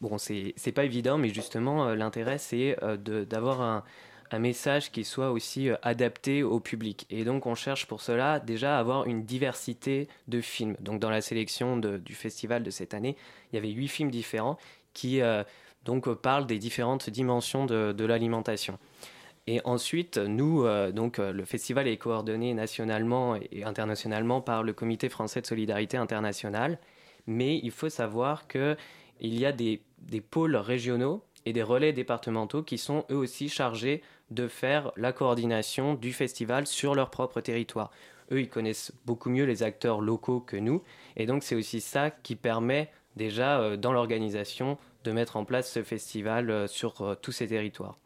bon, 0.01 0.17
c'est 0.19 0.55
pas 0.75 0.85
évident, 0.85 1.17
mais 1.19 1.29
justement, 1.31 1.87
euh, 1.89 1.95
l'intérêt, 1.95 2.39
c'est 2.39 2.77
euh, 2.83 2.97
de- 2.97 3.25
d'avoir 3.25 3.61
un, 3.63 3.83
un 4.31 4.39
message 4.39 4.91
qui 4.91 5.05
soit 5.05 5.31
aussi 5.31 5.69
euh, 5.69 5.77
adapté 5.83 6.43
au 6.43 6.61
public. 6.61 7.07
Et 7.11 7.25
donc, 7.25 7.47
on 7.47 7.55
cherche 7.55 7.87
pour 7.87 8.01
cela 8.01 8.41
déjà 8.41 8.77
à 8.77 8.81
avoir 8.81 9.07
une 9.07 9.25
diversité 9.25 10.09
de 10.29 10.41
films. 10.41 10.77
Donc, 10.81 11.01
dans 11.01 11.11
la 11.11 11.21
sélection 11.21 11.77
du 11.77 12.15
festival 12.15 12.63
de 12.63 12.71
cette 12.71 12.95
année, 12.95 13.17
il 13.53 13.57
y 13.57 13.59
avait 13.59 13.71
huit 13.71 13.89
films 13.89 14.11
différents 14.11 14.59
qui 14.93 15.21
euh, 15.21 15.43
donc 15.85 16.09
euh, 16.09 16.15
parlent 16.15 16.47
des 16.47 16.59
différentes 16.59 17.11
dimensions 17.11 17.67
de, 17.67 18.05
l'alimentation. 18.05 18.79
Et 19.47 19.61
ensuite, 19.65 20.17
nous, 20.17 20.67
donc, 20.93 21.19
le 21.19 21.45
festival 21.45 21.87
est 21.87 21.99
coordonné 21.99 22.55
nationalement 22.55 23.37
et 23.37 23.63
internationalement 23.63 24.41
par 24.41 24.63
le 24.63 24.73
Comité 24.73 25.11
français 25.11 25.43
de 25.43 25.47
solidarité 25.47 25.99
internationale. 25.99 26.79
Mais 27.27 27.61
il 27.63 27.71
faut 27.71 27.91
savoir 27.91 28.49
qu'il 28.49 28.79
y 29.21 29.45
a 29.45 29.53
des 29.53 29.81
pôles 30.31 30.57
régionaux 30.57 31.23
et 31.47 31.53
des 31.53 31.63
relais 31.63 31.93
départementaux 31.93 32.63
qui 32.63 32.79
sont 32.79 33.05
eux 33.11 33.17
aussi 33.17 33.49
chargés 33.49 34.03
de 34.31 34.49
faire 34.49 34.93
la 34.97 35.13
coordination 35.13 35.95
du 35.95 36.13
festival 36.13 36.67
sur 36.67 36.95
leur 36.95 37.11
propre 37.11 37.41
territoire. 37.41 37.91
Eux, 38.33 38.41
ils 38.41 38.49
connaissent 38.49 38.93
beaucoup 39.05 39.31
mieux 39.31 39.45
les 39.45 39.63
acteurs 39.63 40.01
locaux 40.01 40.41
que 40.41 40.57
nous. 40.57 40.83
Et 41.17 41.27
donc, 41.27 41.43
c'est 41.43 41.55
aussi 41.55 41.81
ça 41.81 42.11
qui 42.11 42.37
permet 42.37 42.91
déjà, 43.17 43.61
euh, 43.61 43.77
dans 43.77 43.93
l'organisation, 43.93 44.79
de 45.05 45.13
mettre 45.13 45.37
en 45.37 45.45
place 45.45 45.71
ce 45.71 45.83
festival 45.83 46.51
euh, 46.51 46.67
sur 46.67 47.03
euh, 47.03 47.15
tous 47.15 47.33
ces 47.33 47.49
territoires. 47.49 47.99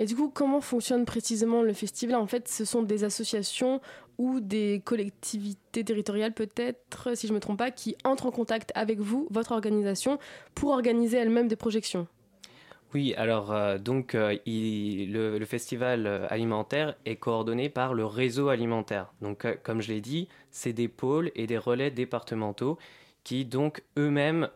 Et 0.00 0.06
du 0.06 0.16
coup, 0.16 0.28
comment 0.28 0.60
fonctionne 0.60 1.04
précisément 1.04 1.62
le 1.62 1.72
festival? 1.72 2.16
En 2.16 2.26
fait, 2.26 2.48
ce 2.48 2.64
sont 2.64 2.82
des 2.82 3.04
associations 3.04 3.80
ou 4.18 4.40
des 4.40 4.82
collectivités 4.84 5.84
territoriales, 5.84 6.34
peut-être, 6.34 7.16
si 7.16 7.28
je 7.28 7.32
ne 7.32 7.36
me 7.36 7.40
trompe 7.40 7.58
pas, 7.58 7.70
qui 7.70 7.96
entrent 8.04 8.26
en 8.26 8.32
contact 8.32 8.72
avec 8.74 8.98
vous, 8.98 9.28
votre 9.30 9.52
organisation, 9.52 10.18
pour 10.54 10.70
organiser 10.70 11.16
elles-mêmes 11.16 11.48
des 11.48 11.56
projections? 11.56 12.08
Oui, 12.94 13.14
alors 13.16 13.52
euh, 13.52 13.78
donc 13.78 14.14
euh, 14.14 14.36
le, 14.46 15.44
festival 15.46 16.06
euh, 16.06 16.26
alimentaire 16.28 16.94
est 17.06 17.16
coordonné 17.16 17.70
par 17.70 17.94
le 17.94 18.04
réseau 18.04 18.48
alimentaire. 18.48 19.14
Donc 19.22 19.46
comme 19.62 19.80
je 19.80 19.88
l'ai 19.92 20.02
dit, 20.02 20.28
c'est 20.50 20.74
des 20.74 20.88
pôles 20.88 21.30
et 21.34 21.46
des 21.46 21.56
relais 21.56 21.90
départementaux 21.90 22.78
qui 23.24 23.44
donc 23.46 23.82
eux-mêmes 23.96 24.48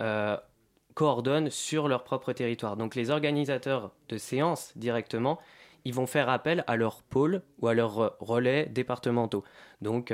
coordonnent 0.94 1.50
sur 1.50 1.88
leur 1.88 2.04
propre 2.04 2.32
territoire. 2.32 2.76
Donc 2.76 2.94
les 2.94 3.10
organisateurs 3.10 3.92
de 4.08 4.18
séances 4.18 4.72
directement, 4.76 5.38
ils 5.84 5.94
vont 5.94 6.06
faire 6.06 6.28
appel 6.28 6.64
à 6.66 6.76
leurs 6.76 7.02
pôles 7.02 7.42
ou 7.60 7.68
à 7.68 7.74
leurs 7.74 8.16
relais 8.18 8.66
départementaux. 8.66 9.44
Donc 9.82 10.12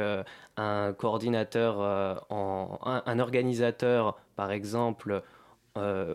un 0.57 0.93
coordinateur, 0.93 1.81
un 2.31 3.19
organisateur 3.19 4.19
par 4.37 4.53
exemple 4.53 5.23
euh, 5.77 6.15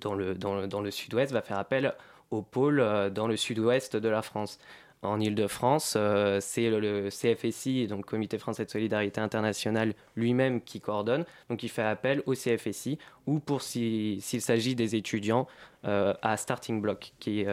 dans 0.00 0.14
le, 0.14 0.90
sud-ouest 0.90 1.32
va 1.32 1.42
faire 1.42 1.58
appel 1.58 1.94
au 2.30 2.42
pôle 2.42 2.80
euh, 2.80 3.10
dans 3.10 3.26
le 3.26 3.36
sud-ouest 3.36 3.96
de 3.96 4.08
la 4.08 4.22
France. 4.22 4.58
En 5.02 5.18
Ile-de-France, 5.18 5.94
euh, 5.96 6.38
c'est 6.40 6.70
le, 6.70 7.08
CFSI, 7.10 7.88
donc 7.88 8.06
Comité 8.06 8.38
français 8.38 8.64
de 8.64 8.70
solidarité 8.70 9.20
internationale 9.20 9.94
lui-même 10.14 10.60
qui 10.60 10.80
coordonne. 10.80 11.24
Donc 11.50 11.62
il 11.62 11.68
fait 11.68 11.82
appel 11.82 12.22
au 12.26 12.34
CFSI 12.34 12.98
ou 13.26 13.40
pour 13.40 13.62
si- 13.62 14.18
s'il 14.20 14.40
s'agit 14.40 14.74
des 14.76 14.94
étudiants 14.94 15.46
à 15.84 16.36
Starting 16.36 16.80
Block 16.80 17.12
qui 17.18 17.44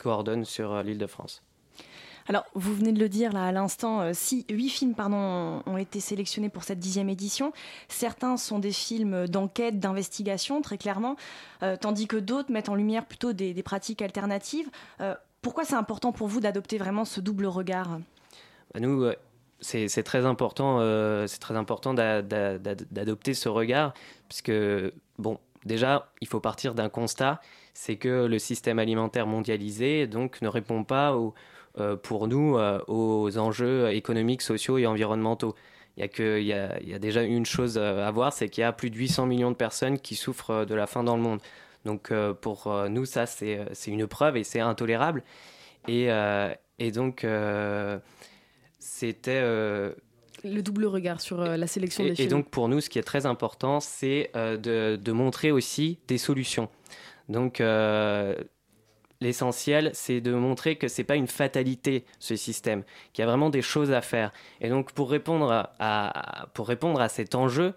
coordonne 0.00 0.46
sur 0.46 0.82
l'Île-de-France. 0.82 1.42
Alors, 2.28 2.44
vous 2.54 2.74
venez 2.74 2.92
de 2.92 2.98
le 2.98 3.08
dire 3.08 3.32
là 3.32 3.44
à 3.44 3.52
l'instant, 3.52 4.00
euh, 4.00 4.10
si 4.12 4.44
huit 4.50 4.68
films 4.68 4.94
ont 4.98 5.76
été 5.76 6.00
sélectionnés 6.00 6.48
pour 6.48 6.64
cette 6.64 6.80
dixième 6.80 7.08
édition. 7.08 7.52
Certains 7.88 8.36
sont 8.36 8.58
des 8.58 8.72
films 8.72 9.28
d'enquête, 9.28 9.78
d'investigation, 9.78 10.60
très 10.60 10.78
clairement, 10.78 11.16
euh, 11.62 11.76
tandis 11.80 12.06
que 12.06 12.16
d'autres 12.16 12.50
mettent 12.50 12.68
en 12.68 12.74
lumière 12.74 13.06
plutôt 13.06 13.32
des, 13.32 13.54
pratiques 13.62 14.02
alternatives. 14.02 14.68
Euh, 15.00 15.14
pourquoi 15.40 15.64
c'est 15.64 15.74
important 15.74 16.12
pour 16.12 16.26
vous 16.26 16.40
d'adopter 16.40 16.78
vraiment 16.78 17.04
ce 17.04 17.20
double 17.20 17.46
regard? 17.46 17.98
Bah, 18.74 18.80
nous, 18.80 19.08
c'est 19.60 20.02
très 20.02 20.26
important, 20.26 20.80
c'est 21.26 21.38
très 21.38 21.56
important 21.56 21.94
d'a- 21.94 22.22
d'a- 22.22 22.58
d'a- 22.58 22.74
d'adopter 22.74 23.34
ce 23.34 23.48
regard, 23.48 23.94
puisque 24.28 24.52
bon, 25.18 25.38
déjà, 25.64 26.12
il 26.20 26.28
faut 26.28 26.40
partir 26.40 26.74
d'un 26.74 26.88
constat, 26.88 27.40
c'est 27.76 27.96
que 27.96 28.24
le 28.24 28.38
système 28.38 28.78
alimentaire 28.78 29.26
mondialisé 29.26 30.06
donc 30.06 30.40
ne 30.40 30.48
répond 30.48 30.82
pas 30.82 31.14
euh, 31.78 31.94
pour 31.94 32.26
nous 32.26 32.56
euh, 32.56 32.80
aux 32.88 33.36
enjeux 33.36 33.90
économiques, 33.92 34.40
sociaux 34.40 34.78
et 34.78 34.86
environnementaux. 34.86 35.54
Il 35.96 36.00
y, 36.00 36.04
a 36.04 36.08
que, 36.08 36.40
il, 36.40 36.46
y 36.46 36.54
a, 36.54 36.80
il 36.80 36.88
y 36.88 36.94
a 36.94 36.98
déjà 36.98 37.22
une 37.22 37.44
chose 37.44 37.76
euh, 37.76 38.06
à 38.06 38.10
voir, 38.10 38.32
c'est 38.32 38.48
qu'il 38.48 38.62
y 38.62 38.64
a 38.64 38.72
plus 38.72 38.88
de 38.88 38.96
800 38.96 39.26
millions 39.26 39.50
de 39.50 39.56
personnes 39.56 39.98
qui 39.98 40.14
souffrent 40.14 40.64
de 40.64 40.74
la 40.74 40.86
faim 40.86 41.04
dans 41.04 41.16
le 41.16 41.22
monde. 41.22 41.40
Donc 41.84 42.12
pour 42.40 42.74
nous, 42.88 43.04
ça, 43.04 43.26
c'est 43.26 43.68
une 43.86 44.08
preuve 44.08 44.36
et 44.36 44.42
c'est 44.42 44.58
intolérable. 44.58 45.22
Et, 45.86 46.08
et 46.80 46.90
donc, 46.90 47.24
c'était... 48.80 49.94
Le 50.44 50.62
double 50.62 50.86
regard 50.86 51.20
sur 51.20 51.38
la 51.38 51.66
sélection 51.66 52.04
et, 52.04 52.08
des 52.08 52.12
et 52.12 52.16
films. 52.16 52.30
donc 52.30 52.50
pour 52.50 52.68
nous, 52.68 52.80
ce 52.80 52.90
qui 52.90 52.98
est 52.98 53.04
très 53.04 53.26
important, 53.26 53.80
c'est 53.80 54.30
euh, 54.36 54.56
de, 54.56 54.96
de 54.96 55.12
montrer 55.12 55.50
aussi 55.50 55.98
des 56.08 56.18
solutions. 56.18 56.68
Donc 57.28 57.60
euh, 57.60 58.34
l'essentiel, 59.20 59.90
c'est 59.94 60.20
de 60.20 60.34
montrer 60.34 60.76
que 60.76 60.88
c'est 60.88 61.04
pas 61.04 61.16
une 61.16 61.26
fatalité 61.26 62.04
ce 62.18 62.36
système, 62.36 62.84
qu'il 63.12 63.22
y 63.22 63.26
a 63.26 63.28
vraiment 63.28 63.50
des 63.50 63.62
choses 63.62 63.92
à 63.92 64.00
faire. 64.00 64.32
Et 64.60 64.68
donc 64.68 64.92
pour 64.92 65.10
répondre 65.10 65.70
à, 65.78 66.46
pour 66.54 66.68
répondre 66.68 67.00
à 67.00 67.08
cet 67.08 67.34
enjeu, 67.34 67.74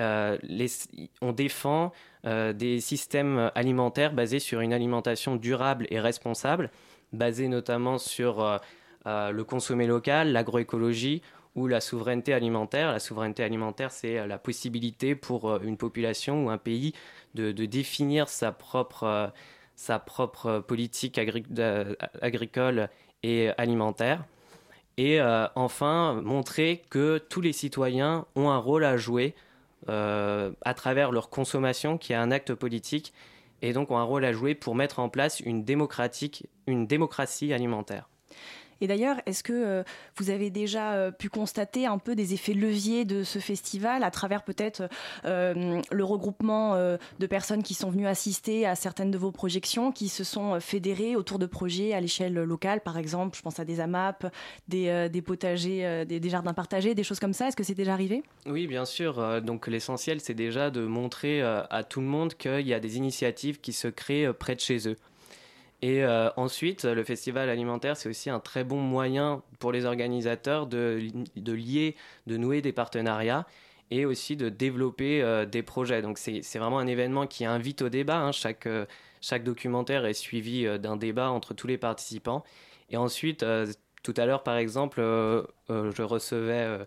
euh, 0.00 0.36
on 1.20 1.32
défend 1.32 1.92
euh, 2.26 2.52
des 2.52 2.80
systèmes 2.80 3.50
alimentaires 3.54 4.12
basés 4.12 4.40
sur 4.40 4.60
une 4.60 4.72
alimentation 4.72 5.36
durable 5.36 5.86
et 5.90 6.00
responsable, 6.00 6.70
basés 7.12 7.48
notamment 7.48 7.98
sur 7.98 8.60
le 9.06 9.42
consommer 9.42 9.86
local, 9.86 10.32
l'agroécologie 10.32 11.22
ou 11.54 11.66
la 11.66 11.80
souveraineté 11.80 12.32
alimentaire. 12.32 12.92
La 12.92 13.00
souveraineté 13.00 13.42
alimentaire, 13.42 13.90
c'est 13.90 14.18
euh, 14.18 14.26
la 14.26 14.38
possibilité 14.38 15.14
pour 15.14 15.50
euh, 15.50 15.58
une 15.62 15.76
population 15.76 16.46
ou 16.46 16.50
un 16.50 16.58
pays 16.58 16.94
de, 17.34 17.52
définir 17.52 18.28
sa 18.28 18.52
propre, 18.52 19.04
euh, 19.04 19.26
sa 19.76 19.98
propre 19.98 20.60
politique 20.60 21.18
agricole 21.18 22.88
et 23.22 23.50
alimentaire. 23.58 24.24
Et 24.96 25.20
enfin, 25.56 26.22
montrer 26.22 26.82
que 26.88 27.18
tous 27.18 27.40
les 27.40 27.52
citoyens 27.52 28.26
ont 28.36 28.50
un 28.50 28.58
rôle 28.58 28.84
à 28.84 28.96
jouer 28.96 29.34
à 29.88 30.74
travers 30.76 31.10
leur 31.10 31.30
consommation, 31.30 31.98
qui 31.98 32.12
est 32.12 32.16
un 32.16 32.30
acte 32.30 32.54
politique, 32.54 33.12
et 33.60 33.72
donc 33.72 33.90
ont 33.90 33.98
un 33.98 34.04
rôle 34.04 34.24
à 34.24 34.32
jouer 34.32 34.54
pour 34.54 34.76
mettre 34.76 35.00
en 35.00 35.08
place 35.08 35.40
une, 35.40 35.64
démocratique, 35.64 36.46
une 36.68 36.86
démocratie 36.86 37.52
alimentaire. 37.52 38.08
Et 38.84 38.86
d'ailleurs, 38.86 39.16
est-ce 39.24 39.42
que 39.42 39.54
euh, 39.54 39.82
vous 40.18 40.28
avez 40.28 40.50
déjà 40.50 40.92
euh, 40.92 41.10
pu 41.10 41.30
constater 41.30 41.86
un 41.86 41.96
peu 41.96 42.14
des 42.14 42.34
effets 42.34 42.52
leviers 42.52 43.06
de 43.06 43.24
ce 43.24 43.38
festival 43.38 44.04
à 44.04 44.10
travers 44.10 44.42
peut-être 44.42 44.90
euh, 45.24 45.80
le 45.90 46.04
regroupement 46.04 46.74
de 46.74 47.26
personnes 47.26 47.62
qui 47.62 47.72
sont 47.72 47.88
venues 47.88 48.06
assister 48.06 48.66
à 48.66 48.74
certaines 48.74 49.10
de 49.10 49.16
vos 49.16 49.30
projections, 49.30 49.90
qui 49.90 50.10
se 50.10 50.22
sont 50.22 50.60
fédérées 50.60 51.16
autour 51.16 51.38
de 51.38 51.46
projets 51.46 51.94
à 51.94 52.00
l'échelle 52.02 52.34
locale, 52.34 52.82
par 52.82 52.98
exemple, 52.98 53.38
je 53.38 53.42
pense 53.42 53.58
à 53.58 53.64
des 53.64 53.80
AMAP, 53.80 54.26
des, 54.68 55.22
potagers, 55.24 56.04
des, 56.04 56.20
des, 56.20 56.28
jardins 56.28 56.52
partagés, 56.52 56.94
des 56.94 57.04
choses 57.04 57.20
comme 57.20 57.32
ça? 57.32 57.48
Est-ce 57.48 57.56
que 57.56 57.64
c'est 57.64 57.74
déjà 57.74 57.94
arrivé? 57.94 58.22
Oui, 58.44 58.66
bien 58.66 58.84
sûr. 58.84 59.40
Donc 59.40 59.66
l'essentiel, 59.66 60.20
c'est 60.20 60.34
déjà 60.34 60.70
de 60.70 60.84
montrer 60.84 61.40
à 61.40 61.84
tout 61.88 62.00
le 62.00 62.06
monde 62.06 62.34
qu'il 62.34 62.66
y 62.66 62.74
a 62.74 62.80
des 62.80 62.98
initiatives 62.98 63.60
qui 63.60 63.72
se 63.72 63.88
créent 63.88 64.30
près 64.34 64.54
de 64.54 64.60
chez 64.60 64.88
eux. 64.88 64.96
Et 65.84 66.02
euh, 66.02 66.30
ensuite, 66.38 66.86
le 66.86 67.04
festival 67.04 67.50
alimentaire, 67.50 67.98
c'est 67.98 68.08
aussi 68.08 68.30
un 68.30 68.40
très 68.40 68.64
bon 68.64 68.80
moyen 68.80 69.42
pour 69.58 69.70
les 69.70 69.84
organisateurs 69.84 70.66
de, 70.66 70.98
lier, 71.36 71.94
de 72.26 72.38
nouer 72.38 72.62
des 72.62 72.72
partenariats 72.72 73.46
et 73.90 74.06
aussi 74.06 74.34
de 74.34 74.48
développer 74.48 75.20
euh, 75.20 75.44
des 75.44 75.62
projets. 75.62 76.00
Donc 76.00 76.16
c'est 76.16 76.40
vraiment 76.54 76.78
un 76.78 76.86
événement 76.86 77.26
qui 77.26 77.44
invite 77.44 77.82
au 77.82 77.90
débat. 77.90 78.16
Hein. 78.16 78.32
Chaque, 78.32 78.64
euh, 78.64 78.86
chaque 79.20 79.44
documentaire 79.44 80.06
est 80.06 80.14
suivi 80.14 80.66
d'un 80.78 80.96
débat 80.96 81.28
entre 81.28 81.52
tous 81.52 81.66
les 81.66 81.76
participants. 81.76 82.44
Et 82.88 82.96
ensuite, 82.96 83.44
tout 84.02 84.14
à 84.16 84.24
l'heure, 84.24 84.42
par 84.42 84.56
exemple, 84.56 85.02
je 85.68 86.02
recevais... 86.02 86.78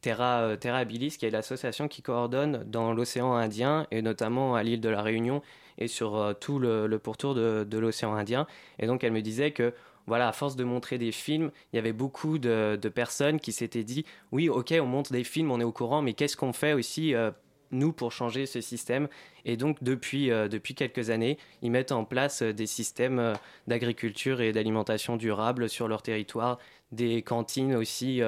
Terra, 0.00 0.56
Terra 0.56 0.84
Bilis, 0.84 1.16
qui 1.18 1.26
est 1.26 1.30
l'association 1.30 1.88
qui 1.88 2.00
coordonne 2.00 2.62
dans 2.64 2.92
l'océan 2.94 3.34
Indien 3.34 3.88
et 3.90 4.02
notamment 4.02 4.54
à 4.54 4.62
l'île 4.62 4.80
de 4.80 4.88
la 4.88 5.02
Réunion 5.02 5.42
et 5.78 5.88
sur 5.88 6.16
euh, 6.16 6.32
tout 6.34 6.58
le, 6.58 6.98
pourtour 6.98 7.34
de, 7.34 7.78
l'océan 7.78 8.14
Indien. 8.14 8.46
Et 8.78 8.86
donc 8.86 9.04
elle 9.04 9.12
me 9.12 9.22
disait 9.22 9.50
que 9.50 9.72
voilà, 10.06 10.28
à 10.28 10.32
force 10.32 10.54
de 10.54 10.64
montrer 10.64 10.98
des 10.98 11.12
films, 11.12 11.50
il 11.72 11.76
y 11.76 11.78
avait 11.78 11.94
beaucoup 11.94 12.38
de, 12.38 12.76
personnes 12.94 13.40
qui 13.40 13.52
s'étaient 13.52 13.84
dit 13.84 14.04
oui, 14.32 14.48
ok, 14.48 14.74
on 14.80 14.86
montre 14.86 15.12
des 15.12 15.24
films, 15.24 15.50
on 15.50 15.60
est 15.60 15.64
au 15.64 15.72
courant, 15.72 16.02
mais 16.02 16.12
qu'est-ce 16.12 16.36
qu'on 16.36 16.52
fait 16.52 16.74
aussi 16.74 17.14
euh, 17.14 17.30
nous 17.70 17.92
pour 17.92 18.12
changer 18.12 18.44
ce 18.44 18.60
système? 18.60 19.08
Et 19.46 19.56
donc 19.56 19.82
depuis, 19.82 20.30
euh, 20.30 20.46
depuis 20.48 20.74
quelques 20.74 21.08
années, 21.10 21.38
ils 21.62 21.70
mettent 21.70 21.92
en 21.92 22.04
place 22.04 22.42
des 22.42 22.66
systèmes 22.66 23.32
d'agriculture 23.66 24.40
et 24.42 24.52
d'alimentation 24.52 25.16
durable 25.16 25.68
sur 25.70 25.88
leur 25.88 26.02
territoire, 26.02 26.58
des 26.92 27.22
cantines 27.22 27.74
aussi 27.74 28.20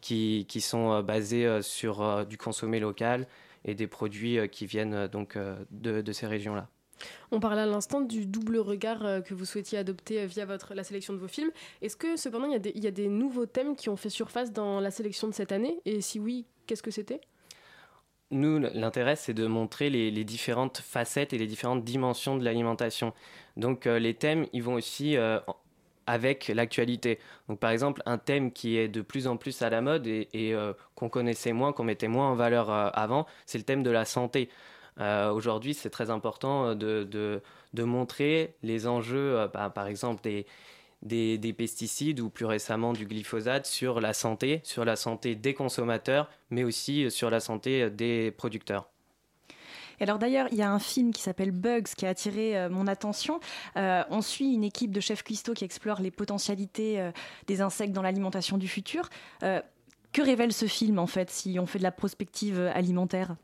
qui, 0.00 0.46
qui, 0.48 0.60
sont 0.60 1.02
basées 1.02 1.60
sur 1.60 2.24
du 2.24 2.38
consommé 2.38 2.80
local 2.80 3.26
et 3.64 3.74
des 3.74 3.88
produits 3.88 4.48
qui 4.48 4.64
viennent 4.64 5.08
donc 5.08 5.36
de, 5.70 6.00
de 6.00 6.12
ces 6.12 6.26
régions-là. 6.26 6.68
On 7.30 7.40
parlait 7.40 7.62
à 7.62 7.66
l'instant 7.66 8.00
du 8.00 8.26
double 8.26 8.58
regard 8.58 9.04
euh, 9.04 9.20
que 9.20 9.34
vous 9.34 9.44
souhaitiez 9.44 9.78
adopter 9.78 10.20
euh, 10.20 10.26
via 10.26 10.44
votre, 10.44 10.74
la 10.74 10.84
sélection 10.84 11.12
de 11.12 11.18
vos 11.18 11.28
films. 11.28 11.50
Est-ce 11.82 11.96
que 11.96 12.16
cependant 12.16 12.46
il 12.46 12.52
y, 12.52 12.86
a 12.86 12.90
des, 12.90 13.08
nouveaux 13.08 13.46
thèmes 13.46 13.76
qui 13.76 13.88
ont 13.88 13.96
fait 13.96 14.10
surface 14.10 14.52
dans 14.52 14.80
la 14.80 14.90
sélection 14.90 15.28
de 15.28 15.34
cette 15.34 15.52
année? 15.52 15.80
Et 15.84 16.00
si 16.00 16.18
oui, 16.18 16.46
qu'est-ce 16.66 16.82
que 16.82 16.90
c'était? 16.90 17.20
Nous, 18.30 18.58
l'intérêt, 18.58 19.14
c'est 19.14 19.34
de 19.34 19.46
montrer 19.46 19.88
les, 19.88 20.24
différentes 20.24 20.78
facettes 20.78 21.32
et 21.32 21.38
les 21.38 21.46
différentes 21.46 21.84
dimensions 21.84 22.36
de 22.36 22.44
l'alimentation. 22.44 23.12
Donc, 23.56 23.86
euh, 23.86 23.98
les 23.98 24.14
thèmes, 24.14 24.46
ils 24.52 24.62
vont 24.62 24.74
aussi 24.74 25.16
avec 26.08 26.48
l'actualité. 26.48 27.18
Donc, 27.48 27.60
par 27.60 27.70
exemple, 27.70 28.02
un 28.04 28.18
thème 28.18 28.50
qui 28.52 28.76
est 28.76 28.88
de 28.88 29.00
plus 29.00 29.28
en 29.28 29.36
plus 29.36 29.62
à 29.62 29.70
la 29.70 29.80
mode 29.80 30.06
et, 30.06 30.54
qu'on 30.96 31.08
connaissait 31.08 31.52
moins, 31.52 31.72
qu'on 31.72 31.84
mettait 31.84 32.08
moins 32.08 32.30
en 32.30 32.34
valeur 32.34 32.70
avant, 32.70 33.26
c'est 33.44 33.58
le 33.58 33.64
thème 33.64 33.84
de 33.84 33.90
la 33.90 34.04
santé. 34.04 34.48
Euh, 35.00 35.30
aujourd'hui, 35.30 35.74
c'est 35.74 35.90
très 35.90 36.10
important 36.10 36.74
de, 36.74 37.04
de, 37.04 37.82
montrer 37.82 38.54
les 38.62 38.86
enjeux, 38.86 39.38
euh, 39.38 39.48
bah, 39.48 39.70
par 39.70 39.86
exemple, 39.86 40.22
des, 40.22 40.46
des, 41.02 41.36
des, 41.36 41.52
pesticides 41.52 42.20
ou 42.20 42.30
plus 42.30 42.46
récemment 42.46 42.92
du 42.92 43.06
glyphosate 43.06 43.66
sur 43.66 44.00
la 44.00 44.14
santé, 44.14 44.60
sur 44.64 44.84
la 44.84 44.96
santé 44.96 45.34
des 45.34 45.52
consommateurs, 45.52 46.30
mais 46.50 46.64
aussi 46.64 47.10
sur 47.10 47.28
la 47.28 47.40
santé 47.40 47.90
des 47.90 48.30
producteurs. 48.30 48.88
Et 49.98 50.02
alors 50.02 50.18
d'ailleurs, 50.18 50.48
il 50.50 50.58
y 50.58 50.62
a 50.62 50.70
un 50.70 50.78
film 50.78 51.10
qui 51.10 51.22
s'appelle 51.22 51.52
Bugs 51.52 51.84
qui 51.96 52.04
a 52.04 52.10
attiré 52.10 52.58
euh, 52.58 52.68
mon 52.68 52.86
attention. 52.86 53.40
on 53.76 54.20
suit 54.22 54.52
une 54.54 54.64
équipe 54.64 54.92
de 54.92 55.00
chefs 55.00 55.22
cuistots 55.22 55.54
qui 55.54 55.64
explore 55.64 56.00
les 56.00 56.10
potentialités 56.10 57.10
des 57.46 57.60
insectes 57.60 57.92
dans 57.92 58.02
l'alimentation 58.02 58.56
du 58.56 58.68
futur. 58.68 59.08
que 59.40 60.22
révèle 60.22 60.52
ce 60.52 60.66
film 60.66 60.98
en 60.98 61.06
fait 61.06 61.30
si 61.30 61.58
on 61.58 61.66
fait 61.66 61.78
de 61.78 61.82
la 61.82 61.92
prospective 61.92 62.60
alimentaire? 62.74 63.36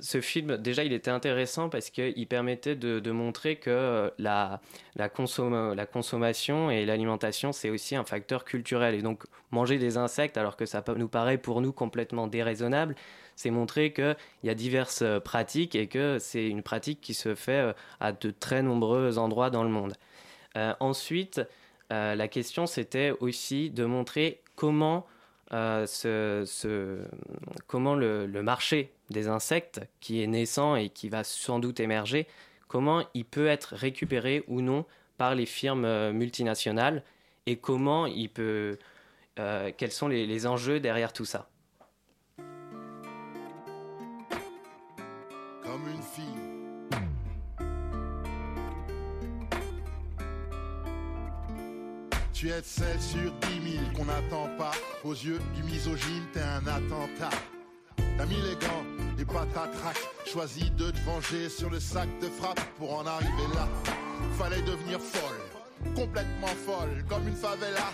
Ce 0.00 0.20
film, 0.20 0.58
déjà, 0.58 0.84
il 0.84 0.92
était 0.92 1.10
intéressant 1.10 1.68
parce 1.70 1.90
qu'il 1.90 2.26
permettait 2.26 2.76
de, 2.76 3.10
montrer 3.10 3.56
que 3.56 3.70
euh, 3.70 4.10
la, 4.18 4.60
consommation 5.08 6.70
et 6.70 6.84
l'alimentation, 6.84 7.52
c'est 7.52 7.70
aussi 7.70 7.96
un 7.96 8.04
facteur 8.04 8.44
culturel. 8.44 8.94
Et 8.94 9.02
donc, 9.02 9.24
manger 9.50 9.78
des 9.78 9.96
insectes, 9.96 10.36
alors 10.36 10.56
que 10.56 10.66
ça 10.66 10.84
nous 10.96 11.08
paraît 11.08 11.38
pour 11.38 11.60
nous 11.62 11.72
complètement 11.72 12.26
déraisonnable, 12.26 12.94
c'est 13.36 13.50
montrer 13.50 13.92
qu'il 13.92 14.16
y 14.44 14.50
a 14.50 14.54
diverses 14.54 15.02
euh, 15.02 15.18
pratiques 15.18 15.74
et 15.74 15.86
que 15.86 16.18
c'est 16.18 16.46
une 16.46 16.62
pratique 16.62 17.00
qui 17.00 17.14
se 17.14 17.34
fait 17.34 17.52
euh, 17.52 17.72
à 18.00 18.12
de 18.12 18.30
très 18.30 18.62
nombreux 18.62 19.16
endroits 19.18 19.50
dans 19.50 19.64
le 19.64 19.70
monde. 19.70 19.94
ensuite, 20.80 21.40
la 21.90 22.28
question, 22.28 22.66
c'était 22.66 23.12
aussi 23.20 23.70
de 23.70 23.84
montrer 23.84 24.42
comment 24.54 25.06
le, 27.94 28.40
marché 28.42 28.92
des 29.10 29.28
insectes, 29.28 29.80
qui 30.00 30.22
est 30.22 30.26
naissant 30.26 30.76
et 30.76 30.88
qui 30.88 31.08
va 31.08 31.24
sans 31.24 31.58
doute 31.58 31.80
émerger, 31.80 32.26
comment 32.68 33.04
il 33.14 33.24
peut 33.24 33.46
être 33.46 33.74
récupéré 33.74 34.44
ou 34.48 34.60
non 34.60 34.84
par 35.18 35.34
les 35.34 35.46
firmes 35.46 35.84
euh, 35.84 36.12
multinationales 36.12 37.02
et 37.46 37.56
comment 37.56 38.06
il 38.06 38.28
peut, 38.28 38.78
euh, 39.38 39.70
quels 39.76 39.92
sont 39.92 40.08
les 40.08 40.46
enjeux 40.46 40.80
derrière 40.80 41.12
tout 41.12 41.24
ça? 41.24 41.50
Tu 52.40 52.48
es 52.48 52.62
celle 52.62 52.98
sur 52.98 53.30
dix 53.32 53.60
mille 53.60 53.92
qu'on 53.94 54.06
n'attend 54.06 54.48
pas. 54.56 54.70
Aux 55.04 55.12
yeux 55.12 55.40
du 55.54 55.62
misogyne, 55.62 56.24
t'es 56.32 56.40
un 56.40 56.66
attentat. 56.66 57.28
T'as 58.16 58.24
mis 58.24 58.40
les 58.40 58.54
gants 58.54 58.99
et 59.20 59.24
patatrac. 59.24 59.96
Choisi 60.26 60.70
de 60.72 60.90
te 60.90 61.00
venger 61.00 61.48
sur 61.48 61.70
le 61.70 61.80
sac 61.80 62.08
de 62.20 62.28
frappe 62.28 62.60
pour 62.78 62.98
en 62.98 63.06
arriver 63.06 63.48
là. 63.54 63.68
Fallait 64.38 64.62
devenir 64.62 65.00
folle, 65.00 65.94
complètement 65.94 66.54
folle, 66.66 67.04
comme 67.08 67.26
une 67.28 67.36
favela. 67.36 67.92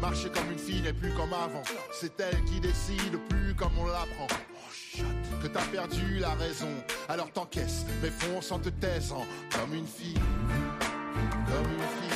Marcher 0.00 0.30
comme 0.30 0.50
une 0.50 0.58
fille 0.58 0.80
n'est 0.82 0.92
plus 0.92 1.12
comme 1.12 1.32
avant. 1.32 1.62
C'est 1.92 2.18
elle 2.20 2.42
qui 2.44 2.60
décide, 2.60 3.18
plus 3.28 3.54
comme 3.54 3.76
on 3.78 3.86
l'apprend. 3.86 4.26
Oh, 4.98 5.02
que 5.42 5.48
t'as 5.48 5.64
perdu 5.66 6.18
la 6.18 6.30
raison. 6.30 6.70
Alors 7.08 7.30
t'encaisses, 7.32 7.84
mais 8.02 8.10
fonce 8.10 8.50
en 8.50 8.58
te 8.58 8.70
taisant. 8.70 9.26
Comme 9.52 9.74
une 9.74 9.86
fille, 9.86 10.14
comme 10.14 11.70
une 11.72 11.78
fille. 11.78 12.10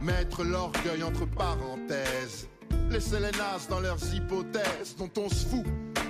Mettre 0.00 0.42
l'orgueil 0.42 1.04
entre 1.04 1.26
parenthèses. 1.26 2.48
Laisser 2.90 3.20
les 3.20 3.30
nazes 3.38 3.68
dans 3.68 3.80
leurs 3.80 4.02
hypothèses 4.14 4.96
dont 4.98 5.10
on 5.16 5.28
se 5.28 5.46
fout 5.46 5.64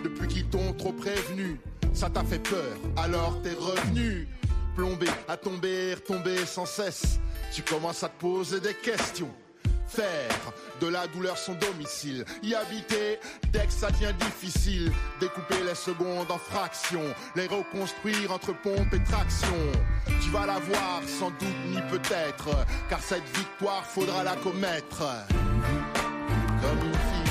depuis 0.05 0.29
qu'ils 0.29 0.47
t'ont 0.47 0.73
trop 0.75 0.93
prévenu. 0.93 1.61
Ça 1.93 2.11
t'a 2.11 2.25
fait 2.25 2.39
peur, 2.39 2.77
alors 2.97 3.41
t'es 3.43 3.55
revenu. 3.55 4.29
Plombé, 4.75 5.07
à 5.29 5.37
tomber, 5.37 5.95
retomber 5.95 6.47
sans 6.47 6.67
cesse. 6.67 7.21
Tu 7.53 7.63
commences 7.63 8.03
à 8.03 8.09
te 8.09 8.19
poser 8.19 8.61
des 8.61 8.75
questions 8.75 9.31
faire 9.93 10.53
de 10.81 10.87
la 10.89 11.07
douleur 11.07 11.37
son 11.37 11.55
domicile. 11.55 12.25
Y 12.43 12.55
habiter 12.55 13.21
dès 13.53 13.67
que 13.67 13.73
ça 13.73 13.91
devient 13.91 14.15
difficile. 14.19 14.91
Découper 15.21 15.63
les 15.67 15.75
secondes 15.75 16.31
en 16.31 16.39
fractions. 16.39 17.15
Les 17.37 17.47
reconstruire 17.47 18.33
entre 18.33 18.55
pompe 18.63 18.93
et 18.93 19.03
traction. 19.05 19.57
Tu 20.23 20.31
vas 20.31 20.47
la 20.47 20.59
voir 20.59 21.03
sans 21.07 21.31
doute 21.31 21.63
ni 21.69 21.81
peut-être. 21.91 22.49
Car 22.89 23.01
cette 23.03 23.29
victoire 23.37 23.85
faudra 23.85 24.25
la 24.25 24.37
commettre. 24.37 25.05
Comme 26.63 26.79
une 26.79 26.95
fille, 26.95 27.23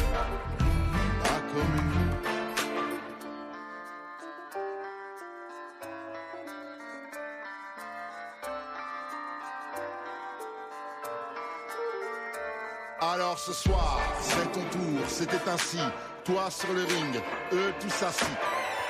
Alors 12.99 13.39
ce 13.39 13.53
soir, 13.53 13.99
c'est 14.21 14.51
ton 14.51 14.59
tour, 14.71 14.99
c'était 15.07 15.49
ainsi. 15.49 15.79
Toi 16.23 16.51
sur 16.51 16.71
le 16.73 16.84
ring, 16.84 17.21
eux 17.53 17.73
tous 17.79 18.03
assis. 18.03 18.25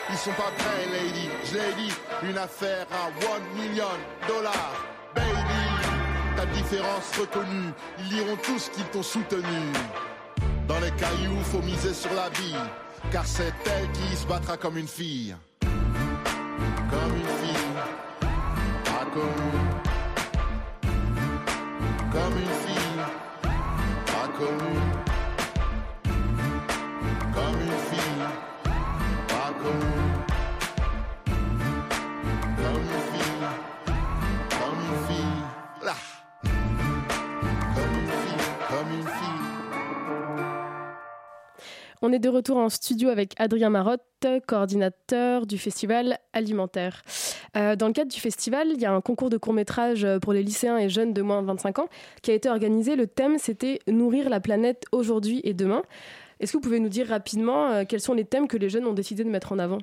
Ils 0.09 0.17
sont 0.17 0.31
pas 0.31 0.51
prêts, 0.57 0.85
lady. 0.91 1.29
Je 1.45 1.53
l'ai 1.53 1.73
dit, 1.75 1.93
une 2.23 2.37
affaire 2.37 2.87
à 2.91 3.07
1 3.07 3.61
million 3.61 3.85
dollars. 4.27 4.85
Baby, 5.15 6.35
ta 6.35 6.45
différence 6.47 7.17
reconnue. 7.17 7.71
Ils 7.99 8.15
liront 8.15 8.37
tout 8.43 8.59
ce 8.59 8.69
qu'ils 8.71 8.85
t'ont 8.85 9.03
soutenu. 9.03 9.71
Dans 10.67 10.79
les 10.79 10.91
cailloux, 10.91 11.41
faut 11.43 11.61
miser 11.61 11.93
sur 11.93 12.13
la 12.13 12.29
vie. 12.29 12.55
Car 13.11 13.25
c'est 13.25 13.53
elle 13.65 13.91
qui 13.91 14.15
se 14.15 14.25
battra 14.27 14.57
comme 14.57 14.77
une 14.77 14.87
fille. 14.87 15.35
Comme 15.61 17.15
une 17.15 17.47
fille. 17.47 17.67
Pas. 18.85 19.05
Comme 19.13 19.60
On 42.03 42.11
est 42.11 42.17
de 42.17 42.29
retour 42.29 42.57
en 42.57 42.69
studio 42.69 43.09
avec 43.09 43.35
Adrien 43.37 43.69
Marotte, 43.69 44.01
coordinateur 44.47 45.45
du 45.45 45.59
festival 45.59 46.17
alimentaire. 46.33 47.03
Euh, 47.55 47.75
dans 47.75 47.85
le 47.85 47.93
cadre 47.93 48.11
du 48.11 48.19
festival, 48.19 48.69
il 48.73 48.81
y 48.81 48.85
a 48.85 48.91
un 48.91 49.01
concours 49.01 49.29
de 49.29 49.37
court-métrage 49.37 50.07
pour 50.23 50.33
les 50.33 50.41
lycéens 50.41 50.79
et 50.79 50.89
jeunes 50.89 51.13
de 51.13 51.21
moins 51.21 51.43
de 51.43 51.47
25 51.47 51.77
ans 51.77 51.89
qui 52.23 52.31
a 52.31 52.33
été 52.33 52.49
organisé. 52.49 52.95
Le 52.95 53.05
thème, 53.05 53.37
c'était 53.37 53.81
Nourrir 53.87 54.31
la 54.31 54.39
planète 54.39 54.85
aujourd'hui 54.91 55.41
et 55.43 55.53
demain. 55.53 55.83
Est-ce 56.39 56.53
que 56.53 56.57
vous 56.57 56.63
pouvez 56.63 56.79
nous 56.79 56.89
dire 56.89 57.07
rapidement 57.07 57.67
euh, 57.67 57.83
quels 57.87 58.01
sont 58.01 58.15
les 58.15 58.25
thèmes 58.25 58.47
que 58.47 58.57
les 58.57 58.69
jeunes 58.69 58.87
ont 58.87 58.93
décidé 58.93 59.23
de 59.23 59.29
mettre 59.29 59.51
en 59.51 59.59
avant? 59.59 59.77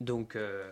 Donc, 0.00 0.36
euh, 0.36 0.70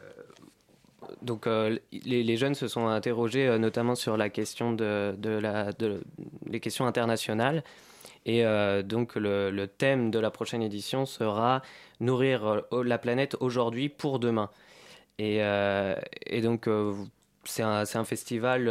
donc 1.22 1.46
les, 1.46 2.36
jeunes 2.36 2.54
se 2.54 2.68
sont 2.68 2.88
interrogés 2.88 3.58
notamment 3.58 3.94
sur 3.94 4.18
la 4.18 4.28
question 4.28 4.72
de, 4.72 5.14
la, 5.24 5.70
les 6.46 6.60
questions 6.60 6.86
internationales. 6.86 7.64
Et 8.26 8.44
euh, 8.44 8.82
donc 8.82 9.14
le, 9.16 9.66
thème 9.66 10.10
de 10.10 10.18
la 10.18 10.30
prochaine 10.30 10.62
édition 10.62 11.06
sera 11.06 11.62
nourrir 12.00 12.62
euh, 12.72 12.82
la 12.84 12.98
planète 12.98 13.36
aujourd'hui 13.40 13.88
pour 13.88 14.18
demain. 14.18 14.50
Et, 15.18 15.42
euh, 15.42 15.94
donc 16.42 16.68
c'est 17.44 17.62
un, 17.62 18.04
festival, 18.04 18.70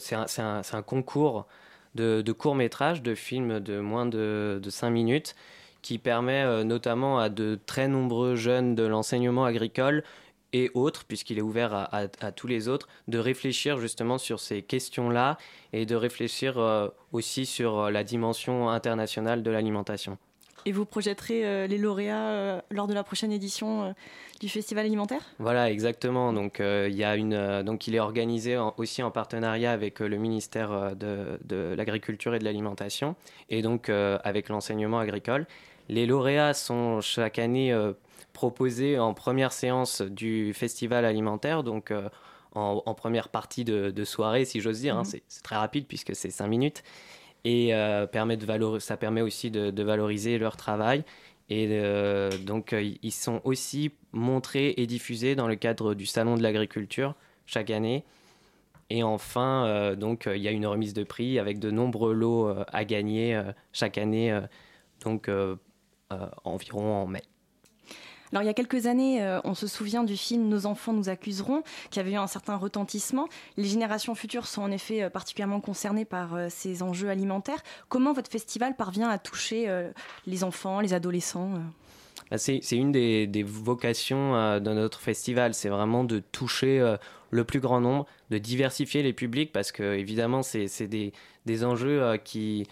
c'est 0.00 0.14
un, 0.14 0.82
concours 0.82 1.46
de, 1.94 2.22
de 2.22 2.32
courts 2.32 2.54
métrages, 2.54 3.02
de 3.02 3.14
films 3.14 3.60
de 3.60 3.80
moins 3.80 4.06
de, 4.06 4.60
de 4.62 4.70
5 4.70 4.90
minutes, 4.90 5.34
qui 5.82 5.98
permet 5.98 6.64
notamment 6.64 7.18
à 7.18 7.28
de 7.28 7.58
très 7.66 7.88
nombreux 7.88 8.36
jeunes 8.36 8.74
de 8.74 8.84
l'enseignement 8.84 9.44
agricole 9.44 10.04
et 10.52 10.70
autres, 10.74 11.04
puisqu'il 11.04 11.38
est 11.38 11.42
ouvert 11.42 11.74
à, 11.74 11.84
à- 11.84 12.06
à 12.20 12.32
tous 12.32 12.46
les 12.46 12.68
autres, 12.68 12.88
de 13.06 13.18
réfléchir 13.18 13.78
justement 13.78 14.18
sur 14.18 14.40
ces 14.40 14.62
questions-là 14.62 15.36
et 15.72 15.84
de 15.86 15.94
réfléchir 15.94 16.58
euh, 16.58 16.88
aussi 17.12 17.44
sur 17.46 17.78
euh, 17.78 17.90
la 17.90 18.04
dimension 18.04 18.70
internationale 18.70 19.42
de 19.42 19.50
l'alimentation. 19.50 20.16
Et 20.66 20.72
vous 20.72 20.84
projetterez 20.84 21.46
euh, 21.46 21.66
les 21.66 21.78
lauréats 21.78 22.30
euh, 22.30 22.60
lors 22.70 22.86
de 22.86 22.94
la 22.94 23.04
prochaine 23.04 23.30
édition 23.32 23.94
du 24.40 24.48
Festival 24.48 24.86
alimentaire? 24.86 25.22
Voilà, 25.38 25.70
exactement. 25.70 26.32
Donc, 26.32 26.60
il 26.60 26.94
y 26.94 27.04
a 27.04 27.16
une, 27.16 27.62
donc, 27.62 27.86
il 27.86 27.94
est 27.94 28.00
organisé 28.00 28.56
en- 28.56 28.74
aussi 28.76 29.02
en 29.02 29.10
partenariat 29.10 29.72
avec 29.72 30.00
le 30.00 30.16
ministère 30.16 30.96
de, 30.96 31.38
de 31.44 31.74
l'Agriculture 31.76 32.34
et 32.34 32.38
de 32.38 32.44
l'Alimentation 32.44 33.16
et 33.50 33.62
donc 33.62 33.88
avec 33.88 34.48
l'enseignement 34.48 34.98
agricole. 34.98 35.46
Les 35.88 36.06
lauréats 36.06 36.54
sont 36.54 37.00
chaque 37.00 37.38
année 37.38 37.72
proposés 38.38 39.00
en 39.00 39.14
première 39.14 39.50
séance 39.50 40.00
du 40.00 40.54
festival 40.54 41.04
alimentaire, 41.04 41.64
donc 41.64 41.90
euh, 41.90 42.08
en, 42.54 42.84
en 42.86 42.94
première 42.94 43.30
partie 43.30 43.64
de, 43.64 43.90
de 43.90 44.04
soirée, 44.04 44.44
si 44.44 44.60
j'ose 44.60 44.78
dire. 44.80 44.96
hein. 44.96 45.02
Mhm. 45.02 45.20
C'est 45.26 45.42
très 45.42 45.56
rapide 45.56 45.86
puisque 45.88 46.14
c'est 46.14 46.30
cinq 46.30 46.46
minutes. 46.46 46.84
Et 47.44 47.74
euh, 47.74 48.06
permet 48.06 48.36
de 48.36 48.78
ça 48.78 48.96
permet 48.96 49.22
aussi 49.22 49.50
de, 49.50 49.72
de 49.72 49.82
valoriser 49.82 50.38
leur 50.38 50.56
travail. 50.56 51.02
Et 51.50 51.66
euh, 51.72 52.30
donc, 52.46 52.76
ils 53.02 53.10
sont 53.10 53.40
aussi 53.42 53.90
montrés 54.12 54.72
et 54.76 54.86
diffusés 54.86 55.34
dans 55.34 55.48
le 55.48 55.56
cadre 55.56 55.94
du 55.94 56.06
Salon 56.06 56.36
de 56.36 56.42
l'agriculture 56.42 57.16
chaque 57.44 57.70
année. 57.70 58.04
Et 58.88 59.02
enfin, 59.02 59.94
donc, 59.96 60.28
il 60.32 60.40
y 60.40 60.46
a 60.46 60.52
une 60.52 60.66
remise 60.66 60.94
de 60.94 61.02
prix 61.04 61.40
avec 61.40 61.58
de 61.58 61.72
nombreux 61.72 62.12
lots 62.14 62.54
à 62.68 62.84
gagner 62.84 63.40
chaque 63.72 63.98
année, 63.98 64.38
donc 65.04 65.28
environ 66.44 67.02
en 67.02 67.06
mai. 67.06 67.22
Alors 68.32 68.42
il 68.42 68.46
y 68.46 68.50
a 68.50 68.54
quelques 68.54 68.86
années, 68.86 69.22
euh, 69.22 69.40
on 69.44 69.54
se 69.54 69.66
souvient 69.66 70.04
du 70.04 70.16
film 70.16 70.48
Nos 70.48 70.66
enfants 70.66 70.92
nous 70.92 71.08
accuseront, 71.08 71.62
qui 71.90 72.00
avait 72.00 72.12
eu 72.12 72.16
un 72.16 72.26
certain 72.26 72.56
retentissement. 72.56 73.28
Les 73.56 73.64
générations 73.64 74.14
futures 74.14 74.46
sont 74.46 74.62
en 74.62 74.70
effet 74.70 75.02
euh, 75.02 75.10
particulièrement 75.10 75.60
concernées 75.60 76.04
par 76.04 76.34
euh, 76.34 76.46
ces 76.50 76.82
enjeux 76.82 77.08
alimentaires. 77.08 77.62
Comment 77.88 78.12
votre 78.12 78.30
festival 78.30 78.76
parvient 78.76 79.08
à 79.08 79.18
toucher 79.18 79.68
les 80.26 80.44
enfants, 80.44 80.80
les 80.80 80.92
adolescents 80.94 81.54
Bah, 82.30 82.38
C'est 82.38 82.60
une 82.72 82.92
des, 82.92 83.42
vocations 83.42 84.32
de 84.60 84.72
notre 84.72 85.00
festival, 85.00 85.54
c'est 85.54 85.68
vraiment 85.68 86.04
de 86.04 86.20
toucher 86.20 86.96
le 87.30 87.44
plus 87.44 87.60
grand 87.60 87.80
nombre, 87.80 88.06
de 88.30 88.38
diversifier 88.38 89.02
les 89.02 89.12
publics, 89.12 89.52
parce 89.52 89.72
que 89.72 89.94
évidemment, 89.94 90.42
c'est 90.42 90.86
des, 90.86 91.64
enjeux 91.64 92.16
qui 92.24 92.66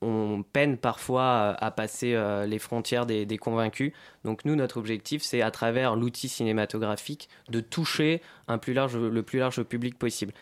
on 0.00 0.42
peine 0.42 0.76
parfois 0.76 1.22
euh, 1.22 1.54
à 1.58 1.70
passer 1.70 2.14
euh, 2.14 2.46
les 2.46 2.58
frontières 2.58 3.04
des, 3.06 3.26
des 3.26 3.38
convaincus. 3.38 3.92
Donc 4.24 4.44
nous, 4.44 4.54
notre 4.54 4.76
objectif, 4.76 5.22
c'est 5.22 5.42
à 5.42 5.50
travers 5.50 5.96
l'outil 5.96 6.28
cinématographique 6.28 7.28
de 7.50 7.60
toucher 7.60 8.20
un 8.46 8.58
plus 8.58 8.74
large, 8.74 8.96
le 8.96 9.22
plus 9.22 9.38
large 9.38 9.62
public 9.62 9.98
possible. 9.98 10.32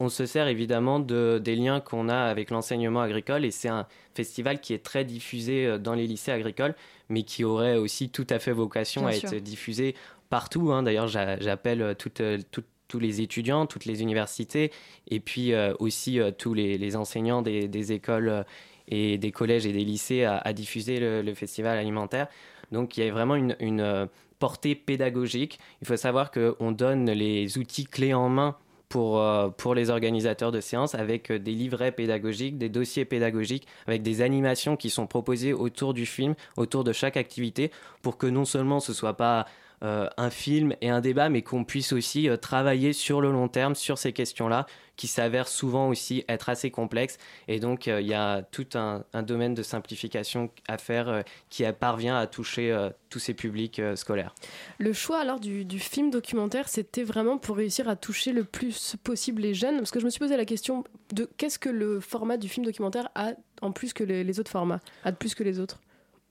On 0.00 0.08
se 0.08 0.26
sert 0.26 0.46
évidemment 0.46 1.00
de, 1.00 1.40
des 1.42 1.56
liens 1.56 1.80
qu'on 1.80 2.08
a 2.08 2.16
avec 2.16 2.50
l'enseignement 2.50 3.00
agricole 3.00 3.44
et 3.44 3.50
c'est 3.50 3.68
un 3.68 3.86
festival 4.14 4.60
qui 4.60 4.72
est 4.72 4.84
très 4.84 5.04
diffusé 5.04 5.66
euh, 5.66 5.78
dans 5.78 5.94
les 5.94 6.06
lycées 6.06 6.30
agricoles, 6.32 6.74
mais 7.08 7.22
qui 7.24 7.44
aurait 7.44 7.76
aussi 7.76 8.10
tout 8.10 8.26
à 8.30 8.38
fait 8.38 8.52
vocation 8.52 9.00
Bien 9.02 9.10
à 9.10 9.12
sûr. 9.14 9.32
être 9.32 9.42
diffusé 9.42 9.94
partout. 10.28 10.70
hein. 10.70 10.82
D'ailleurs, 10.82 11.08
j'a- 11.08 11.40
j'appelle 11.40 11.96
tous 11.96 12.98
les 13.00 13.20
étudiants, 13.20 13.66
toutes 13.66 13.86
les 13.86 14.00
universités, 14.02 14.70
et 15.10 15.20
puis 15.20 15.52
euh, 15.52 15.74
aussi 15.78 16.20
euh, 16.20 16.30
tous 16.30 16.54
les, 16.54 16.78
les 16.78 16.94
enseignants 16.96 17.42
des, 17.42 17.66
des 17.68 17.92
écoles 17.92 18.44
et 18.88 19.18
des 19.18 19.30
collèges 19.30 19.66
et 19.66 19.72
des 19.72 19.84
lycées 19.84 20.24
à, 20.24 20.52
diffuser 20.52 20.98
le, 21.00 21.34
festival 21.34 21.78
alimentaire. 21.78 22.28
Donc 22.72 22.96
il 22.96 23.04
y 23.04 23.08
a 23.08 23.12
vraiment 23.12 23.34
une, 23.36 23.54
euh, 23.80 24.06
portée 24.38 24.74
pédagogique. 24.74 25.58
Il 25.82 25.86
faut 25.86 25.96
savoir 25.96 26.30
qu'on 26.30 26.72
donne 26.72 27.10
les 27.10 27.58
outils 27.58 27.86
clés 27.86 28.14
en 28.14 28.28
main 28.28 28.56
pour, 28.88 29.20
euh, 29.20 29.48
pour 29.48 29.74
les 29.74 29.90
organisateurs 29.90 30.52
de 30.52 30.60
séances 30.60 30.94
avec 30.94 31.30
euh, 31.30 31.38
des 31.38 31.52
livrets 31.52 31.92
pédagogiques, 31.92 32.58
des 32.58 32.68
dossiers 32.68 33.04
pédagogiques, 33.04 33.66
avec 33.86 34.02
des 34.02 34.22
animations 34.22 34.76
qui 34.76 34.90
sont 34.90 35.06
proposées 35.06 35.52
autour 35.52 35.94
du 35.94 36.06
film, 36.06 36.34
autour 36.56 36.84
de 36.84 36.92
chaque 36.92 37.16
activité, 37.16 37.70
pour 38.02 38.16
que 38.16 38.26
non 38.26 38.44
seulement 38.44 38.80
ce 38.80 38.92
soit 38.92 39.16
pas 39.16 39.46
un 39.82 40.30
film 40.30 40.74
et 40.80 40.90
un 40.90 41.00
débat, 41.00 41.28
mais 41.28 41.42
qu'on 41.42 41.64
puisse 41.64 41.92
aussi 41.92 42.28
euh, 42.28 42.36
travailler 42.36 42.92
sur 42.92 43.20
le 43.20 43.30
long 43.30 43.48
terme 43.48 43.74
sur 43.74 43.98
ces 43.98 44.12
questions-là, 44.12 44.66
qui 44.96 45.06
s'avèrent 45.06 45.46
souvent 45.46 45.88
aussi 45.88 46.24
être 46.28 46.48
assez 46.48 46.72
complexes. 46.72 47.18
Et 47.46 47.60
donc, 47.60 47.86
euh, 47.86 48.00
il 48.00 48.08
y 48.08 48.14
a 48.14 48.42
tout 48.42 48.66
un, 48.74 49.04
un 49.12 49.22
domaine 49.22 49.54
de 49.54 49.62
simplification 49.62 50.50
à 50.66 50.76
faire 50.78 51.08
euh, 51.08 51.22
qui 51.50 51.62
parvient 51.78 52.18
à 52.18 52.26
toucher 52.26 52.72
euh, 52.72 52.90
tous 53.08 53.20
ces 53.20 53.34
publics 53.34 53.78
euh, 53.78 53.94
scolaires. 53.94 54.34
Le 54.78 54.92
choix 54.92 55.20
alors 55.20 55.38
du, 55.38 55.64
du 55.64 55.78
film 55.78 56.10
documentaire, 56.10 56.68
c'était 56.68 57.04
vraiment 57.04 57.38
pour 57.38 57.56
réussir 57.56 57.88
à 57.88 57.94
toucher 57.94 58.32
le 58.32 58.42
plus 58.42 58.96
possible 59.04 59.42
les 59.42 59.54
jeunes? 59.54 59.76
Parce 59.76 59.92
que 59.92 60.00
je 60.00 60.04
me 60.04 60.10
suis 60.10 60.18
posé 60.18 60.36
la 60.36 60.44
question 60.44 60.82
de 61.12 61.30
qu'est-ce 61.36 61.60
que 61.60 61.68
le 61.68 62.00
format 62.00 62.36
du 62.36 62.48
film 62.48 62.66
documentaire 62.66 63.08
a 63.14 63.34
en 63.62 63.70
plus 63.70 63.92
que 63.92 64.02
les, 64.02 64.24
les 64.24 64.40
autres 64.40 64.50
formats, 64.50 64.80
a 65.04 65.12
de 65.12 65.16
plus 65.16 65.36
que 65.36 65.44
les 65.44 65.60
autres? 65.60 65.78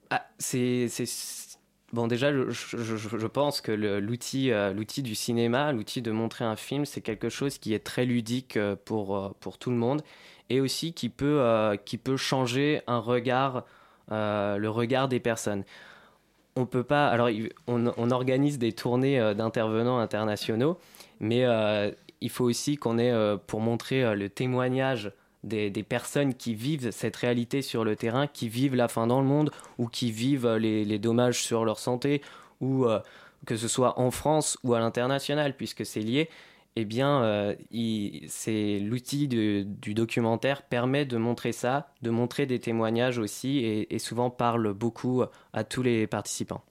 Ah, 0.10 0.26
c'est- 0.40 0.88
Bon, 1.94 2.08
déjà, 2.08 2.34
je, 2.34 3.28
pense 3.28 3.62
que 3.62 3.72
l'outil, 3.72 4.52
euh, 4.52 4.74
du 4.74 5.16
cinéma, 5.16 5.72
l'outil 5.72 6.02
de 6.02 6.12
montrer 6.12 6.44
un 6.44 6.58
film, 6.58 6.84
c'est 6.86 7.00
quelque 7.00 7.30
chose 7.30 7.60
qui 7.60 7.74
est 7.74 7.80
très 7.80 8.04
ludique 8.06 8.58
euh, 8.58 8.76
pour, 8.76 9.16
euh, 9.16 9.30
pour 9.40 9.58
tout 9.58 9.70
le 9.72 9.78
monde 9.78 10.02
et 10.50 10.60
aussi 10.60 10.92
qui 10.92 11.08
peut, 11.08 11.40
euh, 11.40 11.78
qui 11.78 11.98
peut 11.98 12.18
changer 12.18 12.82
un 12.88 13.00
regard, 13.00 13.64
le 14.10 14.68
regard 14.68 15.08
des 15.08 15.22
personnes. 15.22 15.64
On 16.58 16.66
peut 16.66 16.84
pas. 16.84 17.08
Alors, 17.08 17.30
on, 17.68 18.12
organise 18.12 18.58
des 18.58 18.74
tournées 18.74 19.34
d'intervenants 19.36 20.00
internationaux, 20.00 20.80
mais 21.20 21.46
il 22.22 22.30
faut 22.30 22.46
aussi 22.46 22.78
qu'on 22.78 22.98
ait, 22.98 23.14
pour 23.48 23.60
montrer 23.60 24.16
le 24.16 24.30
témoignage 24.30 25.12
des, 25.48 25.84
personnes 25.84 26.34
qui 26.34 26.54
vivent 26.54 26.92
cette 26.92 27.16
réalité 27.16 27.62
sur 27.62 27.84
le 27.84 27.96
terrain, 27.96 28.28
qui 28.28 28.50
vivent 28.50 28.76
la 28.76 28.88
faim 28.88 29.08
dans 29.08 29.22
le 29.22 29.28
monde, 29.28 29.52
ou 29.78 29.88
qui 29.88 30.12
vivent 30.12 30.46
euh, 30.46 30.60
les, 30.60 31.00
dommages 31.00 31.44
sur 31.44 31.66
leur 31.66 31.80
santé, 31.80 32.22
ou 32.62 32.86
euh, 32.86 33.00
que 33.46 33.56
ce 33.56 33.68
soit 33.68 34.00
en 34.00 34.12
France 34.12 34.58
ou 34.64 34.74
à 34.74 34.80
l'international, 34.80 35.56
puisque 35.56 35.86
c'est 35.86 36.02
lié, 36.02 36.30
eh 36.76 36.86
bien, 36.86 37.24
euh, 37.24 37.56
c'est 38.28 38.80
l'outil 38.80 39.28
du 39.28 39.94
documentaire 39.96 40.62
permet 40.62 41.06
de 41.06 41.18
montrer 41.18 41.52
ça, 41.52 41.90
de 42.04 42.12
montrer 42.12 42.46
des 42.46 42.60
témoignages 42.60 43.18
aussi, 43.18 43.60
et 43.90 44.00
souvent 44.00 44.30
parle 44.30 44.74
beaucoup 44.74 45.24
à 45.54 45.64
tous 45.64 45.82
les 45.82 46.06
participants. 46.06 46.64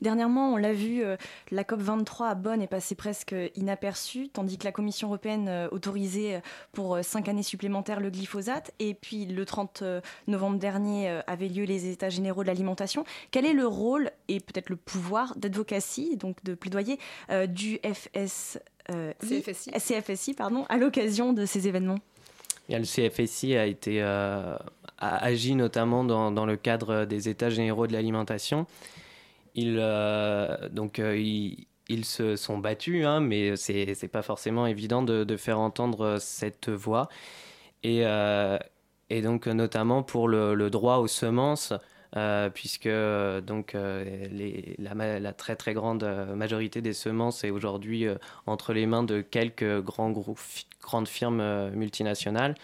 Dernièrement, 0.00 0.52
on 0.52 0.56
l'a 0.56 0.72
vu, 0.72 1.02
euh, 1.02 1.16
la 1.50 1.62
COP23 1.62 2.28
à 2.28 2.34
Bonn 2.34 2.60
est 2.60 2.66
passée 2.66 2.94
presque 2.94 3.34
inaperçue, 3.54 4.28
tandis 4.28 4.58
que 4.58 4.64
la 4.64 4.72
Commission 4.72 5.08
européenne 5.08 5.48
euh, 5.48 5.68
autorisait 5.70 6.36
euh, 6.36 6.40
pour 6.72 6.98
cinq 7.02 7.28
années 7.28 7.42
supplémentaires 7.42 8.00
le 8.00 8.10
glyphosate. 8.10 8.72
Et 8.78 8.94
puis 8.94 9.26
le 9.26 9.44
30 9.44 9.82
novembre 10.26 10.58
dernier 10.58 11.20
avaient 11.26 11.48
lieu 11.48 11.64
les 11.64 11.88
États 11.88 12.08
généraux 12.08 12.42
de 12.42 12.48
l'alimentation. 12.48 13.04
Quel 13.30 13.46
est 13.46 13.52
le 13.52 13.66
rôle 13.66 14.10
et 14.28 14.40
peut-être 14.40 14.68
le 14.68 14.76
pouvoir 14.76 15.34
d'advocacy, 15.36 16.16
donc 16.16 16.42
de 16.44 16.54
plaidoyer, 16.54 16.98
du 17.48 17.78
FS, 17.78 18.58
CFSI. 18.88 19.70
CFSI 19.72 20.34
pardon, 20.34 20.64
à 20.68 20.76
l'occasion 20.76 21.32
de 21.32 21.46
ces 21.46 21.68
événements? 21.68 21.98
Bien, 22.68 22.78
le 22.78 22.84
CFSI 22.84 23.56
a 23.56 23.66
été 23.66 24.02
a 24.02 24.58
agi 24.98 25.54
notamment 25.54 26.04
dans, 26.04 26.30
dans, 26.30 26.46
le 26.46 26.56
cadre 26.56 27.04
des 27.04 27.28
États 27.28 27.50
généraux 27.50 27.86
de 27.86 27.92
l'alimentation. 27.92 28.66
Ils, 29.56 29.78
euh, 29.80 30.68
donc, 30.68 30.98
euh, 30.98 31.18
ils, 31.18 31.66
ils, 31.88 32.04
se 32.04 32.36
sont 32.36 32.58
battus, 32.58 33.06
hein, 33.06 33.20
mais 33.20 33.56
c'est 33.56 33.86
n'est 34.02 34.08
pas 34.08 34.22
forcément 34.22 34.66
évident 34.66 35.02
de, 35.02 35.24
de, 35.24 35.36
faire 35.36 35.58
entendre 35.58 36.18
cette 36.20 36.68
voix. 36.68 37.08
Et, 37.82 38.06
euh, 38.06 38.58
et 39.10 39.22
donc, 39.22 39.46
notamment 39.46 40.02
pour 40.02 40.28
le, 40.28 40.54
le 40.54 40.70
droit 40.70 40.98
aux 40.98 41.06
semences, 41.08 41.72
euh, 42.16 42.50
puisque 42.50 42.88
donc 43.46 43.74
les, 43.74 44.76
la, 44.78 45.20
la, 45.20 45.32
très 45.32 45.56
très 45.56 45.74
grande 45.74 46.04
majorité 46.34 46.82
des 46.82 46.92
semences 46.92 47.44
est 47.44 47.50
aujourd'hui 47.50 48.06
entre 48.46 48.72
les 48.74 48.86
mains 48.86 49.02
de 49.04 49.20
quelques 49.22 49.80
grands 49.82 50.10
groupes, 50.10 50.40
grandes 50.82 51.08
firmes 51.08 51.70
multinationales. 51.70 52.54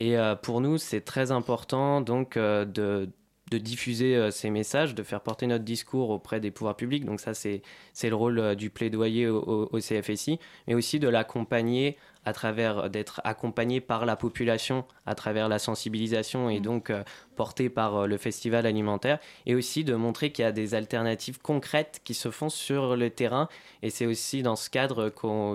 Et 0.00 0.16
pour 0.42 0.60
nous, 0.60 0.78
c'est 0.78 1.02
très 1.02 1.30
important 1.32 2.00
donc 2.00 2.36
de 2.38 3.08
de 3.50 3.58
diffuser 3.58 4.16
euh, 4.16 4.30
ces 4.30 4.50
messages, 4.50 4.94
de 4.94 5.02
faire 5.02 5.20
porter 5.20 5.46
notre 5.46 5.64
discours 5.64 6.10
auprès 6.10 6.40
des 6.40 6.50
pouvoirs 6.50 6.76
publics. 6.76 7.04
Donc 7.04 7.20
ça, 7.20 7.34
c'est 7.34 7.62
le 8.02 8.14
rôle 8.14 8.38
euh, 8.38 8.54
du 8.54 8.70
plaidoyer 8.70 9.28
au, 9.28 9.68
au, 9.70 9.78
CFSI, 9.78 10.38
mais 10.66 10.74
aussi 10.74 10.98
de 10.98 11.08
l'accompagner 11.08 11.98
à 12.24 12.32
travers 12.32 12.88
d'être 12.88 13.20
accompagné 13.24 13.82
par 13.82 14.06
la 14.06 14.16
population 14.16 14.86
à 15.04 15.14
travers 15.14 15.46
la 15.50 15.58
sensibilisation 15.58 16.48
et 16.48 16.58
mmh. 16.58 16.62
donc 16.62 16.88
euh, 16.88 17.04
porté 17.36 17.68
par 17.68 18.06
le 18.06 18.16
festival 18.16 18.64
alimentaire 18.64 19.18
et 19.44 19.54
aussi 19.54 19.84
de 19.84 19.94
montrer 19.94 20.32
qu'il 20.32 20.42
y 20.42 20.48
a 20.48 20.52
des 20.52 20.74
alternatives 20.74 21.38
concrètes 21.38 22.00
qui 22.02 22.14
se 22.14 22.30
font 22.30 22.48
sur 22.48 22.96
le 22.96 23.10
terrain 23.10 23.50
et 23.82 23.90
c'est 23.90 24.06
aussi 24.06 24.42
dans 24.42 24.56
ce 24.56 24.70
cadre 24.70 25.12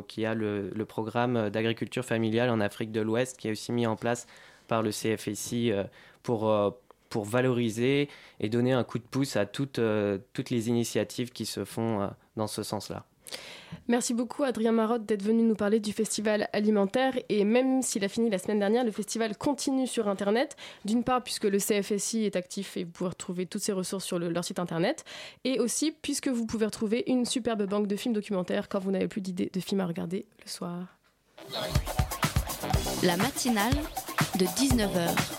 qu'il 0.08 0.22
y 0.22 0.26
a 0.28 0.36
le, 0.36 0.70
le 0.70 0.86
programme 0.86 1.50
d'agriculture 1.50 2.06
familiale 2.06 2.52
en 2.52 2.60
Afrique 2.60 2.92
de 2.92 3.02
l'Ouest 3.02 3.38
qui 3.38 3.48
est 3.48 3.52
aussi 3.52 3.72
mis 3.72 3.88
en 3.88 3.96
place 3.96 4.28
par 4.68 4.84
le 4.84 4.92
CFSI 4.92 5.72
pour 6.22 6.52
pour 7.10 7.26
valoriser 7.26 8.10
et 8.39 8.49
donner 8.49 8.74
un 8.74 8.84
coup 8.84 8.99
de 8.99 9.03
pouce 9.03 9.36
à 9.36 9.45
toutes, 9.45 9.80
euh, 9.80 10.18
toutes 10.34 10.49
les 10.49 10.70
initiatives 10.70 11.32
qui 11.32 11.45
se 11.45 11.66
font 11.66 12.01
euh, 12.01 12.07
dans 12.36 12.47
ce 12.47 12.64
sens-là. 12.64 13.05
Merci 13.88 14.14
beaucoup 14.14 14.43
Adrien 14.43 14.72
Marotte 14.72 15.05
d'être 15.05 15.24
venu 15.24 15.43
nous 15.43 15.55
parler 15.55 15.80
du 15.80 15.93
festival 15.93 16.49
alimentaire 16.53 17.14
et 17.30 17.43
même 17.43 17.82
s'il 17.82 18.03
a 18.03 18.07
fini 18.07 18.30
la 18.30 18.38
semaine 18.38 18.60
dernière, 18.60 18.84
le 18.84 18.91
festival 18.91 19.38
continue 19.38 19.88
sur 19.88 20.07
Internet. 20.07 20.55
D'une 20.86 21.03
part 21.03 21.24
puisque 21.24 21.45
le 21.45 21.57
CFSI 21.57 22.26
est 22.26 22.36
actif 22.36 22.78
et 22.78 22.84
vous 22.84 22.91
pouvez 22.91 23.10
retrouver 23.10 23.45
toutes 23.45 23.62
ses 23.62 23.72
ressources 23.72 24.05
sur 24.05 24.20
le, 24.20 24.30
leur 24.30 24.43
site 24.43 24.60
Internet 24.60 25.05
et 25.43 25.60
aussi 25.60 25.91
puisque 25.91 26.28
vous 26.28 26.45
pouvez 26.45 26.66
retrouver 26.66 27.03
une 27.07 27.26
superbe 27.26 27.68
banque 27.68 27.88
de 27.88 27.95
films 27.95 28.14
documentaires 28.14 28.70
quand 28.70 28.80
vous 28.80 28.91
n'avez 28.91 29.07
plus 29.07 29.22
d'idées 29.22 29.49
de 29.53 29.60
films 29.60 29.82
à 29.82 29.88
regarder 29.88 30.26
le 30.43 30.49
soir. 30.49 30.97
La 33.03 33.18
matinale 33.18 33.74
de 34.38 34.45
19h 34.45 35.39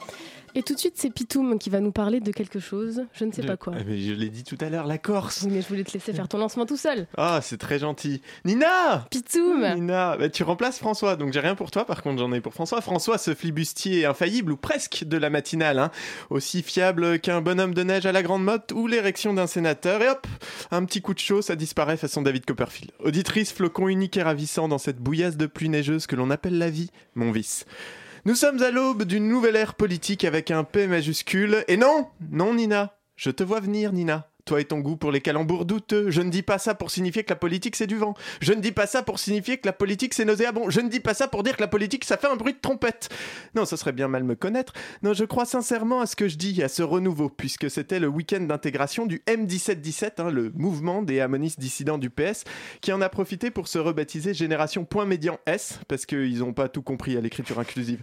Et 0.55 0.63
tout 0.63 0.73
de 0.73 0.79
suite, 0.79 0.95
c'est 0.97 1.09
Pitoum 1.09 1.57
qui 1.57 1.69
va 1.69 1.79
nous 1.79 1.91
parler 1.91 2.19
de 2.19 2.31
quelque 2.31 2.59
chose, 2.59 3.03
je 3.13 3.25
ne 3.25 3.31
sais 3.31 3.43
pas 3.43 3.57
quoi. 3.57 3.73
Eh 3.79 3.83
ben, 3.83 3.97
je 3.97 4.11
l'ai 4.11 4.29
dit 4.29 4.43
tout 4.43 4.57
à 4.59 4.69
l'heure, 4.69 4.85
la 4.85 4.97
Corse. 4.97 5.45
mais 5.49 5.61
je 5.61 5.67
voulais 5.67 5.83
te 5.83 5.93
laisser 5.93 6.11
faire 6.11 6.27
ton 6.27 6.37
lancement 6.37 6.65
tout 6.65 6.77
seul. 6.77 7.07
Ah, 7.17 7.39
c'est 7.41 7.57
très 7.57 7.79
gentil. 7.79 8.21
Nina 8.43 9.05
Pitoum 9.09 9.75
Nina, 9.75 10.17
bah, 10.17 10.29
tu 10.29 10.43
remplaces 10.43 10.77
François, 10.77 11.15
donc 11.15 11.33
j'ai 11.33 11.39
rien 11.39 11.55
pour 11.55 11.71
toi, 11.71 11.85
par 11.85 12.01
contre 12.01 12.19
j'en 12.19 12.31
ai 12.33 12.41
pour 12.41 12.53
François. 12.53 12.81
François, 12.81 13.17
ce 13.17 13.33
flibustier 13.33 14.05
infaillible, 14.05 14.51
ou 14.51 14.57
presque 14.57 15.05
de 15.05 15.17
la 15.17 15.29
matinale, 15.29 15.79
hein. 15.79 15.91
aussi 16.29 16.63
fiable 16.63 17.19
qu'un 17.19 17.41
bonhomme 17.41 17.73
de 17.73 17.83
neige 17.83 18.05
à 18.05 18.11
la 18.11 18.23
grande 18.23 18.43
motte 18.43 18.71
ou 18.73 18.87
l'érection 18.87 19.33
d'un 19.33 19.47
sénateur. 19.47 20.01
Et 20.01 20.09
hop, 20.09 20.27
un 20.71 20.83
petit 20.85 21.01
coup 21.01 21.13
de 21.13 21.19
chaud, 21.19 21.41
ça 21.41 21.55
disparaît 21.55 21.97
façon 21.97 22.21
David 22.21 22.45
Copperfield. 22.45 22.91
Auditrice, 22.99 23.51
flocon 23.53 23.87
unique 23.87 24.17
et 24.17 24.23
ravissant 24.23 24.67
dans 24.67 24.77
cette 24.77 24.97
bouillasse 24.97 25.37
de 25.37 25.45
pluie 25.45 25.69
neigeuse 25.69 26.07
que 26.07 26.15
l'on 26.15 26.29
appelle 26.29 26.57
la 26.57 26.69
vie, 26.69 26.89
mon 27.15 27.31
vice. 27.31 27.65
Nous 28.23 28.35
sommes 28.35 28.61
à 28.61 28.69
l'aube 28.69 29.01
d'une 29.01 29.27
nouvelle 29.27 29.55
ère 29.55 29.73
politique 29.73 30.25
avec 30.25 30.51
un 30.51 30.63
P 30.63 30.85
majuscule. 30.85 31.65
Et 31.67 31.75
non, 31.75 32.07
non 32.29 32.53
Nina, 32.53 32.95
je 33.15 33.31
te 33.31 33.43
vois 33.43 33.59
venir 33.59 33.93
Nina 33.93 34.30
toi 34.45 34.61
et 34.61 34.65
ton 34.65 34.79
goût 34.79 34.95
pour 34.95 35.11
les 35.11 35.21
calembours 35.21 35.65
douteux. 35.65 36.09
Je 36.09 36.21
ne 36.21 36.29
dis 36.29 36.41
pas 36.41 36.57
ça 36.57 36.75
pour 36.75 36.91
signifier 36.91 37.23
que 37.23 37.29
la 37.29 37.35
politique 37.35 37.75
c'est 37.75 37.87
du 37.87 37.97
vent. 37.97 38.13
Je 38.41 38.53
ne 38.53 38.61
dis 38.61 38.71
pas 38.71 38.87
ça 38.87 39.03
pour 39.03 39.19
signifier 39.19 39.57
que 39.57 39.67
la 39.67 39.73
politique 39.73 40.13
c'est 40.13 40.25
nauséabond. 40.25 40.69
Je 40.69 40.81
ne 40.81 40.89
dis 40.89 40.99
pas 40.99 41.13
ça 41.13 41.27
pour 41.27 41.43
dire 41.43 41.55
que 41.55 41.61
la 41.61 41.67
politique 41.67 42.05
ça 42.05 42.17
fait 42.17 42.27
un 42.27 42.35
bruit 42.35 42.53
de 42.53 42.59
trompette. 42.59 43.09
Non, 43.55 43.65
ça 43.65 43.77
serait 43.77 43.91
bien 43.91 44.07
mal 44.07 44.23
me 44.23 44.35
connaître. 44.35 44.73
Non, 45.03 45.13
je 45.13 45.25
crois 45.25 45.45
sincèrement 45.45 46.01
à 46.01 46.05
ce 46.05 46.15
que 46.15 46.27
je 46.27 46.37
dis, 46.37 46.61
à 46.63 46.67
ce 46.67 46.83
renouveau, 46.83 47.29
puisque 47.29 47.69
c'était 47.69 47.99
le 47.99 48.07
week-end 48.07 48.41
d'intégration 48.41 49.05
du 49.05 49.21
M1717, 49.27 50.11
hein, 50.19 50.29
le 50.29 50.51
mouvement 50.55 51.01
des 51.01 51.19
amonistes 51.19 51.59
dissidents 51.59 51.97
du 51.97 52.09
PS, 52.09 52.43
qui 52.81 52.91
en 52.93 53.01
a 53.01 53.09
profité 53.09 53.51
pour 53.51 53.67
se 53.67 53.79
rebaptiser 53.79 54.33
Génération 54.33 54.85
Point 54.85 55.05
Médian 55.05 55.39
S, 55.45 55.79
parce 55.87 56.05
qu'ils 56.05 56.39
n'ont 56.39 56.53
pas 56.53 56.69
tout 56.69 56.81
compris 56.81 57.17
à 57.17 57.21
l'écriture 57.21 57.59
inclusive. 57.59 58.01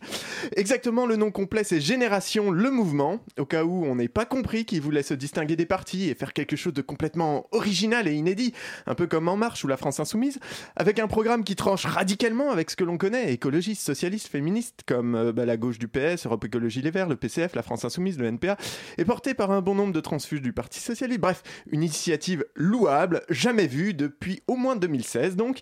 Exactement, 0.57 1.07
le 1.07 1.16
nom 1.16 1.30
complet 1.30 1.64
c'est 1.64 1.80
Génération 1.80 2.51
Le 2.51 2.70
Mouvement, 2.70 3.20
au 3.39 3.45
cas 3.45 3.64
où 3.64 3.84
on 3.84 3.97
n'ait 3.97 4.09
pas 4.09 4.24
compris 4.24 4.64
qu'ils 4.64 4.80
voulaient 4.80 5.03
se 5.03 5.14
distinguer 5.14 5.57
des 5.57 5.66
partis 5.66 6.09
et 6.09 6.14
faire 6.14 6.32
quelque 6.39 6.57
chose 6.57 6.72
de 6.72 6.82
complètement 6.82 7.49
original 7.51 8.07
et 8.07 8.14
inédit, 8.14 8.55
un 8.86 8.95
peu 8.95 9.09
comme 9.09 9.26
En 9.26 9.36
Marche 9.36 9.64
ou 9.64 9.66
la 9.66 9.76
France 9.76 9.99
Insoumise, 9.99 10.39
avec 10.76 11.01
un 11.01 11.09
programme 11.09 11.43
qui 11.43 11.57
tranche 11.57 11.84
radicalement 11.84 12.53
avec 12.53 12.70
ce 12.70 12.76
que 12.76 12.84
l'on 12.84 12.97
connaît, 12.97 13.32
écologistes, 13.32 13.84
socialistes, 13.84 14.28
féministes, 14.28 14.82
comme 14.86 15.16
euh, 15.16 15.32
bah, 15.32 15.45
la 15.47 15.57
gauche 15.57 15.80
du 15.80 15.89
PS, 15.89 16.26
Europe 16.26 16.45
Écologie 16.45 16.80
Les 16.80 16.93
Verts, 16.93 17.09
le 17.09 17.16
PCF, 17.16 17.57
la 17.57 17.62
France 17.62 17.84
Insoumise, 17.84 18.18
le 18.18 18.26
NPA, 18.26 18.57
et 18.99 19.05
porté 19.05 19.34
par 19.34 19.51
un 19.51 19.62
bon 19.62 19.74
nombre 19.74 19.93
de 19.93 20.01
transfuges 20.01 20.43
du 20.43 20.53
Parti 20.53 20.78
Socialiste. 20.78 21.20
Bref, 21.20 21.43
une 21.72 21.82
initiative 21.82 22.45
louable, 22.55 23.22
jamais 23.28 23.66
vue 23.66 23.95
depuis 23.95 24.41
au 24.47 24.55
moins 24.55 24.76
2016 24.76 25.34
donc. 25.34 25.59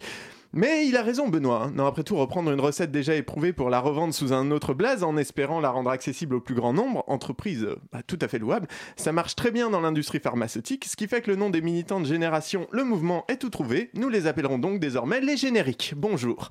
Mais 0.52 0.86
il 0.86 0.96
a 0.96 1.02
raison, 1.02 1.28
Benoît. 1.28 1.64
Hein. 1.64 1.72
Non, 1.74 1.86
après 1.86 2.02
tout, 2.02 2.16
reprendre 2.16 2.50
une 2.50 2.60
recette 2.60 2.90
déjà 2.90 3.14
éprouvée 3.14 3.52
pour 3.52 3.70
la 3.70 3.80
revendre 3.80 4.14
sous 4.14 4.32
un 4.32 4.50
autre 4.50 4.74
blaze 4.74 5.02
en 5.02 5.16
espérant 5.16 5.60
la 5.60 5.70
rendre 5.70 5.90
accessible 5.90 6.34
au 6.34 6.40
plus 6.40 6.54
grand 6.54 6.72
nombre, 6.72 7.04
entreprise 7.06 7.64
euh, 7.64 7.76
bah, 7.92 8.00
tout 8.06 8.18
à 8.20 8.28
fait 8.28 8.38
louable, 8.38 8.68
ça 8.96 9.12
marche 9.12 9.36
très 9.36 9.50
bien 9.50 9.70
dans 9.70 9.80
l'industrie 9.80 10.20
pharmaceutique, 10.20 10.84
ce 10.84 10.96
qui 10.96 11.08
fait 11.08 11.20
que 11.20 11.30
le 11.30 11.36
nom 11.36 11.50
des 11.50 11.60
militants 11.60 12.00
de 12.00 12.06
génération 12.06 12.66
Le 12.70 12.84
Mouvement 12.84 13.24
est 13.28 13.36
tout 13.36 13.50
trouvé. 13.50 13.90
Nous 13.94 14.08
les 14.08 14.26
appellerons 14.26 14.58
donc 14.58 14.80
désormais 14.80 15.20
les 15.20 15.36
génériques. 15.36 15.94
Bonjour. 15.96 16.50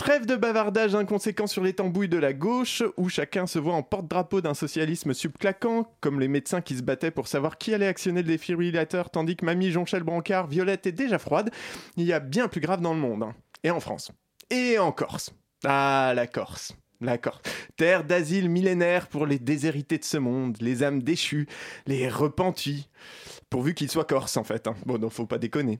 Trêve 0.00 0.24
de 0.24 0.34
bavardage 0.34 0.94
inconséquent 0.94 1.46
sur 1.46 1.62
les 1.62 1.74
tambouilles 1.74 2.08
de 2.08 2.16
la 2.16 2.32
gauche, 2.32 2.82
où 2.96 3.10
chacun 3.10 3.46
se 3.46 3.58
voit 3.58 3.74
en 3.74 3.82
porte-drapeau 3.82 4.40
d'un 4.40 4.54
socialisme 4.54 5.12
subclaquant, 5.12 5.92
comme 6.00 6.20
les 6.20 6.26
médecins 6.26 6.62
qui 6.62 6.74
se 6.74 6.82
battaient 6.82 7.10
pour 7.10 7.28
savoir 7.28 7.58
qui 7.58 7.74
allait 7.74 7.86
actionner 7.86 8.22
le 8.22 8.28
défibrillateur, 8.28 9.10
tandis 9.10 9.36
que 9.36 9.44
mamie 9.44 9.70
Jonchel 9.70 10.02
Brancard, 10.02 10.46
Violette 10.46 10.86
est 10.86 10.92
déjà 10.92 11.18
froide. 11.18 11.50
Il 11.98 12.06
y 12.06 12.14
a 12.14 12.18
bien 12.18 12.48
plus 12.48 12.62
grave 12.62 12.80
dans 12.80 12.94
le 12.94 12.98
monde, 12.98 13.24
hein. 13.24 13.34
et 13.62 13.70
en 13.70 13.78
France, 13.78 14.10
et 14.48 14.78
en 14.78 14.90
Corse. 14.90 15.34
Ah, 15.66 16.14
la 16.16 16.26
Corse. 16.26 16.74
La 17.02 17.18
Corse. 17.18 17.42
Terre 17.76 18.02
d'asile 18.02 18.48
millénaire 18.48 19.06
pour 19.06 19.26
les 19.26 19.38
déshérités 19.38 19.98
de 19.98 20.04
ce 20.04 20.16
monde, 20.16 20.56
les 20.62 20.82
âmes 20.82 21.02
déchues, 21.02 21.46
les 21.86 22.08
repentis. 22.08 22.88
Pourvu 23.50 23.74
qu'ils 23.74 23.90
soient 23.90 24.06
corses, 24.06 24.38
en 24.38 24.44
fait. 24.44 24.66
Hein. 24.66 24.76
Bon, 24.86 24.96
non, 24.96 25.10
faut 25.10 25.26
pas 25.26 25.38
déconner. 25.38 25.78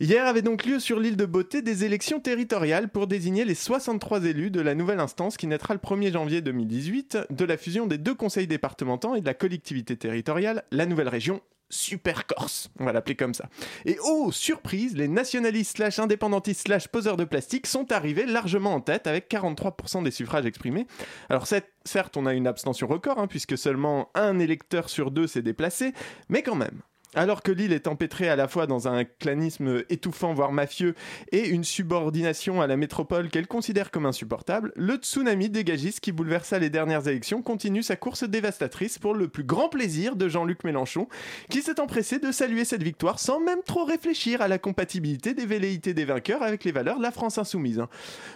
Hier 0.00 0.24
avait 0.28 0.42
donc 0.42 0.64
lieu 0.64 0.78
sur 0.78 1.00
l'île 1.00 1.16
de 1.16 1.26
Beauté 1.26 1.60
des 1.60 1.84
élections 1.84 2.20
territoriales 2.20 2.88
pour 2.88 3.08
désigner 3.08 3.44
les 3.44 3.56
63 3.56 4.26
élus 4.26 4.52
de 4.52 4.60
la 4.60 4.76
nouvelle 4.76 5.00
instance 5.00 5.36
qui 5.36 5.48
naîtra 5.48 5.74
le 5.74 5.80
1er 5.80 6.12
janvier 6.12 6.40
2018 6.40 7.18
de 7.30 7.44
la 7.44 7.56
fusion 7.56 7.88
des 7.88 7.98
deux 7.98 8.14
conseils 8.14 8.46
départementaux 8.46 9.16
et 9.16 9.20
de 9.20 9.26
la 9.26 9.34
collectivité 9.34 9.96
territoriale, 9.96 10.62
la 10.70 10.86
nouvelle 10.86 11.08
région 11.08 11.40
Super 11.68 12.28
Corse, 12.28 12.70
on 12.78 12.84
va 12.84 12.92
l'appeler 12.92 13.16
comme 13.16 13.34
ça. 13.34 13.48
Et 13.86 13.98
oh, 14.04 14.30
surprise, 14.30 14.96
les 14.96 15.08
nationalistes 15.08 15.78
slash 15.78 15.98
indépendantistes 15.98 16.68
slash 16.68 16.86
poseurs 16.86 17.16
de 17.16 17.24
plastique 17.24 17.66
sont 17.66 17.90
arrivés 17.90 18.24
largement 18.24 18.74
en 18.74 18.80
tête 18.80 19.08
avec 19.08 19.28
43% 19.28 20.04
des 20.04 20.12
suffrages 20.12 20.46
exprimés. 20.46 20.86
Alors 21.28 21.48
certes, 21.48 22.16
on 22.16 22.24
a 22.24 22.34
une 22.34 22.46
abstention 22.46 22.86
record, 22.86 23.18
hein, 23.18 23.26
puisque 23.26 23.58
seulement 23.58 24.10
un 24.14 24.38
électeur 24.38 24.90
sur 24.90 25.10
deux 25.10 25.26
s'est 25.26 25.42
déplacé, 25.42 25.92
mais 26.28 26.44
quand 26.44 26.54
même. 26.54 26.82
Alors 27.14 27.42
que 27.42 27.50
l'île 27.50 27.72
est 27.72 27.88
empêtrée 27.88 28.28
à 28.28 28.36
la 28.36 28.48
fois 28.48 28.66
dans 28.66 28.86
un 28.86 29.04
clanisme 29.04 29.82
étouffant, 29.88 30.34
voire 30.34 30.52
mafieux, 30.52 30.94
et 31.32 31.48
une 31.48 31.64
subordination 31.64 32.60
à 32.60 32.66
la 32.66 32.76
métropole 32.76 33.30
qu'elle 33.30 33.46
considère 33.46 33.90
comme 33.90 34.04
insupportable, 34.04 34.72
le 34.76 34.96
tsunami 34.96 35.48
dégagiste 35.48 36.00
qui 36.00 36.12
bouleversa 36.12 36.58
les 36.58 36.68
dernières 36.68 37.08
élections 37.08 37.40
continue 37.40 37.82
sa 37.82 37.96
course 37.96 38.24
dévastatrice 38.24 38.98
pour 38.98 39.14
le 39.14 39.28
plus 39.28 39.42
grand 39.42 39.70
plaisir 39.70 40.16
de 40.16 40.28
Jean-Luc 40.28 40.64
Mélenchon, 40.64 41.08
qui 41.48 41.62
s'est 41.62 41.80
empressé 41.80 42.18
de 42.18 42.30
saluer 42.30 42.66
cette 42.66 42.82
victoire 42.82 43.18
sans 43.18 43.40
même 43.40 43.62
trop 43.64 43.84
réfléchir 43.84 44.42
à 44.42 44.48
la 44.48 44.58
compatibilité 44.58 45.32
des 45.32 45.46
velléités 45.46 45.94
des 45.94 46.04
vainqueurs 46.04 46.42
avec 46.42 46.64
les 46.64 46.72
valeurs 46.72 46.98
de 46.98 47.02
la 47.02 47.10
France 47.10 47.38
insoumise. 47.38 47.80
hein. 47.80 47.88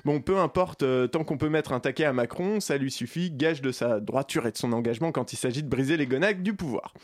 Bon, 0.06 0.22
peu 0.22 0.38
importe, 0.38 0.82
euh, 0.82 1.06
tant 1.06 1.24
qu'on 1.24 1.36
peut 1.36 1.50
mettre 1.50 1.74
un 1.74 1.80
taquet 1.80 2.04
à 2.04 2.14
Macron, 2.14 2.58
ça 2.60 2.78
lui 2.78 2.90
suffit, 2.90 3.30
gage 3.30 3.60
de 3.60 3.70
sa 3.70 4.00
droiture 4.00 4.46
et 4.46 4.52
de 4.52 4.56
son 4.56 4.72
engagement 4.72 5.12
quand 5.12 5.34
il 5.34 5.36
s'agit 5.36 5.62
de 5.62 5.68
briser 5.68 5.98
les 5.98 6.06
gonagues 6.06 6.42
du 6.42 6.54
pouvoir. 6.54 6.94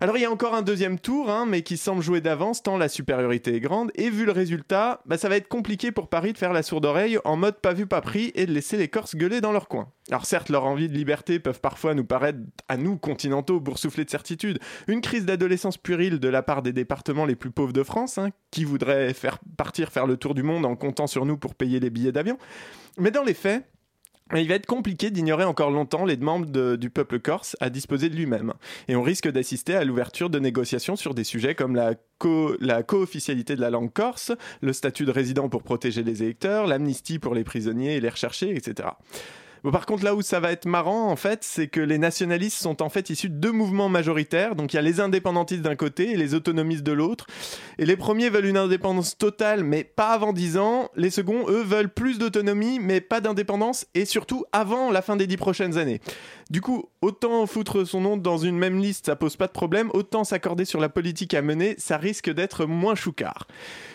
Alors 0.00 0.18
il 0.18 0.20
y 0.20 0.26
a 0.26 0.30
encore 0.30 0.54
un 0.54 0.62
deuxième 0.62 0.98
tour, 0.98 1.30
hein, 1.30 1.46
mais 1.46 1.62
qui 1.62 1.76
semble 1.76 2.02
jouer 2.02 2.20
d'avance 2.20 2.62
tant 2.62 2.76
la 2.76 2.88
supériorité 2.88 3.54
est 3.54 3.60
grande. 3.60 3.90
Et 3.94 4.10
vu 4.10 4.26
le 4.26 4.32
résultat, 4.32 5.00
bah, 5.06 5.16
ça 5.16 5.28
va 5.28 5.36
être 5.36 5.48
compliqué 5.48 5.90
pour 5.90 6.08
Paris 6.08 6.32
de 6.34 6.38
faire 6.38 6.52
la 6.52 6.62
sourde 6.62 6.84
oreille 6.84 7.18
en 7.24 7.36
mode 7.36 7.56
pas 7.60 7.72
vu 7.72 7.86
pas 7.86 8.00
pris 8.02 8.30
et 8.34 8.44
de 8.44 8.52
laisser 8.52 8.76
les 8.76 8.88
Corses 8.88 9.16
gueuler 9.16 9.40
dans 9.40 9.52
leur 9.52 9.68
coin. 9.68 9.88
Alors 10.10 10.26
certes, 10.26 10.50
leur 10.50 10.64
envie 10.64 10.88
de 10.88 10.94
liberté 10.94 11.38
peuvent 11.38 11.60
parfois 11.60 11.94
nous 11.94 12.04
paraître, 12.04 12.38
à 12.68 12.76
nous 12.76 12.96
continentaux, 12.96 13.58
boursouflés 13.58 14.04
de 14.04 14.10
certitude. 14.10 14.58
Une 14.86 15.00
crise 15.00 15.24
d'adolescence 15.24 15.78
puérile 15.78 16.20
de 16.20 16.28
la 16.28 16.42
part 16.42 16.62
des 16.62 16.72
départements 16.72 17.24
les 17.24 17.34
plus 17.34 17.50
pauvres 17.50 17.72
de 17.72 17.82
France, 17.82 18.18
hein, 18.18 18.30
qui 18.50 18.64
voudraient 18.64 19.14
faire 19.14 19.38
partir 19.56 19.90
faire 19.90 20.06
le 20.06 20.16
tour 20.16 20.34
du 20.34 20.42
monde 20.42 20.66
en 20.66 20.76
comptant 20.76 21.06
sur 21.06 21.24
nous 21.24 21.36
pour 21.38 21.54
payer 21.54 21.80
les 21.80 21.90
billets 21.90 22.12
d'avion. 22.12 22.38
Mais 22.98 23.10
dans 23.10 23.24
les 23.24 23.34
faits, 23.34 23.64
il 24.34 24.48
va 24.48 24.54
être 24.54 24.66
compliqué 24.66 25.10
d'ignorer 25.10 25.44
encore 25.44 25.70
longtemps 25.70 26.04
les 26.04 26.16
demandes 26.16 26.50
de- 26.50 26.74
du 26.76 26.90
peuple 26.90 27.20
corse 27.20 27.56
à 27.60 27.70
disposer 27.70 28.08
de 28.08 28.16
lui-même. 28.16 28.54
Et 28.88 28.96
on 28.96 29.02
risque 29.02 29.30
d'assister 29.30 29.74
à 29.74 29.84
l'ouverture 29.84 30.30
de 30.30 30.38
négociations 30.40 30.96
sur 30.96 31.14
des 31.14 31.22
sujets 31.24 31.54
comme 31.54 31.76
la, 31.76 31.94
co- 32.18 32.56
la 32.60 32.82
co-officialité 32.82 33.54
de 33.54 33.60
la 33.60 33.70
langue 33.70 33.92
corse, 33.92 34.32
le 34.62 34.72
statut 34.72 35.04
de 35.04 35.12
résident 35.12 35.48
pour 35.48 35.62
protéger 35.62 36.02
les 36.02 36.22
électeurs, 36.24 36.66
l'amnistie 36.66 37.18
pour 37.20 37.34
les 37.34 37.44
prisonniers 37.44 37.96
et 37.96 38.00
les 38.00 38.08
recherchés, 38.08 38.56
etc. 38.56 38.88
Par 39.72 39.86
contre, 39.86 40.04
là 40.04 40.14
où 40.14 40.22
ça 40.22 40.40
va 40.40 40.52
être 40.52 40.66
marrant, 40.66 41.10
en 41.10 41.16
fait, 41.16 41.42
c'est 41.42 41.68
que 41.68 41.80
les 41.80 41.98
nationalistes 41.98 42.58
sont 42.58 42.82
en 42.82 42.88
fait 42.88 43.10
issus 43.10 43.28
de 43.28 43.34
deux 43.34 43.52
mouvements 43.52 43.88
majoritaires. 43.88 44.54
Donc, 44.54 44.72
il 44.72 44.76
y 44.76 44.78
a 44.78 44.82
les 44.82 45.00
indépendantistes 45.00 45.62
d'un 45.62 45.76
côté 45.76 46.12
et 46.12 46.16
les 46.16 46.34
autonomistes 46.34 46.82
de 46.82 46.92
l'autre. 46.92 47.26
Et 47.78 47.86
les 47.86 47.96
premiers 47.96 48.30
veulent 48.30 48.46
une 48.46 48.56
indépendance 48.56 49.18
totale, 49.18 49.64
mais 49.64 49.84
pas 49.84 50.08
avant 50.08 50.32
10 50.32 50.58
ans. 50.58 50.90
Les 50.96 51.10
seconds, 51.10 51.48
eux, 51.48 51.62
veulent 51.62 51.92
plus 51.92 52.18
d'autonomie, 52.18 52.78
mais 52.80 53.00
pas 53.00 53.20
d'indépendance, 53.20 53.86
et 53.94 54.04
surtout 54.04 54.44
avant 54.52 54.90
la 54.90 55.02
fin 55.02 55.16
des 55.16 55.26
10 55.26 55.36
prochaines 55.36 55.78
années. 55.78 56.00
Du 56.48 56.60
coup, 56.60 56.84
autant 57.02 57.44
foutre 57.46 57.84
son 57.84 58.00
nom 58.00 58.16
dans 58.16 58.38
une 58.38 58.56
même 58.56 58.78
liste, 58.78 59.06
ça 59.06 59.16
pose 59.16 59.36
pas 59.36 59.48
de 59.48 59.52
problème. 59.52 59.90
Autant 59.94 60.22
s'accorder 60.22 60.64
sur 60.64 60.80
la 60.80 60.88
politique 60.88 61.34
à 61.34 61.42
mener, 61.42 61.74
ça 61.78 61.96
risque 61.96 62.30
d'être 62.30 62.66
moins 62.66 62.94
choucard. 62.94 63.48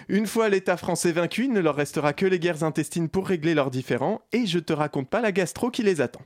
Une 0.09 0.27
fois 0.27 0.49
l'État 0.49 0.75
français 0.75 1.13
vaincu, 1.13 1.45
il 1.45 1.53
ne 1.53 1.61
leur 1.61 1.75
restera 1.75 2.11
que 2.11 2.25
les 2.25 2.39
guerres 2.39 2.63
intestines 2.65 3.07
pour 3.07 3.27
régler 3.27 3.53
leurs 3.53 3.71
différends, 3.71 4.21
et 4.33 4.45
je 4.45 4.59
te 4.59 4.73
raconte 4.73 5.09
pas 5.09 5.21
la 5.21 5.31
gastro 5.31 5.71
qui 5.71 5.83
les 5.83 6.01
attend. 6.01 6.21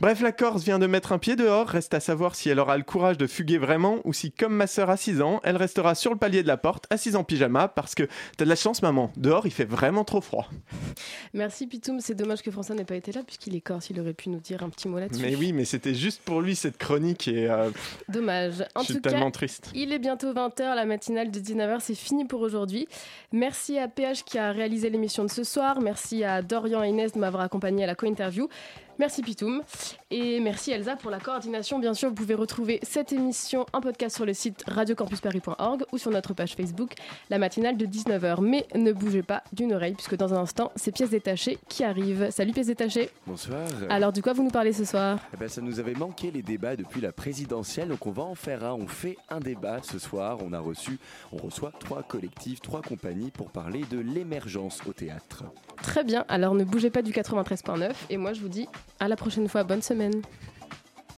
Bref, 0.00 0.22
la 0.22 0.32
Corse 0.32 0.64
vient 0.64 0.78
de 0.78 0.86
mettre 0.86 1.12
un 1.12 1.18
pied 1.18 1.36
dehors, 1.36 1.68
reste 1.68 1.92
à 1.92 2.00
savoir 2.00 2.34
si 2.34 2.48
elle 2.48 2.58
aura 2.58 2.78
le 2.78 2.84
courage 2.84 3.18
de 3.18 3.26
fuguer 3.26 3.58
vraiment 3.58 3.98
ou 4.04 4.14
si, 4.14 4.32
comme 4.32 4.54
ma 4.54 4.66
sœur 4.66 4.88
à 4.88 4.96
6 4.96 5.20
ans, 5.20 5.40
elle 5.44 5.58
restera 5.58 5.94
sur 5.94 6.10
le 6.10 6.16
palier 6.16 6.42
de 6.42 6.48
la 6.48 6.56
porte, 6.56 6.86
assise 6.88 7.16
en 7.16 7.22
pyjama, 7.22 7.68
parce 7.68 7.94
que 7.94 8.04
t'as 8.38 8.46
de 8.46 8.48
la 8.48 8.56
chance, 8.56 8.80
maman, 8.80 9.12
dehors 9.18 9.44
il 9.44 9.52
fait 9.52 9.66
vraiment 9.66 10.04
trop 10.04 10.22
froid. 10.22 10.48
Merci 11.34 11.66
Pitoum, 11.66 12.00
c'est 12.00 12.14
dommage 12.14 12.40
que 12.40 12.50
François 12.50 12.74
n'ait 12.74 12.86
pas 12.86 12.94
été 12.94 13.12
là 13.12 13.22
puisqu'il 13.26 13.54
est 13.54 13.60
corse, 13.60 13.90
il 13.90 14.00
aurait 14.00 14.14
pu 14.14 14.30
nous 14.30 14.40
dire 14.40 14.62
un 14.62 14.70
petit 14.70 14.88
mot 14.88 14.98
là-dessus. 14.98 15.20
Mais 15.22 15.36
oui, 15.36 15.52
mais 15.52 15.66
c'était 15.66 15.94
juste 15.94 16.22
pour 16.24 16.40
lui 16.40 16.56
cette 16.56 16.78
chronique 16.78 17.28
et 17.28 17.50
euh, 17.50 17.70
Dommage. 18.08 18.64
En 18.74 18.80
je 18.80 18.86
suis 18.86 18.94
tout 18.94 19.00
tellement 19.00 19.26
cas, 19.26 19.32
triste. 19.32 19.70
il 19.74 19.92
est 19.92 19.98
bientôt 19.98 20.32
20h, 20.32 20.76
la 20.76 20.86
matinale 20.86 21.30
de 21.30 21.40
19h, 21.40 21.80
c'est 21.80 21.94
fini 21.94 22.24
pour 22.24 22.40
aujourd'hui. 22.40 22.88
Merci 23.32 23.78
à 23.78 23.86
PH 23.86 24.24
qui 24.24 24.38
a 24.38 24.50
réalisé 24.52 24.88
l'émission 24.88 25.24
de 25.24 25.30
ce 25.30 25.44
soir. 25.44 25.82
Merci 25.82 26.24
à 26.24 26.40
Dorian 26.40 26.82
et 26.82 26.88
Inès 26.88 27.12
de 27.12 27.18
m'avoir 27.18 27.42
accompagné 27.42 27.84
à 27.84 27.86
la 27.86 27.94
co-interview. 27.94 28.48
Merci 29.00 29.22
Pitoum. 29.22 29.62
Et 30.12 30.40
merci 30.40 30.72
Elsa 30.72 30.96
pour 30.96 31.12
la 31.12 31.20
coordination. 31.20 31.78
Bien 31.78 31.94
sûr, 31.94 32.08
vous 32.08 32.16
pouvez 32.16 32.34
retrouver 32.34 32.80
cette 32.82 33.12
émission 33.12 33.64
en 33.72 33.80
podcast 33.80 34.16
sur 34.16 34.26
le 34.26 34.34
site 34.34 34.64
radiocampusparis.org 34.66 35.84
ou 35.92 35.98
sur 35.98 36.10
notre 36.10 36.34
page 36.34 36.56
Facebook, 36.56 36.94
la 37.30 37.38
matinale 37.38 37.76
de 37.76 37.86
19h. 37.86 38.40
Mais 38.40 38.66
ne 38.74 38.90
bougez 38.90 39.22
pas 39.22 39.44
d'une 39.52 39.72
oreille, 39.72 39.94
puisque 39.94 40.16
dans 40.16 40.34
un 40.34 40.38
instant, 40.38 40.72
c'est 40.74 40.90
Pièces 40.90 41.10
détachées 41.10 41.58
qui 41.68 41.84
arrivent. 41.84 42.28
Salut 42.30 42.50
Pièces 42.50 42.66
détachées. 42.66 43.08
Bonsoir. 43.24 43.60
Alors, 43.88 44.12
du 44.12 44.20
quoi 44.20 44.32
vous 44.32 44.42
nous 44.42 44.50
parlez 44.50 44.72
ce 44.72 44.84
soir? 44.84 45.20
Eh 45.32 45.36
ben, 45.36 45.48
ça 45.48 45.60
nous 45.60 45.78
avait 45.78 45.94
manqué 45.94 46.32
les 46.32 46.42
débats 46.42 46.74
depuis 46.74 47.00
la 47.00 47.12
présidentielle, 47.12 47.86
donc 47.86 48.04
on 48.04 48.10
va 48.10 48.24
en 48.24 48.34
faire 48.34 48.64
un. 48.64 48.72
On 48.72 48.88
fait 48.88 49.16
un 49.28 49.38
débat 49.38 49.78
ce 49.84 50.00
soir. 50.00 50.38
On 50.44 50.52
a 50.52 50.58
reçu, 50.58 50.98
on 51.30 51.36
reçoit 51.36 51.70
trois 51.78 52.02
collectifs, 52.02 52.60
trois 52.60 52.82
compagnies 52.82 53.30
pour 53.30 53.50
parler 53.50 53.84
de 53.88 54.00
l'émergence 54.00 54.80
au 54.88 54.92
théâtre. 54.92 55.44
Très 55.84 56.02
bien, 56.02 56.24
alors 56.28 56.54
ne 56.54 56.64
bougez 56.64 56.90
pas 56.90 57.02
du 57.02 57.12
93.9 57.12 57.92
et 58.10 58.16
moi 58.16 58.32
je 58.32 58.40
vous 58.40 58.48
dis 58.48 58.66
à 58.98 59.06
la 59.06 59.16
prochaine 59.16 59.48
fois, 59.48 59.62
bonne 59.62 59.80
semaine. 59.80 59.99
women. 60.00 60.24